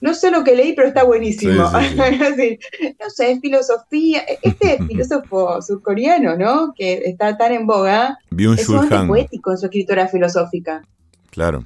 No 0.00 0.14
sé 0.14 0.30
lo 0.30 0.44
que 0.44 0.54
leí, 0.54 0.74
pero 0.74 0.88
está 0.88 1.02
buenísimo. 1.02 1.54
no 1.62 3.10
sé, 3.10 3.30
es 3.32 3.40
filosofía. 3.40 4.22
Este 4.42 4.78
filósofo 4.88 5.60
surcoreano, 5.60 6.36
¿no? 6.36 6.72
Que 6.76 7.02
está 7.06 7.36
tan 7.36 7.52
en 7.52 7.66
boga. 7.66 8.18
es 8.56 8.68
un 8.68 9.08
poético 9.08 9.50
en 9.50 9.58
su 9.58 9.66
escritura 9.66 10.06
filosófica. 10.06 10.82
Claro 11.30 11.64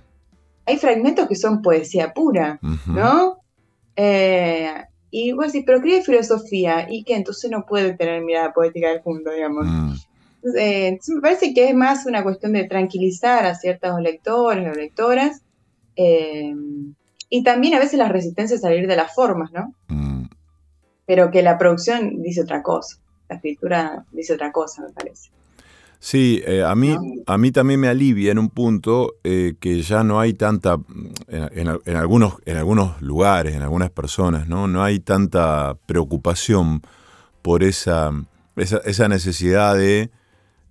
hay 0.66 0.78
fragmentos 0.78 1.28
que 1.28 1.36
son 1.36 1.62
poesía 1.62 2.12
pura, 2.12 2.58
¿no? 2.86 3.38
Eh, 3.96 4.72
y 5.14 5.32
vos 5.32 5.48
decís, 5.48 5.64
pero 5.66 5.76
escribe 5.76 6.02
filosofía 6.02 6.86
y 6.90 7.04
que 7.04 7.14
entonces 7.14 7.50
no 7.50 7.66
puede 7.66 7.92
tener 7.92 8.22
mirada 8.22 8.54
poética 8.54 8.88
del 8.88 9.02
mundo, 9.04 9.30
digamos. 9.30 9.66
Mm. 9.66 9.92
Eh, 10.56 10.88
entonces 10.88 11.14
me 11.14 11.20
parece 11.20 11.52
que 11.52 11.68
es 11.68 11.74
más 11.74 12.06
una 12.06 12.22
cuestión 12.22 12.54
de 12.54 12.64
tranquilizar 12.64 13.44
a 13.44 13.54
ciertos 13.54 14.00
lectores 14.00 14.66
o 14.66 14.74
lectoras 14.74 15.42
eh, 15.96 16.54
y 17.28 17.44
también 17.44 17.74
a 17.74 17.78
veces 17.78 17.98
la 17.98 18.08
resistencia 18.08 18.56
a 18.56 18.60
salir 18.60 18.86
de 18.86 18.96
las 18.96 19.14
formas, 19.14 19.52
¿no? 19.52 19.74
Mm. 19.88 20.24
Pero 21.04 21.30
que 21.30 21.42
la 21.42 21.58
producción 21.58 22.22
dice 22.22 22.40
otra 22.40 22.62
cosa, 22.62 22.96
la 23.28 23.36
escritura 23.36 24.06
dice 24.12 24.32
otra 24.32 24.50
cosa, 24.50 24.80
me 24.80 24.94
parece. 24.94 25.28
Sí, 26.04 26.42
eh, 26.44 26.64
a, 26.64 26.74
mí, 26.74 26.96
a 27.28 27.38
mí 27.38 27.52
también 27.52 27.78
me 27.78 27.86
alivia 27.86 28.32
en 28.32 28.40
un 28.40 28.50
punto 28.50 29.14
eh, 29.22 29.54
que 29.60 29.82
ya 29.82 30.02
no 30.02 30.18
hay 30.18 30.34
tanta, 30.34 30.76
en, 31.28 31.68
algunos, 31.96 32.38
en 32.44 32.56
algunos 32.56 33.00
lugares, 33.00 33.54
en 33.54 33.62
algunas 33.62 33.88
personas, 33.92 34.48
¿no? 34.48 34.66
no 34.66 34.82
hay 34.82 34.98
tanta 34.98 35.76
preocupación 35.86 36.82
por 37.40 37.62
esa, 37.62 38.10
esa, 38.56 39.06
necesidad 39.06 39.76
de, 39.76 40.10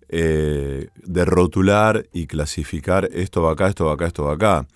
eh, 0.09 0.89
de 0.95 1.25
rotular 1.25 2.05
y 2.11 2.27
clasificar 2.27 3.07
esto 3.13 3.41
va 3.41 3.53
acá, 3.53 3.69
esto 3.69 3.85
va 3.85 3.93
acá, 3.93 4.07
esto 4.07 4.25
va 4.25 4.33
acá. 4.33 4.67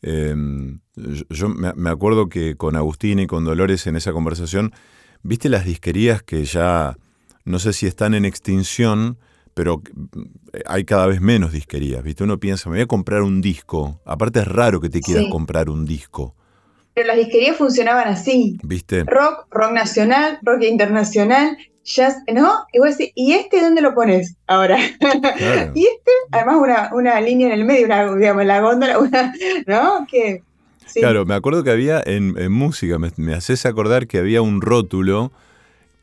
Em, 0.00 0.80
yo 1.28 1.50
me 1.50 1.90
acuerdo 1.90 2.30
que 2.30 2.56
con 2.56 2.76
Agustín 2.76 3.18
y 3.18 3.26
con 3.26 3.44
Dolores 3.44 3.86
en 3.86 3.96
esa 3.96 4.14
conversación, 4.14 4.72
viste 5.22 5.50
las 5.50 5.66
disquerías 5.66 6.22
que 6.22 6.46
ya 6.46 6.96
no 7.44 7.58
sé 7.58 7.74
si 7.74 7.86
están 7.86 8.14
en 8.14 8.24
extinción, 8.24 9.18
pero 9.54 9.82
eh, 10.52 10.62
hay 10.66 10.84
cada 10.84 11.06
vez 11.06 11.20
menos 11.20 11.52
disquerías, 11.52 12.02
¿viste? 12.02 12.24
Uno 12.24 12.38
piensa, 12.38 12.68
me 12.68 12.76
voy 12.76 12.82
a 12.82 12.86
comprar 12.86 13.22
un 13.22 13.40
disco. 13.40 14.00
Aparte 14.04 14.40
es 14.40 14.48
raro 14.48 14.80
que 14.80 14.88
te 14.88 15.00
quieras 15.00 15.26
comprar 15.30 15.70
un 15.70 15.84
disco. 15.84 16.34
Pero 16.94 17.06
las 17.06 17.16
disquerías 17.16 17.56
funcionaban 17.56 18.08
así. 18.08 18.58
¿Viste? 18.62 19.04
Rock, 19.04 19.46
rock 19.50 19.72
nacional, 19.72 20.38
rock 20.42 20.62
internacional, 20.62 21.56
jazz, 21.84 22.16
¿no? 22.32 22.66
Y 22.72 22.78
vos 22.78 22.96
decís, 22.96 23.12
¿y 23.14 23.32
este 23.32 23.60
dónde 23.60 23.80
lo 23.80 23.94
pones 23.94 24.36
ahora? 24.46 24.78
y 25.74 25.86
este, 25.86 26.12
además 26.30 26.56
una, 26.60 26.90
una, 26.92 27.20
línea 27.20 27.46
en 27.48 27.52
el 27.54 27.64
medio, 27.64 27.86
una, 27.86 28.14
digamos, 28.14 28.44
la 28.44 28.60
góndola, 28.60 28.98
una, 28.98 29.32
¿no? 29.66 30.06
Que, 30.10 30.42
Claro, 30.94 31.24
me 31.24 31.34
acuerdo 31.34 31.64
que 31.64 31.70
había 31.70 32.02
en, 32.04 32.52
música, 32.52 32.98
me, 32.98 33.10
me 33.16 33.34
haces 33.34 33.64
acordar 33.66 34.06
que 34.06 34.18
había 34.18 34.42
un 34.42 34.60
rótulo 34.60 35.32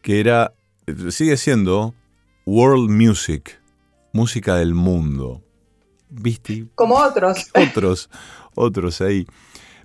que 0.01 0.19
era, 0.19 0.53
sigue 1.09 1.37
siendo 1.37 1.93
World 2.49 2.89
Music, 2.89 3.61
música 4.11 4.55
del 4.55 4.73
mundo. 4.73 5.43
¿Viste? 6.09 6.65
Como 6.73 6.95
otros. 6.95 7.51
Otros, 7.53 8.09
otros 8.55 9.01
ahí. 9.01 9.27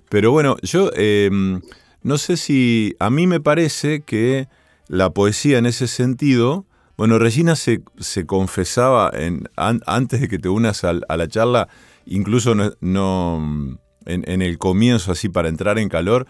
Pero 0.09 0.31
bueno, 0.31 0.57
yo 0.63 0.89
em, 0.95 1.61
no 2.01 2.17
sé 2.17 2.37
si 2.37 2.95
a 2.97 3.11
mí 3.11 3.27
me 3.27 3.39
parece 3.39 4.01
que 4.01 4.47
la 4.87 5.11
poesía 5.11 5.59
en 5.59 5.67
ese 5.67 5.87
sentido, 5.87 6.65
bueno, 6.97 7.19
Regina 7.19 7.55
se, 7.55 7.83
se 7.99 8.25
confesaba 8.25 9.11
en, 9.13 9.47
antes 9.55 10.21
de 10.21 10.27
que 10.27 10.39
te 10.39 10.49
unas 10.49 10.83
a, 10.83 10.93
la 10.93 11.27
charla, 11.27 11.67
incluso 12.07 12.55
no, 12.55 13.77
en, 14.07 14.41
el 14.41 14.57
comienzo, 14.57 15.11
así 15.11 15.29
para 15.29 15.49
entrar 15.49 15.77
en 15.77 15.87
calor, 15.87 16.25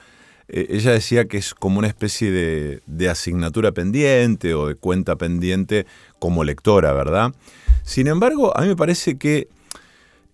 eh, 0.47 0.67
ella 0.69 0.91
decía 0.91 1.25
que 1.25 1.37
es 1.37 1.53
como 1.55 1.79
una 1.79 1.87
especie 1.87 2.29
de, 2.29 2.81
de, 2.85 3.09
asignatura 3.09 3.71
pendiente 3.71 4.53
o 4.53 4.67
de 4.67 4.75
cuenta 4.75 5.15
pendiente 5.15 5.87
como 6.25 6.43
lectora, 6.43 6.91
¿verdad? 6.91 7.35
Sin 7.83 8.07
embargo, 8.07 8.57
a 8.57 8.61
mí 8.61 8.67
me 8.69 8.75
parece 8.75 9.19
que 9.19 9.47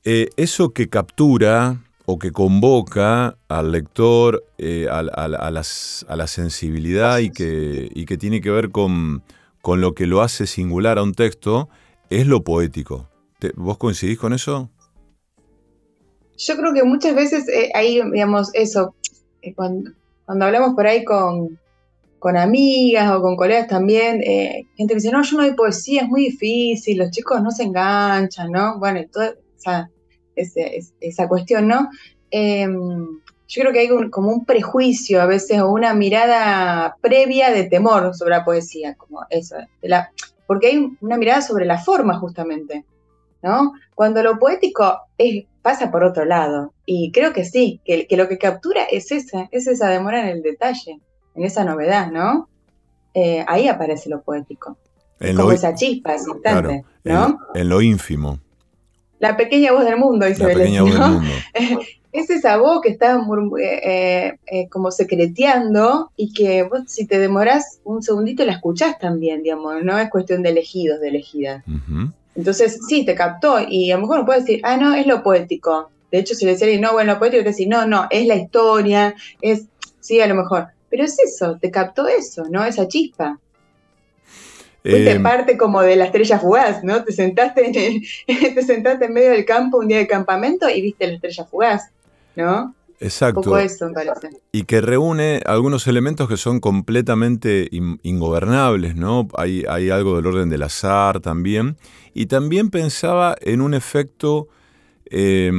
eh, 0.06 0.30
eso 0.38 0.70
que 0.70 0.88
captura 0.88 1.82
o 2.06 2.18
que 2.18 2.32
convoca 2.32 3.36
al 3.50 3.74
lector 3.74 4.42
eh, 4.58 4.88
a, 4.90 5.02
la 5.52 6.28
sensibilidad 6.28 7.18
y 7.20 7.30
que, 7.30 8.18
tiene 8.18 8.40
que 8.40 8.52
ver 8.52 8.70
con, 8.70 9.22
lo 9.66 9.94
que 9.94 10.08
lo 10.08 10.22
hace 10.22 10.48
singular 10.48 10.98
a 10.98 11.04
un 11.04 11.14
texto, 11.14 11.68
es 12.10 12.26
lo 12.26 12.42
poético. 12.42 13.10
¿Vos 13.56 13.78
coincidís 13.78 14.18
con 14.18 14.32
eso? 14.32 14.70
Yo 16.38 16.56
creo 16.56 16.74
que 16.74 16.84
muchas 16.84 17.16
veces 17.16 17.44
ahí, 17.74 18.02
digamos, 18.14 18.50
eso, 18.54 18.96
cuando, 19.58 19.92
cuando 20.26 20.46
hablamos 20.46 20.74
por 20.74 20.88
ahí 20.88 21.04
con, 21.04 21.60
amigas 22.30 23.12
o 23.12 23.22
con 23.22 23.36
colegas 23.36 23.68
también, 23.68 24.22
eh, 24.24 24.68
gente 24.76 24.94
que 24.94 25.00
dice, 25.00 25.12
no, 25.12 25.24
yo 25.24 25.38
no 25.38 25.44
hay 25.44 25.54
poesía, 25.54 26.04
es 26.04 26.08
muy 26.08 26.26
difícil, 26.26 26.98
los 26.98 27.12
chicos 27.12 27.42
no 27.42 27.52
se 27.52 27.64
enganchan, 27.64 28.52
¿no? 28.52 28.80
Bueno, 28.80 29.02
esa, 29.56 31.28
cuestión, 31.28 31.68
¿no? 31.68 31.90
Em, 32.30 33.20
yo 33.48 33.62
creo 33.62 33.74
que 33.74 33.80
hay 33.80 34.10
como 34.10 34.32
un 34.32 34.46
prejuicio 34.46 35.22
a 35.22 35.26
veces 35.26 35.60
o 35.60 35.70
una 35.72 35.94
mirada 35.94 36.96
previa 37.02 37.52
de 37.52 37.66
temor 37.66 38.16
sobre 38.16 38.32
la 38.32 38.46
poesía, 38.46 38.96
como 38.96 39.26
eso, 39.30 39.56
porque 40.48 40.68
hay 40.68 40.90
una 41.02 41.18
mirada 41.18 41.42
sobre 41.42 41.66
la 41.66 41.80
forma 41.80 42.18
justamente, 42.20 42.86
¿no? 43.42 43.74
Cuando 43.96 44.24
lo 44.24 44.40
poético 44.40 45.02
es, 45.18 45.46
pasa 45.62 45.92
por 45.92 46.04
otro 46.04 46.26
lado. 46.26 46.74
Y 46.86 47.12
creo 47.12 47.34
que 47.34 47.46
sí, 47.46 47.82
que, 47.86 48.08
lo 48.12 48.28
que 48.28 48.38
captura 48.38 48.84
es 48.84 49.12
esa, 49.12 49.48
es 49.52 49.68
esa 49.68 49.90
demora 49.90 50.22
en 50.22 50.28
el 50.28 50.42
detalle, 50.42 51.00
en 51.36 51.46
esa 51.46 51.64
novedad, 51.64 52.12
¿no? 52.12 52.50
eh, 53.14 53.44
ahí 53.48 53.68
aparece 53.68 54.10
lo 54.10 54.22
poético. 54.22 54.78
En 55.20 55.36
como 55.36 55.50
lo, 55.50 55.56
esa 55.56 55.76
chispa, 55.76 56.16
ese 56.16 56.32
instante, 56.32 56.84
en, 57.04 57.14
¿no? 57.14 57.40
en 57.54 57.70
lo 57.70 57.82
ínfimo, 57.82 58.40
La 59.20 59.38
pequeña 59.38 59.72
voz 59.72 59.86
del 59.86 59.98
mundo, 59.98 60.26
dice 60.26 60.42
la 60.42 60.48
Belén, 60.48 60.64
pequeña 60.64 60.82
voz 60.82 60.96
¿no? 60.96 61.04
del 61.04 61.14
mundo. 61.14 61.82
Es 62.14 62.30
esa 62.30 62.58
voz 62.58 62.82
que 62.82 62.90
está 62.90 63.26
eh, 63.62 64.34
eh, 64.48 64.68
como 64.68 64.92
secreteando 64.92 66.12
y 66.18 66.34
que 66.34 66.64
vos 66.64 66.82
si 66.88 67.08
te 67.08 67.20
demorás 67.20 67.80
un 67.86 68.04
segundito 68.04 68.44
la 68.44 68.52
escuchás 68.52 69.00
también, 69.00 69.44
digamos, 69.44 69.82
no 69.82 69.98
es 69.98 70.10
cuestión 70.10 70.44
de 70.44 70.50
elegidos, 70.50 71.00
de 71.00 71.08
elegidas. 71.08 71.64
Entonces, 72.36 72.82
sí, 72.90 73.06
te 73.06 73.16
captó 73.16 73.62
y 73.66 73.92
a 73.92 73.96
lo 73.96 74.02
mejor 74.02 74.20
no 74.20 74.26
puedes 74.26 74.44
decir, 74.44 74.60
ah, 74.66 74.76
no, 74.76 74.94
es 74.94 75.08
lo 75.08 75.24
poético. 75.24 75.90
De 76.12 76.20
hecho, 76.20 76.36
si 76.36 76.44
le 76.44 76.52
decía, 76.52 76.78
no, 76.82 76.92
bueno, 76.92 77.14
lo 77.14 77.20
poético, 77.20 77.44
te 77.44 77.52
decís, 77.52 77.70
no, 77.70 77.88
no, 77.88 78.08
es 78.10 78.28
la 78.28 78.36
historia, 78.36 79.16
es, 79.40 79.68
sí, 80.02 80.20
a 80.20 80.28
lo 80.28 80.36
mejor. 80.36 80.68
Pero 80.92 81.04
es 81.06 81.18
eso, 81.20 81.58
te 81.60 81.72
captó 81.72 82.08
eso, 82.08 82.44
¿no? 82.52 82.64
Esa 82.64 82.88
chispa. 82.88 83.40
Fuiste 84.84 85.12
Eh, 85.12 85.20
parte 85.20 85.58
como 85.58 85.82
de 85.82 85.96
la 85.96 86.06
estrella 86.06 86.40
fugaz, 86.40 86.84
¿no? 86.84 87.04
Te 87.04 87.12
sentaste, 87.14 87.68
en 87.68 87.76
el- 87.76 88.02
te 88.56 88.62
sentaste 88.64 89.06
en 89.06 89.14
medio 89.14 89.32
del 89.32 89.46
campo 89.46 89.78
un 89.78 89.88
día 89.88 89.98
de 89.98 90.08
campamento 90.08 90.70
y 90.70 90.82
viste 90.82 91.08
la 91.08 91.14
estrella 91.14 91.46
fugaz, 91.46 91.84
¿no? 92.36 92.64
Un 92.64 92.76
exacto. 93.00 93.42
poco 93.42 93.58
eso, 93.60 93.88
me 93.88 93.94
parece. 93.94 94.30
Y 94.52 94.64
que 94.64 94.82
reúne 94.82 95.42
algunos 95.46 95.88
elementos 95.88 96.28
que 96.28 96.38
son 96.38 96.60
completamente 96.60 97.68
in- 97.72 98.00
ingobernables, 98.04 98.96
¿no? 98.96 99.28
Hay, 99.38 99.64
hay 99.70 99.90
algo 99.92 100.16
del 100.18 100.26
orden 100.28 100.50
del 100.50 100.64
azar 100.64 101.20
también. 101.20 101.78
Y 102.14 102.26
también 102.26 102.70
pensaba 102.70 103.36
en 103.40 103.62
un 103.62 103.74
efecto, 103.74 104.48
eh, 105.06 105.52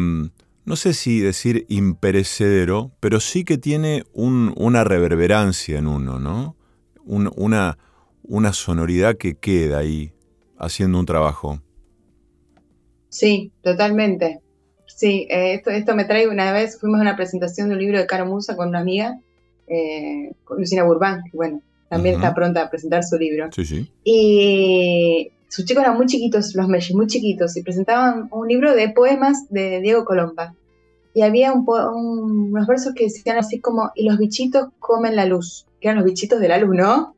no 0.65 0.77
sé 0.77 0.95
si 0.95 1.21
decir 1.21 1.67
imperecedero, 1.69 2.93
pero 3.01 3.21
sí 3.21 3.45
que 3.45 3.59
tiene 3.59 4.05
un- 4.13 4.55
una 4.57 4.85
reverberancia 4.85 5.79
en 5.79 5.87
uno, 5.87 6.19
¿no? 6.19 6.57
Un- 7.05 7.31
una, 7.37 7.79
una 8.23 8.53
sonoridad 8.53 9.17
que 9.17 9.35
queda 9.35 9.79
ahí 9.79 10.13
haciendo 10.59 10.99
un 10.99 11.07
trabajo. 11.07 11.61
Sí, 13.09 13.53
totalmente. 13.63 14.41
Sí, 14.87 15.27
eh, 15.31 15.55
esto, 15.55 15.71
esto 15.71 15.95
me 15.97 16.05
trae 16.05 16.29
una 16.29 16.53
vez, 16.53 16.79
fuimos 16.81 16.99
a 17.01 17.03
una 17.03 17.17
presentación 17.17 17.69
de 17.69 17.75
un 17.75 17.81
libro 17.81 17.99
de 17.99 18.07
Caro 18.07 18.27
Musa 18.27 18.57
con 18.57 18.69
una 18.69 18.81
amiga, 18.81 19.19
eh, 19.67 20.33
con 20.45 20.59
Lucina 20.59 20.85
Burbán, 20.85 21.23
que 21.31 21.37
bueno, 21.37 21.61
también 21.89 22.15
está 22.17 22.35
pronta 22.35 22.63
a 22.63 22.71
presentar 22.71 23.03
su 23.05 23.19
libro. 23.19 23.51
Sí, 23.53 23.65
sí. 23.65 23.91
Y 24.05 25.31
sus 25.53 25.65
chicos 25.67 25.83
eran 25.85 25.97
muy 25.99 26.07
chiquitos, 26.07 26.55
los 26.55 26.69
Mellis, 26.69 26.95
muy 26.95 27.07
chiquitos, 27.07 27.57
y 27.57 27.63
presentaban 27.63 28.29
un 28.31 28.49
libro 28.49 28.75
de 28.75 28.91
poemas 28.91 29.37
de 29.51 29.81
Diego 29.81 30.05
Colomba. 30.05 30.55
Y 31.15 31.23
había 31.23 31.53
un 31.53 31.65
un- 31.69 32.53
unos 32.53 32.67
versos 32.67 32.95
que 32.95 33.05
decían 33.05 33.39
así 33.39 33.61
como, 33.61 33.91
y 33.95 34.05
los 34.09 34.19
bichitos 34.19 34.69
comen 34.79 35.17
la 35.17 35.27
luz, 35.27 35.67
que 35.81 35.89
eran 35.89 35.99
los 35.99 36.07
bichitos 36.07 36.41
de 36.41 36.49
la 36.49 36.59
luz, 36.59 36.75
¿no? 36.77 37.15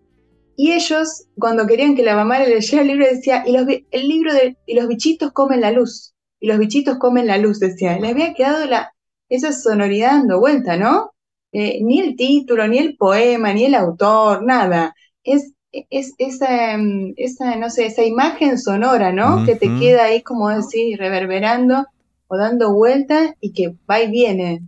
Y 0.56 0.72
ellos, 0.72 1.26
cuando 1.38 1.66
querían 1.66 1.96
que 1.96 2.04
la 2.04 2.16
mamá 2.16 2.38
le 2.40 2.48
leyera 2.48 2.82
el 2.82 2.88
libro, 2.88 3.06
decía, 3.06 3.44
y 3.46 3.52
los, 3.52 3.66
el 3.68 4.08
libro 4.08 4.30
y 4.66 4.74
los 4.74 4.88
bichitos 4.88 5.32
comen 5.32 5.60
la 5.60 5.72
luz, 5.72 6.14
y 6.40 6.46
los 6.48 6.58
bichitos 6.58 6.98
comen 6.98 7.26
la 7.26 7.38
luz, 7.38 7.58
decía. 7.60 7.98
Le 7.98 8.08
había 8.08 8.34
quedado 8.34 8.64
la, 8.66 8.92
esa 9.28 9.52
sonoridad 9.52 10.12
dando 10.12 10.40
vuelta, 10.40 10.76
¿no? 10.76 11.12
Eh, 11.52 11.80
ni 11.82 12.00
el 12.00 12.16
título, 12.16 12.66
ni 12.68 12.78
el 12.78 12.96
poema, 12.96 13.52
ni 13.52 13.64
el 13.66 13.74
autor, 13.74 14.44
nada. 14.44 14.94
Es, 15.24 15.52
es 15.90 16.14
esa, 16.18 16.76
mm, 16.78 17.14
esa, 17.16 17.56
no 17.56 17.70
sé, 17.70 17.86
esa 17.86 18.04
imagen 18.04 18.58
sonora, 18.58 19.12
¿no? 19.12 19.44
Que 19.44 19.56
te 19.56 19.66
queda 19.78 20.04
ahí, 20.04 20.22
como 20.22 20.48
decir, 20.50 20.98
reverberando 20.98 21.86
o 22.28 22.36
dando 22.36 22.72
vuelta 22.74 23.34
y 23.40 23.52
que 23.52 23.74
va 23.90 24.00
y 24.02 24.10
viene, 24.10 24.62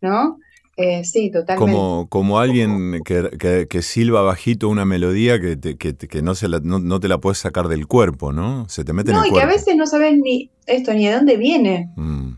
¿no? 0.00 0.38
Eh, 0.76 1.04
sí, 1.04 1.30
totalmente. 1.30 1.72
Como, 1.72 2.08
como 2.08 2.40
alguien 2.40 3.00
que, 3.04 3.30
que- 3.38 3.68
que 3.68 3.82
silba 3.82 4.22
bajito 4.22 4.68
una 4.68 4.84
melodía 4.84 5.40
que, 5.40 5.56
te- 5.56 5.76
que, 5.76 5.94
que 5.96 6.20
no, 6.22 6.34
se 6.34 6.48
la- 6.48 6.58
no, 6.60 6.80
no 6.80 6.98
te 6.98 7.06
la 7.08 7.18
puedes 7.18 7.38
sacar 7.38 7.68
del 7.68 7.86
cuerpo, 7.86 8.32
¿no? 8.32 8.68
Se 8.68 8.84
te 8.84 8.92
mete 8.92 9.12
no, 9.12 9.18
en 9.20 9.24
el 9.24 9.30
y 9.30 9.34
que 9.34 9.40
a 9.40 9.44
cuerpo. 9.46 9.58
veces 9.60 9.76
no 9.76 9.86
sabes 9.86 10.18
ni 10.18 10.50
esto, 10.66 10.92
ni 10.92 11.06
de 11.06 11.12
dónde 11.14 11.36
viene, 11.36 11.90
Mm, 11.96 12.32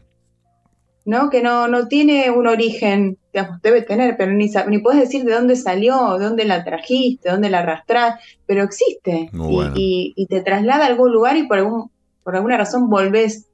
¿no? 1.06 1.30
Que 1.30 1.42
no, 1.42 1.68
no 1.68 1.88
tiene 1.88 2.30
un 2.30 2.46
origen, 2.46 3.16
digamos, 3.32 3.62
debe 3.62 3.80
tener, 3.82 4.16
pero 4.18 4.32
ni, 4.32 4.50
ni 4.68 4.78
puedes 4.80 5.00
decir 5.00 5.24
de 5.24 5.32
dónde 5.32 5.56
salió, 5.56 6.18
de 6.18 6.24
dónde 6.26 6.44
la 6.44 6.64
trajiste, 6.64 7.28
de 7.28 7.32
dónde 7.32 7.48
la 7.48 7.60
arrastrás, 7.60 8.20
pero 8.44 8.62
existe. 8.64 9.30
Y, 9.32 9.36
bueno. 9.36 9.74
y- 9.76 10.12
y 10.16 10.26
te 10.26 10.42
traslada 10.42 10.84
a 10.84 10.88
algún 10.88 11.12
lugar 11.12 11.36
y 11.36 11.46
por, 11.46 11.58
algún, 11.58 11.90
por 12.22 12.36
alguna 12.36 12.58
razón 12.58 12.90
volvés, 12.90 13.46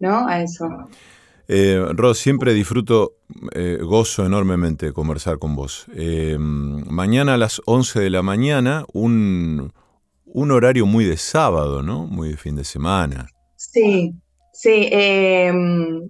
¿no? 0.00 0.26
A 0.26 0.42
eso. 0.42 0.66
Eh, 1.48 1.80
Ros, 1.90 2.18
siempre 2.18 2.54
disfruto, 2.54 3.18
eh, 3.52 3.78
gozo 3.80 4.26
enormemente 4.26 4.92
conversar 4.92 5.38
con 5.38 5.54
vos. 5.54 5.86
Eh, 5.94 6.36
mañana 6.40 7.34
a 7.34 7.36
las 7.36 7.60
11 7.66 8.00
de 8.00 8.10
la 8.10 8.22
mañana, 8.22 8.84
un, 8.92 9.72
un 10.24 10.50
horario 10.50 10.86
muy 10.86 11.04
de 11.04 11.16
sábado, 11.16 11.82
¿no? 11.82 12.06
Muy 12.06 12.30
de 12.30 12.36
fin 12.36 12.56
de 12.56 12.64
semana. 12.64 13.28
Sí, 13.54 14.12
sí, 14.56 14.88
eh, 14.90 15.52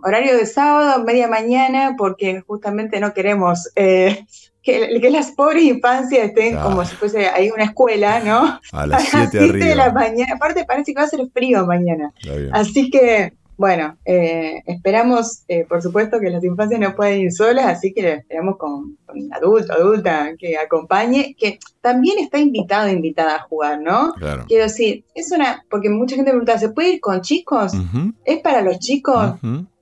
horario 0.05 0.37
de 0.37 0.47
sábado, 0.47 1.03
media 1.03 1.27
mañana, 1.27 1.97
porque 1.99 2.43
justamente 2.47 3.01
no 3.01 3.13
queremos 3.13 3.71
eh, 3.75 4.25
que, 4.63 5.01
que 5.01 5.11
las 5.11 5.33
pobres 5.33 5.65
infancias 5.65 6.29
estén 6.29 6.57
como 6.57 6.85
si 6.85 6.95
fuese 6.95 7.29
ahí 7.29 7.51
una 7.51 7.65
escuela, 7.65 8.21
¿no? 8.21 8.61
A 8.73 8.87
las 8.87 9.03
A 9.15 9.29
7 9.29 9.39
arriba. 9.39 9.67
de 9.67 9.75
la 9.75 9.93
mañana. 9.93 10.35
Aparte 10.35 10.65
parece 10.65 10.93
que 10.93 11.01
va 11.01 11.07
a 11.07 11.11
ser 11.11 11.27
frío 11.33 11.67
mañana. 11.67 12.13
Así 12.53 12.89
que, 12.89 13.33
bueno, 13.57 13.97
eh, 14.05 14.63
esperamos, 14.67 15.43
eh, 15.49 15.65
por 15.69 15.81
supuesto, 15.83 16.21
que 16.21 16.31
las 16.31 16.45
infancias 16.45 16.79
no 16.81 16.95
pueden 16.95 17.21
ir 17.23 17.33
solas, 17.33 17.67
así 17.67 17.93
que 17.93 18.13
esperamos 18.15 18.57
con, 18.59 18.97
con 19.07 19.33
adulto, 19.33 19.73
adulta, 19.73 20.35
que 20.39 20.57
acompañe, 20.59 21.35
que 21.39 21.59
también 21.81 22.19
está 22.19 22.39
invitado, 22.39 22.89
invitada 22.91 23.37
a 23.37 23.41
jugar, 23.43 23.81
¿no? 23.81 24.13
Claro. 24.15 24.45
Quiero 24.47 24.65
decir, 24.65 25.05
es 25.15 25.33
una, 25.33 25.65
porque 25.71 25.89
mucha 25.89 26.17
gente 26.17 26.31
me 26.33 26.39
pregunta, 26.41 26.59
¿se 26.59 26.69
puede 26.69 26.95
ir 26.95 27.01
con 27.01 27.21
chicos? 27.23 27.73
¿Es 28.25 28.41
para 28.41 28.61
los 28.63 28.79
chicos? 28.79 29.35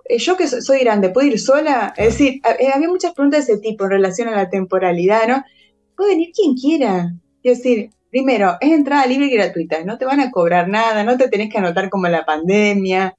Eh, 0.09 0.18
Yo 0.18 0.37
que 0.37 0.47
so- 0.47 0.61
soy 0.61 0.81
grande, 0.81 1.09
¿puedo 1.09 1.27
ir 1.27 1.41
sola? 1.41 1.93
Es 1.97 2.07
decir, 2.18 2.41
eh, 2.61 2.68
había 2.72 2.89
muchas 2.89 3.12
preguntas 3.14 3.47
de 3.47 3.55
ese 3.55 3.62
tipo 3.62 3.85
en 3.85 3.91
relación 3.91 4.29
a 4.29 4.37
la 4.37 4.51
temporalidad, 4.51 5.27
¿no? 5.27 5.43
Puede 5.97 6.11
venir 6.11 6.31
quien 6.35 6.55
quiera. 6.55 7.14
Es 7.43 7.59
decir, 7.59 7.91
primero, 8.11 8.57
es 8.61 8.70
entrada 8.70 9.07
libre 9.07 9.27
y 9.27 9.31
gratuita, 9.35 9.83
no 9.85 9.99
te 9.99 10.05
van 10.05 10.20
a 10.20 10.31
cobrar 10.31 10.68
nada, 10.68 11.03
no 11.05 11.16
te 11.16 11.29
tenés 11.29 11.51
que 11.51 11.59
anotar 11.59 11.89
como 11.91 12.07
la 12.09 12.25
pandemia, 12.25 13.16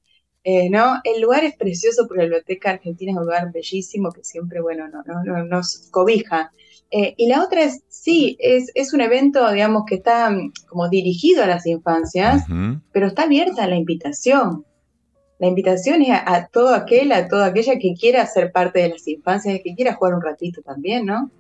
eh, 0.48 0.70
¿no? 0.70 1.02
El 1.04 1.22
lugar 1.22 1.44
es 1.44 1.56
precioso 1.58 2.06
porque 2.08 2.20
la 2.20 2.26
Biblioteca 2.26 2.70
Argentina 2.70 3.12
es 3.12 3.18
un 3.18 3.24
lugar 3.24 3.52
bellísimo 3.52 4.12
que 4.12 4.24
siempre, 4.24 4.62
bueno, 4.62 4.88
no, 4.88 5.02
no, 5.06 5.24
no- 5.24 5.44
nos 5.46 5.88
cobija. 5.92 6.52
Eh, 6.92 7.16
y 7.18 7.28
la 7.28 7.44
otra 7.44 7.64
es, 7.64 7.82
sí, 7.90 8.38
es, 8.40 8.72
es 8.76 8.94
un 8.94 9.02
evento, 9.02 9.52
digamos, 9.52 9.84
que 9.88 9.96
está 9.96 10.30
mm, 10.30 10.54
como 10.70 10.88
dirigido 10.88 11.44
a 11.44 11.48
las 11.48 11.66
infancias, 11.66 12.44
pero 12.92 13.08
está 13.08 13.24
abierta 13.24 13.68
la 13.68 13.76
invitación. 13.76 14.64
La 15.40 15.48
invitación 15.48 16.04
es 16.04 16.12
a, 16.12 16.34
a 16.36 16.48
todo 16.48 16.76
aquel, 16.76 17.12
a 17.12 17.28
toda 17.28 17.48
aquella 17.48 17.78
que 17.80 17.94
quiera 18.00 18.26
ser 18.28 18.52
parte 18.52 18.80
de 18.80 18.90
las 18.90 19.06
infancias, 19.08 19.60
que 19.64 19.74
quiera 19.76 19.96
jugar 19.96 20.14
un 20.14 20.22
ratito 20.22 20.62
también, 20.62 21.06
¿no? 21.08 21.32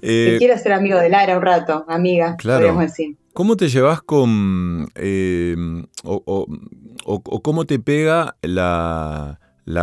que 0.00 0.34
Eh, 0.34 0.38
quiera 0.38 0.58
ser 0.58 0.72
amigo 0.72 0.98
de 0.98 1.08
Lara 1.08 1.36
un 1.36 1.42
rato, 1.42 1.84
amiga, 1.88 2.34
Claro. 2.36 2.58
podríamos 2.58 2.82
decir. 2.90 3.16
¿Cómo 3.32 3.56
te 3.56 3.68
llevas 3.68 4.02
con... 4.02 4.88
eh, 4.96 5.54
o, 6.02 6.22
o- 6.26 6.46
o- 7.04 7.42
cómo 7.42 7.64
te 7.66 7.78
pega 7.78 8.36
la, 8.42 9.38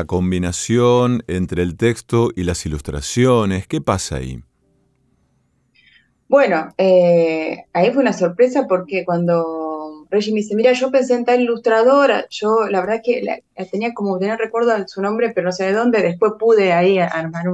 combinación 0.08 1.24
entre 1.28 1.64
el 1.64 1.78
texto 1.78 2.30
y 2.36 2.44
las 2.44 2.66
ilustraciones? 2.66 3.68
¿Qué 3.68 3.82
pasa 3.82 4.18
ahí? 4.18 4.44
Bueno, 6.30 6.74
eh, 6.78 7.66
ahí 7.74 7.92
fue 7.92 8.02
una 8.02 8.12
sorpresa 8.14 8.66
porque 8.68 9.06
cuando 9.06 10.06
Reggie 10.10 10.34
me 10.34 10.42
dice, 10.42 10.56
mira, 10.56 10.74
yo 10.74 10.92
pensé 10.92 11.16
en 11.16 11.24
tal 11.26 11.42
ilustradora, 11.42 12.26
yo 12.30 12.68
la 12.70 12.82
verdad 12.82 13.02
que 13.04 13.22
la, 13.24 13.40
tenía 13.72 13.94
como, 13.94 14.20
tenía 14.20 14.36
recuerdo 14.36 14.72
su 14.88 15.02
nombre, 15.02 15.32
pero 15.34 15.46
no 15.46 15.52
sé 15.54 15.66
de 15.66 15.74
dónde, 15.74 16.02
después 16.02 16.34
pude 16.38 16.74
ahí 16.74 17.00
armar 17.00 17.46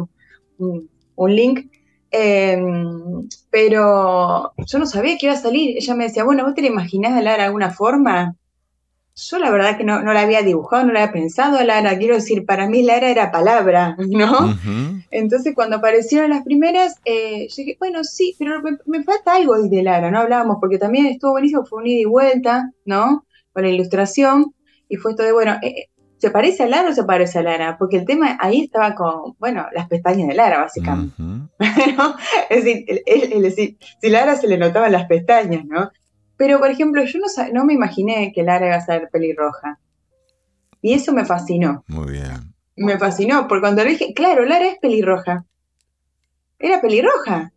un, 0.58 0.90
link, 1.36 1.72
Eh, 2.12 2.62
pero 3.50 4.54
yo 4.58 4.80
no 4.80 4.86
sabía 4.86 5.18
que 5.18 5.26
iba 5.28 5.34
a 5.36 5.38
salir, 5.38 5.78
ella 5.78 5.96
me 5.96 6.06
decía, 6.06 6.24
bueno, 6.24 6.44
¿vos 6.46 6.54
te 6.54 6.62
la 6.62 6.68
imaginás 6.68 7.16
de 7.22 7.30
alguna 7.30 7.72
forma? 7.72 8.36
Yo 9.16 9.38
la 9.38 9.52
verdad 9.52 9.78
que 9.78 9.84
no, 9.84 10.02
no 10.02 10.12
la 10.12 10.22
había 10.22 10.42
dibujado, 10.42 10.86
no 10.86 10.94
la 10.94 11.02
había 11.04 11.14
pensado 11.14 11.58
a 11.60 11.64
Lara, 11.64 11.98
quiero 12.00 12.16
decir, 12.16 12.46
para 12.46 12.68
mí 12.68 12.82
Lara 12.82 13.10
era 13.10 13.32
palabra, 13.32 13.96
¿no? 14.00 14.58
Entonces, 15.12 15.54
cuando 15.54 15.76
aparecieron 15.76 16.32
las 16.32 16.44
primeras, 16.44 16.96
eh, 17.06 17.48
yo 17.48 17.56
dije, 17.58 17.76
bueno, 17.80 18.04
sí, 18.04 18.36
pero 18.40 18.60
me, 18.64 18.72
me 18.88 19.04
falta 19.04 19.36
algo 19.36 19.56
de 19.62 19.84
Lara, 19.84 20.10
¿no? 20.10 20.20
Hablábamos, 20.20 20.58
porque 20.60 20.80
también 20.80 21.06
estuvo 21.06 21.32
buenísimo, 21.34 21.64
fue 21.66 21.80
un 21.80 21.88
ida 21.88 22.02
y 22.02 22.06
vuelta, 22.06 22.72
¿no? 22.86 23.26
Con 23.52 23.62
la 23.64 23.70
ilustración, 23.70 24.56
y 24.90 24.96
fue 24.96 25.12
esto 25.12 25.22
de, 25.22 25.32
bueno, 25.32 25.58
eh, 25.62 25.90
¿se 26.18 26.32
parece 26.32 26.64
a 26.64 26.68
Lara 26.68 26.90
o 26.90 26.94
se 26.94 27.04
parece 27.04 27.38
a 27.38 27.44
Lara? 27.44 27.78
Porque 27.78 27.98
el 27.98 28.06
tema 28.06 28.36
ahí 28.42 28.62
estaba 28.64 28.96
con, 28.96 29.36
bueno, 29.38 29.68
las 29.76 29.88
pestañas 29.88 30.28
de 30.28 30.34
Lara, 30.34 30.58
básicamente. 30.60 31.14
¿no? 31.98 32.16
Es 32.50 32.64
decir, 32.64 32.84
el- 32.88 33.04
el- 33.06 33.34
el 33.34 33.42
decir, 33.44 33.78
si 34.02 34.10
Lara 34.10 34.36
se 34.36 34.48
le 34.48 34.58
notaban 34.58 34.92
las 34.92 35.06
pestañas, 35.06 35.66
¿no? 35.66 35.92
Pero, 36.38 36.60
por 36.60 36.70
ejemplo, 36.70 37.04
yo 37.04 37.20
no, 37.20 37.28
no 37.54 37.66
me 37.66 37.74
imaginé 37.74 38.32
que 38.34 38.44
Lara 38.44 38.68
iba 38.68 38.76
a 38.76 38.82
ser 38.82 39.10
pelirroja. 39.12 39.80
Y 40.82 40.94
eso 40.94 41.14
me 41.14 41.26
fascinó. 41.26 41.84
Muy 41.88 42.14
bien. 42.14 42.54
Me 42.76 42.98
fascinó, 42.98 43.48
porque 43.48 43.62
cuando 43.62 43.84
le 43.84 43.92
dije, 43.92 44.14
claro, 44.14 44.44
Lara 44.46 44.68
es 44.68 44.80
pelirroja. 44.80 45.46
Era 46.60 46.82
pelirroja. 46.82 47.52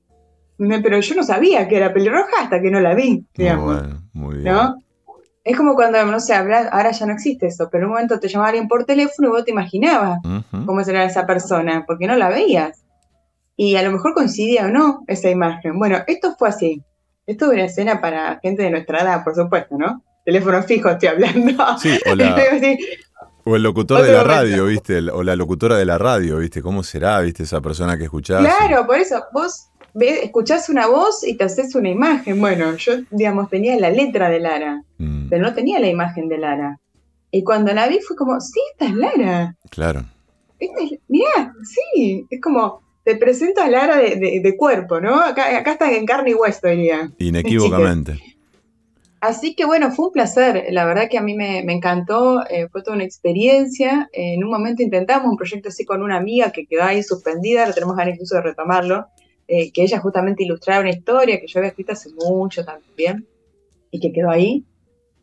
Pero 0.58 1.00
yo 1.00 1.14
no 1.14 1.22
sabía 1.22 1.68
que 1.68 1.76
era 1.76 1.92
pelirroja 1.92 2.42
hasta 2.42 2.60
que 2.60 2.70
no 2.70 2.80
la 2.80 2.94
vi, 2.94 3.10
Muy 3.10 3.26
digamos. 3.34 3.64
bueno, 3.82 4.02
muy 4.12 4.36
bien. 4.38 4.54
¿no? 4.54 4.82
Es 5.44 5.56
como 5.56 5.74
cuando, 5.74 6.04
no 6.06 6.18
sé, 6.18 6.34
habla- 6.34 6.68
ahora 6.72 6.90
ya 6.90 7.06
no 7.06 7.12
existe 7.12 7.46
eso, 7.46 7.68
pero 7.70 7.82
en 7.84 7.88
un 7.88 7.94
momento 7.94 8.18
te 8.18 8.28
llamaba 8.28 8.48
alguien 8.48 8.66
por 8.68 8.84
teléfono 8.84 9.28
y 9.28 9.30
vos 9.30 9.44
te 9.44 9.52
imaginabas 9.52 10.18
cómo 10.64 10.82
será 10.82 11.04
esa 11.04 11.24
persona, 11.26 11.84
porque 11.86 12.06
no 12.06 12.16
la 12.16 12.28
veías. 12.30 12.82
Y 13.56 13.76
a 13.76 13.82
lo 13.82 13.92
mejor 13.92 14.12
coincidía 14.14 14.66
o 14.66 14.68
no 14.68 15.04
esa 15.06 15.30
imagen. 15.30 15.78
Bueno, 15.78 15.98
esto 16.06 16.34
fue 16.38 16.48
así. 16.48 16.82
Esto 17.26 17.46
es 17.46 17.52
una 17.52 17.64
escena 17.64 18.00
para 18.00 18.38
gente 18.40 18.62
de 18.62 18.70
nuestra 18.70 19.00
edad, 19.02 19.24
por 19.24 19.34
supuesto, 19.34 19.76
¿no? 19.76 20.02
Teléfono 20.24 20.62
fijo 20.62 20.88
estoy 20.90 21.08
hablando. 21.08 21.64
Sí, 21.78 21.98
o 22.10 22.14
la- 22.16 22.36
O 23.44 23.56
el 23.56 23.62
locutor 23.62 24.02
de 24.02 24.12
la 24.12 24.18
momento. 24.24 24.34
radio, 24.42 24.64
¿viste? 24.66 24.98
O 25.10 25.22
la 25.22 25.36
locutora 25.36 25.76
de 25.76 25.84
la 25.84 25.98
radio, 25.98 26.38
¿viste? 26.38 26.62
¿Cómo 26.62 26.82
será, 26.82 27.20
viste? 27.20 27.44
Esa 27.44 27.60
persona 27.60 27.96
que 27.96 28.04
escuchás. 28.04 28.40
Claro, 28.40 28.86
por 28.86 28.96
eso, 28.98 29.22
vos 29.32 29.68
ves, 29.94 30.20
escuchás 30.24 30.68
una 30.68 30.86
voz 30.88 31.26
y 31.26 31.36
te 31.36 31.44
haces 31.44 31.74
una 31.74 31.88
imagen. 31.90 32.40
Bueno, 32.40 32.74
yo, 32.76 32.92
digamos, 33.10 33.48
tenía 33.48 33.78
la 33.78 33.90
letra 33.90 34.28
de 34.28 34.40
Lara, 34.40 34.82
Mm, 34.98 35.28
pero 35.28 35.42
no 35.42 35.52
tenía 35.54 35.78
la 35.78 35.88
imagen 35.88 36.28
de 36.28 36.38
Lara. 36.38 36.78
Y 37.30 37.44
cuando 37.44 37.72
la 37.72 37.86
vi 37.86 38.00
fue 38.00 38.16
como, 38.16 38.40
sí, 38.40 38.60
esta 38.72 38.86
es 38.86 38.94
Lara. 38.94 39.56
claro. 39.70 40.04
Esta 40.58 40.80
es- 40.82 40.98
mirá, 41.08 41.52
sí, 41.64 42.26
es 42.30 42.40
como, 42.40 42.82
te 43.06 43.16
presento 43.16 43.62
a 43.62 43.68
Lara 43.70 43.96
de, 43.98 44.16
de- 44.16 44.40
de 44.40 44.56
cuerpo, 44.56 45.00
¿no? 45.00 45.14
Acá, 45.22 45.56
acá 45.56 45.72
está 45.72 45.90
en 45.92 46.04
carne 46.04 46.30
y 46.30 46.34
hueso, 46.34 46.66
diría. 46.66 47.10
Inequívocamente. 47.18 48.12
Así 49.20 49.54
que 49.54 49.64
bueno, 49.64 49.92
fue 49.92 50.06
un 50.06 50.12
placer. 50.12 50.64
La 50.70 50.84
verdad 50.84 51.08
que 51.08 51.16
a 51.16 51.22
mí 51.22 51.34
me, 51.34 51.62
me 51.64 51.72
encantó, 51.72 52.44
eh, 52.50 52.68
fue 52.70 52.82
toda 52.82 52.96
una 52.96 53.04
experiencia. 53.04 54.10
Eh, 54.12 54.34
en 54.34 54.44
un 54.44 54.50
momento 54.50 54.82
intentamos 54.82 55.30
un 55.30 55.36
proyecto 55.36 55.68
así 55.68 55.84
con 55.84 56.02
una 56.02 56.16
amiga 56.16 56.50
que 56.50 56.66
quedó 56.66 56.82
ahí 56.82 57.02
suspendida, 57.02 57.60
ahora 57.62 57.72
tenemos 57.74 57.96
ganas 57.96 58.14
incluso 58.14 58.34
de 58.34 58.42
retomarlo, 58.42 59.06
eh, 59.48 59.72
que 59.72 59.82
ella 59.82 60.00
justamente 60.00 60.42
ilustraba 60.42 60.80
una 60.80 60.90
historia 60.90 61.40
que 61.40 61.46
yo 61.46 61.60
había 61.60 61.70
escrito 61.70 61.92
hace 61.92 62.10
mucho 62.12 62.64
también 62.64 63.24
y 63.92 64.00
que 64.00 64.12
quedó 64.12 64.30
ahí, 64.30 64.64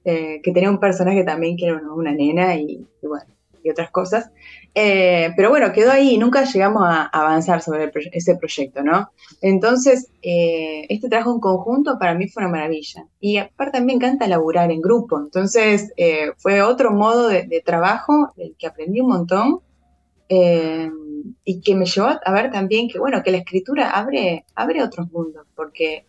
eh, 0.05 0.39
que 0.41 0.51
tenía 0.53 0.69
un 0.71 0.79
personaje 0.79 1.23
también 1.23 1.57
que 1.57 1.65
era 1.65 1.75
una, 1.77 1.93
una 1.93 2.11
nena 2.13 2.55
y, 2.55 2.87
y 3.01 3.07
bueno, 3.07 3.25
y 3.63 3.69
otras 3.69 3.91
cosas. 3.91 4.31
Eh, 4.75 5.31
pero 5.35 5.49
bueno, 5.49 5.71
quedó 5.71 5.91
ahí 5.91 6.17
nunca 6.17 6.45
llegamos 6.45 6.81
a 6.83 7.03
avanzar 7.05 7.61
sobre 7.61 7.91
ese 8.11 8.35
proyecto, 8.35 8.81
¿no? 8.81 9.11
Entonces, 9.41 10.09
eh, 10.21 10.85
este 10.89 11.09
trabajo 11.09 11.33
en 11.33 11.39
conjunto 11.39 11.99
para 11.99 12.15
mí 12.15 12.27
fue 12.27 12.43
una 12.43 12.51
maravilla. 12.51 13.05
Y 13.19 13.37
aparte 13.37 13.81
me 13.81 13.93
encanta 13.93 14.27
laburar 14.27 14.71
en 14.71 14.81
grupo. 14.81 15.19
Entonces, 15.19 15.93
eh, 15.97 16.31
fue 16.37 16.61
otro 16.63 16.91
modo 16.91 17.27
de, 17.27 17.61
trabajo 17.63 18.33
del 18.35 18.55
que 18.57 18.67
aprendí 18.67 18.99
un 18.99 19.09
montón 19.09 19.59
eh, 20.29 20.89
y 21.45 21.61
que 21.61 21.75
me 21.75 21.85
llevó 21.85 22.07
a 22.23 22.31
ver 22.33 22.51
también 22.51 22.89
que, 22.89 22.97
bueno, 22.99 23.21
que 23.23 23.31
la 23.31 23.37
escritura 23.37 23.91
abre, 23.91 24.45
abre 24.55 24.81
otros 24.83 25.11
mundos, 25.11 25.45
porque 25.55 26.07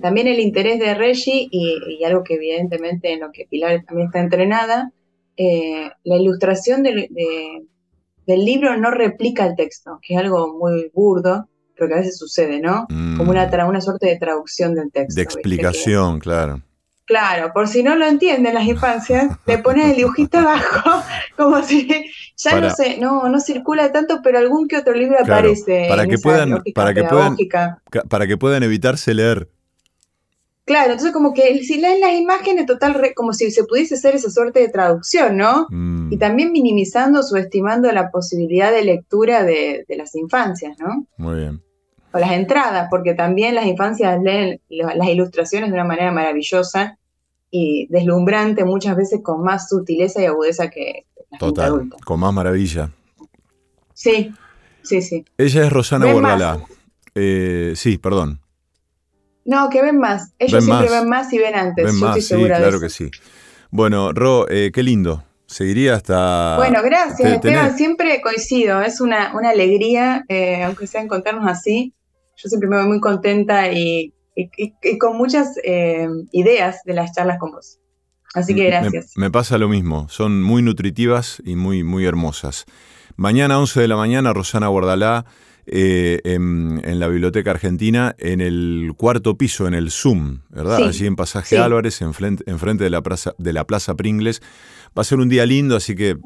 también 0.00 0.26
el 0.26 0.40
interés 0.40 0.78
de 0.78 0.94
Reggie 0.94 1.46
y 1.50 2.02
algo 2.02 2.24
que 2.24 2.34
evidentemente 2.34 3.12
en 3.12 3.20
lo 3.20 3.30
que 3.30 3.44
Pilar 3.44 3.84
también 3.84 4.06
está 4.06 4.20
entrenada, 4.20 4.90
eh, 5.42 5.90
la 6.04 6.16
ilustración 6.16 6.82
del- 6.82 7.08
de- 7.10 7.62
del 8.26 8.44
libro 8.44 8.76
no 8.76 8.90
replica 8.90 9.46
el 9.46 9.56
texto, 9.56 9.98
que 10.02 10.12
es 10.14 10.20
algo 10.20 10.52
muy 10.58 10.90
burdo, 10.94 11.48
pero 11.74 11.88
que 11.88 11.94
a 11.94 11.98
veces 12.00 12.18
sucede, 12.18 12.60
¿no? 12.60 12.86
Mm, 12.90 13.16
Como 13.16 13.30
una, 13.30 13.50
tra- 13.50 13.66
una 13.66 13.80
suerte 13.80 14.06
de 14.08 14.18
traducción 14.18 14.74
del 14.74 14.90
texto. 14.92 15.14
de 15.14 15.22
¿viste? 15.22 15.38
explicación, 15.38 16.18
claro. 16.20 16.60
Claro, 17.06 17.52
por 17.54 17.66
si 17.68 17.82
no 17.82 17.96
lo 17.96 18.06
entienden 18.06 18.54
las 18.54 18.66
infancias, 18.66 19.32
le 19.46 19.58
pones 19.58 19.86
el 19.90 19.96
dibujito 19.96 20.38
abajo, 20.38 21.02
como 21.38 21.62
si 21.62 21.88
ya 22.36 22.50
Para- 22.52 22.68
no 22.68 22.74
sé, 22.74 22.98
no, 22.98 23.28
no 23.30 23.40
circula 23.40 23.90
tanto, 23.92 24.20
pero 24.22 24.38
algún 24.38 24.68
que 24.68 24.76
otro 24.76 24.92
libro 24.94 25.16
Claro, 25.24 25.32
aparece. 25.48 25.86
para 25.88 26.02
en 26.04 26.08
que 26.10 26.14
esa 26.16 26.22
puedan- 26.22 26.62
para 26.74 26.92
que 26.94 27.02
puedan- 27.04 27.36
Para 28.08 28.26
que 28.26 28.36
puedan 28.36 28.62
evitarse 28.62 29.14
leer. 29.14 29.48
Claro, 30.70 30.92
entonces 30.92 31.12
como 31.12 31.34
que 31.34 31.64
si 31.64 31.80
leen 31.80 32.00
las 32.00 32.12
imágenes, 32.14 32.64
total, 32.64 32.94
re- 32.94 33.12
como 33.12 33.32
si 33.32 33.50
se 33.50 33.64
pudiese 33.64 33.96
hacer 33.96 34.14
esa 34.14 34.30
suerte 34.30 34.60
de 34.60 34.68
traducción, 34.68 35.36
¿no? 35.36 35.66
Mm, 35.68 36.12
Y 36.12 36.16
también 36.16 36.52
minimizando, 36.52 37.24
subestimando 37.24 37.90
la 37.90 38.12
posibilidad 38.12 38.70
de 38.70 38.84
lectura 38.84 39.42
de, 39.42 39.84
de 39.88 39.96
las 39.96 40.14
infancias, 40.14 40.78
¿no? 40.78 41.06
muy 41.16 41.40
bien. 41.40 41.60
O 42.12 42.18
las 42.20 42.30
entradas, 42.32 42.86
porque 42.88 43.14
también 43.14 43.54
las 43.56 43.66
infancias 43.66 44.20
leen 44.22 44.60
las 44.68 45.08
ilustraciones 45.08 45.70
de 45.70 45.74
una 45.74 45.84
manera 45.84 46.12
maravillosa 46.12 46.98
y 47.50 47.88
deslumbrante, 47.88 48.64
muchas 48.64 48.96
veces 48.96 49.20
con 49.24 49.42
más 49.42 49.68
sutileza 49.68 50.22
y 50.22 50.26
agudeza 50.26 50.70
que 50.70 51.06
la 51.30 51.38
gente 51.38 51.38
Total. 51.38 51.66
adulta. 51.66 51.96
Con 52.04 52.20
más 52.20 52.32
maravilla. 52.32 52.90
Sí, 53.94 54.32
sí, 54.82 55.02
sí. 55.02 55.24
Ella 55.36 55.66
es 55.66 55.72
Rosana 55.72 56.06
Ven 56.06 56.14
Bordalá. 56.14 56.64
Eh, 57.14 57.72
sí, 57.76 57.98
perdón. 57.98 58.39
No, 59.50 59.68
que 59.68 59.82
ven 59.82 59.98
más. 59.98 60.32
Ellos 60.38 60.52
Ven 60.52 60.62
siempre 60.62 60.90
más. 60.90 61.00
ven 61.00 61.08
más 61.08 61.32
y 61.32 61.38
ven 61.38 61.54
antes. 61.54 61.84
Ven 61.84 61.94
Yo 61.94 62.00
más, 62.06 62.10
estoy 62.16 62.22
sí, 62.22 62.28
segura 62.28 62.56
de 62.56 62.62
claro 62.62 62.76
eso. 62.76 62.84
que 62.86 62.90
sí. 62.90 63.10
Bueno, 63.70 64.12
Ro, 64.12 64.46
eh, 64.48 64.70
qué 64.72 64.82
lindo. 64.82 65.24
Seguiría 65.46 65.94
hasta. 65.96 66.56
Bueno, 66.56 66.80
gracias, 66.82 67.16
te- 67.18 67.34
Esteban. 67.34 67.70
tenés- 67.72 67.76
Siempre 67.76 68.20
coincido. 68.20 68.80
Es 68.82 69.00
una, 69.00 69.34
una 69.34 69.50
alegría, 69.50 70.24
eh, 70.28 70.62
aunque 70.62 70.86
sea 70.86 71.02
encontrarnos 71.02 71.46
así. 71.48 71.92
Yo 72.36 72.48
siempre 72.48 72.68
me 72.68 72.76
voy 72.76 72.86
muy 72.86 73.00
contenta 73.00 73.70
y, 73.72 74.14
y- 74.36 74.50
y- 74.56 74.74
y 74.82 74.98
con 74.98 75.16
muchas 75.18 75.54
eh, 75.64 76.06
ideas 76.30 76.80
de 76.84 76.94
las 76.94 77.12
charlas 77.12 77.38
con 77.40 77.50
vos. 77.50 77.78
Así 78.34 78.54
que 78.54 78.66
gracias. 78.66 79.12
Me, 79.16 79.28
pasa 79.32 79.58
lo 79.58 79.68
mismo. 79.68 80.08
Son 80.08 80.40
muy 80.40 80.62
nutritivas 80.62 81.42
y 81.44 81.56
muy, 81.56 81.82
muy 81.82 82.06
hermosas. 82.06 82.64
Mañana, 83.16 83.58
11 83.58 83.80
de 83.80 83.88
la 83.88 83.96
mañana, 83.96 84.32
Rosana 84.32 84.68
Bordalá 84.68 85.26
eh, 85.72 86.20
en, 86.24 86.80
en 86.84 86.98
la 86.98 87.06
Biblioteca 87.06 87.52
Argentina, 87.52 88.16
en 88.18 88.40
el 88.40 88.92
cuarto 88.96 89.38
piso, 89.38 89.68
en 89.68 89.74
el 89.74 89.92
Zoom, 89.92 90.40
¿verdad? 90.48 90.78
Sí, 90.78 90.82
Allí 90.82 91.06
en 91.06 91.14
Pasaje 91.14 91.50
sí. 91.50 91.56
Álvarez, 91.56 92.02
enfrente, 92.02 92.42
enfrente 92.50 92.82
de, 92.82 92.90
la 92.90 93.02
plaza, 93.02 93.34
de 93.38 93.52
la 93.52 93.64
Plaza 93.64 93.94
Pringles. 93.94 94.42
Va 94.98 95.02
a 95.02 95.04
ser 95.04 95.20
un 95.20 95.28
día 95.28 95.46
lindo, 95.46 95.76
así 95.76 95.94
que 95.94 96.16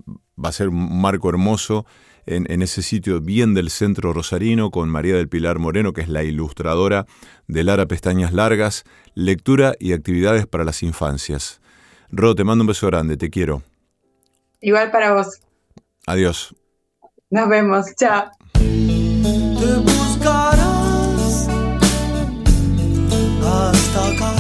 va 0.43 0.49
a 0.49 0.53
ser 0.53 0.71
un 0.71 0.99
marco 0.99 1.29
hermoso 1.29 1.85
en, 2.25 2.51
en 2.51 2.63
ese 2.63 2.81
sitio 2.81 3.21
bien 3.21 3.53
del 3.53 3.69
centro 3.69 4.15
rosarino 4.15 4.71
con 4.71 4.89
María 4.89 5.15
del 5.15 5.29
Pilar 5.29 5.59
Moreno, 5.59 5.93
que 5.93 6.01
es 6.01 6.09
la 6.09 6.25
ilustradora 6.25 7.05
de 7.47 7.65
Lara 7.65 7.85
Pestañas 7.85 8.33
Largas, 8.33 8.85
lectura 9.15 9.75
y 9.79 9.93
actividades 9.93 10.47
para 10.47 10.65
las 10.65 10.83
infancias. 10.83 11.61
Ro, 12.11 12.35
te 12.35 12.45
mando 12.45 12.63
un 12.63 12.69
beso 12.69 12.87
grande, 12.87 13.19
te 13.19 13.29
quiero. 13.29 13.63
Igual 14.63 14.91
para 14.91 15.13
vos. 15.13 15.39
Adiós. 16.07 16.55
Nos 17.29 17.47
vemos. 17.51 17.95
Chao. 17.95 18.31
Hasta 23.95 24.17
caer 24.17 24.34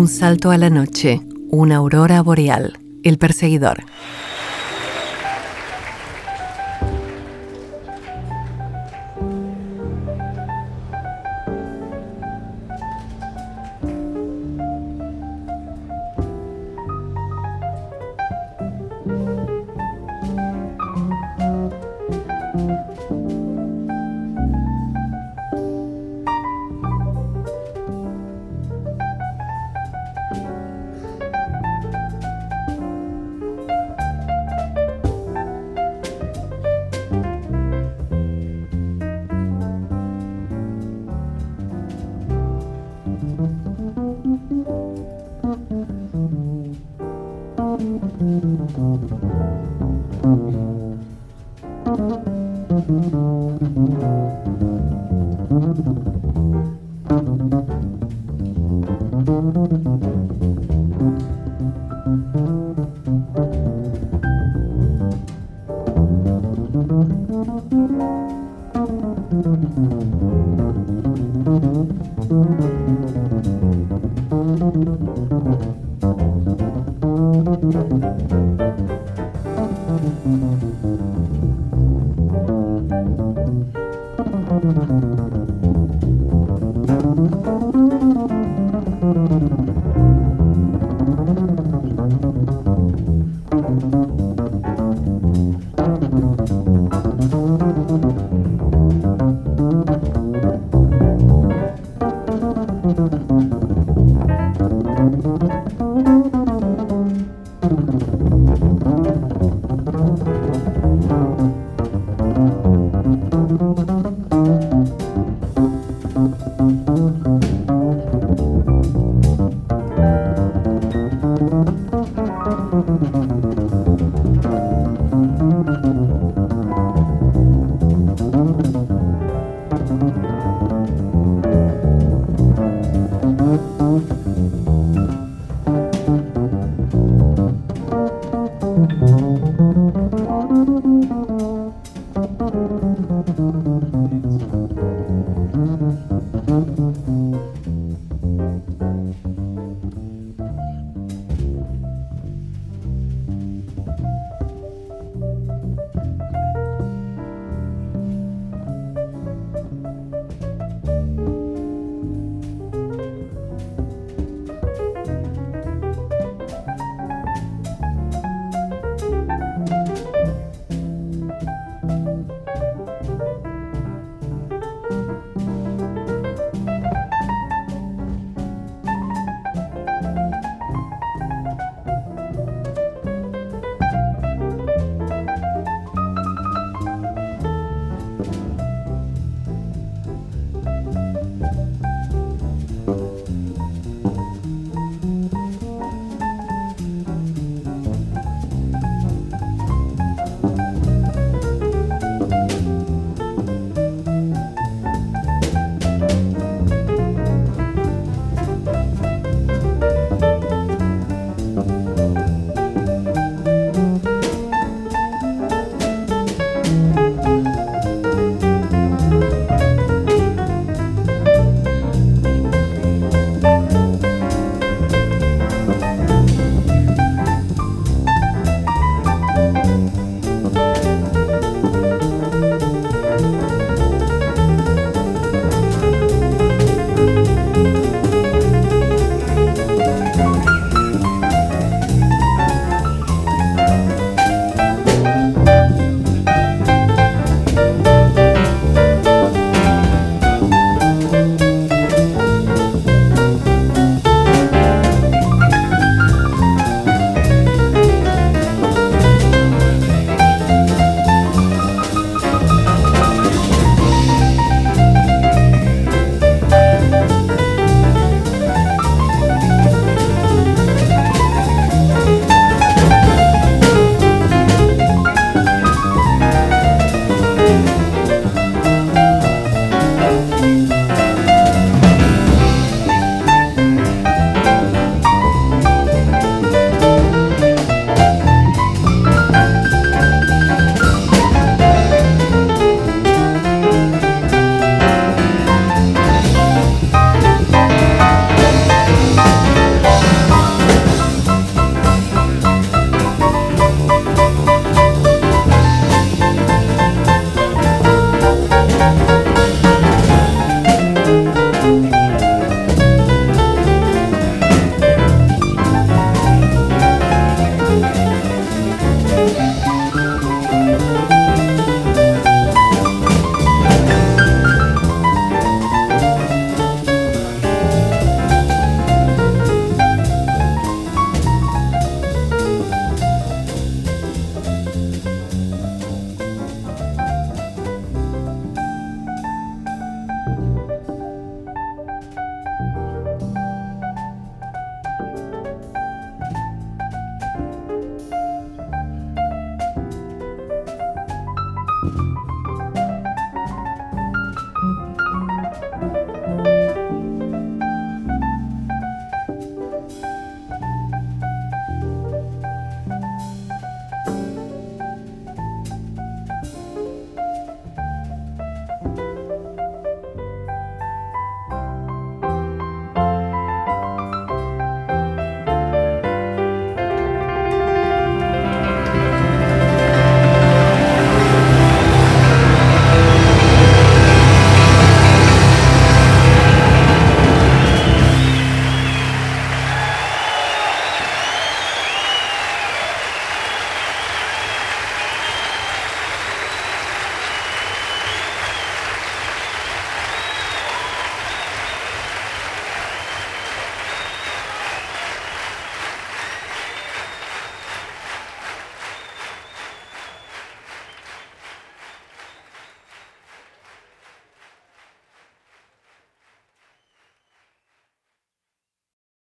Un 0.00 0.08
salto 0.08 0.50
a 0.50 0.56
la 0.56 0.70
noche, 0.70 1.20
una 1.50 1.76
aurora 1.76 2.22
boreal, 2.22 2.78
el 3.02 3.18
perseguidor. 3.18 3.84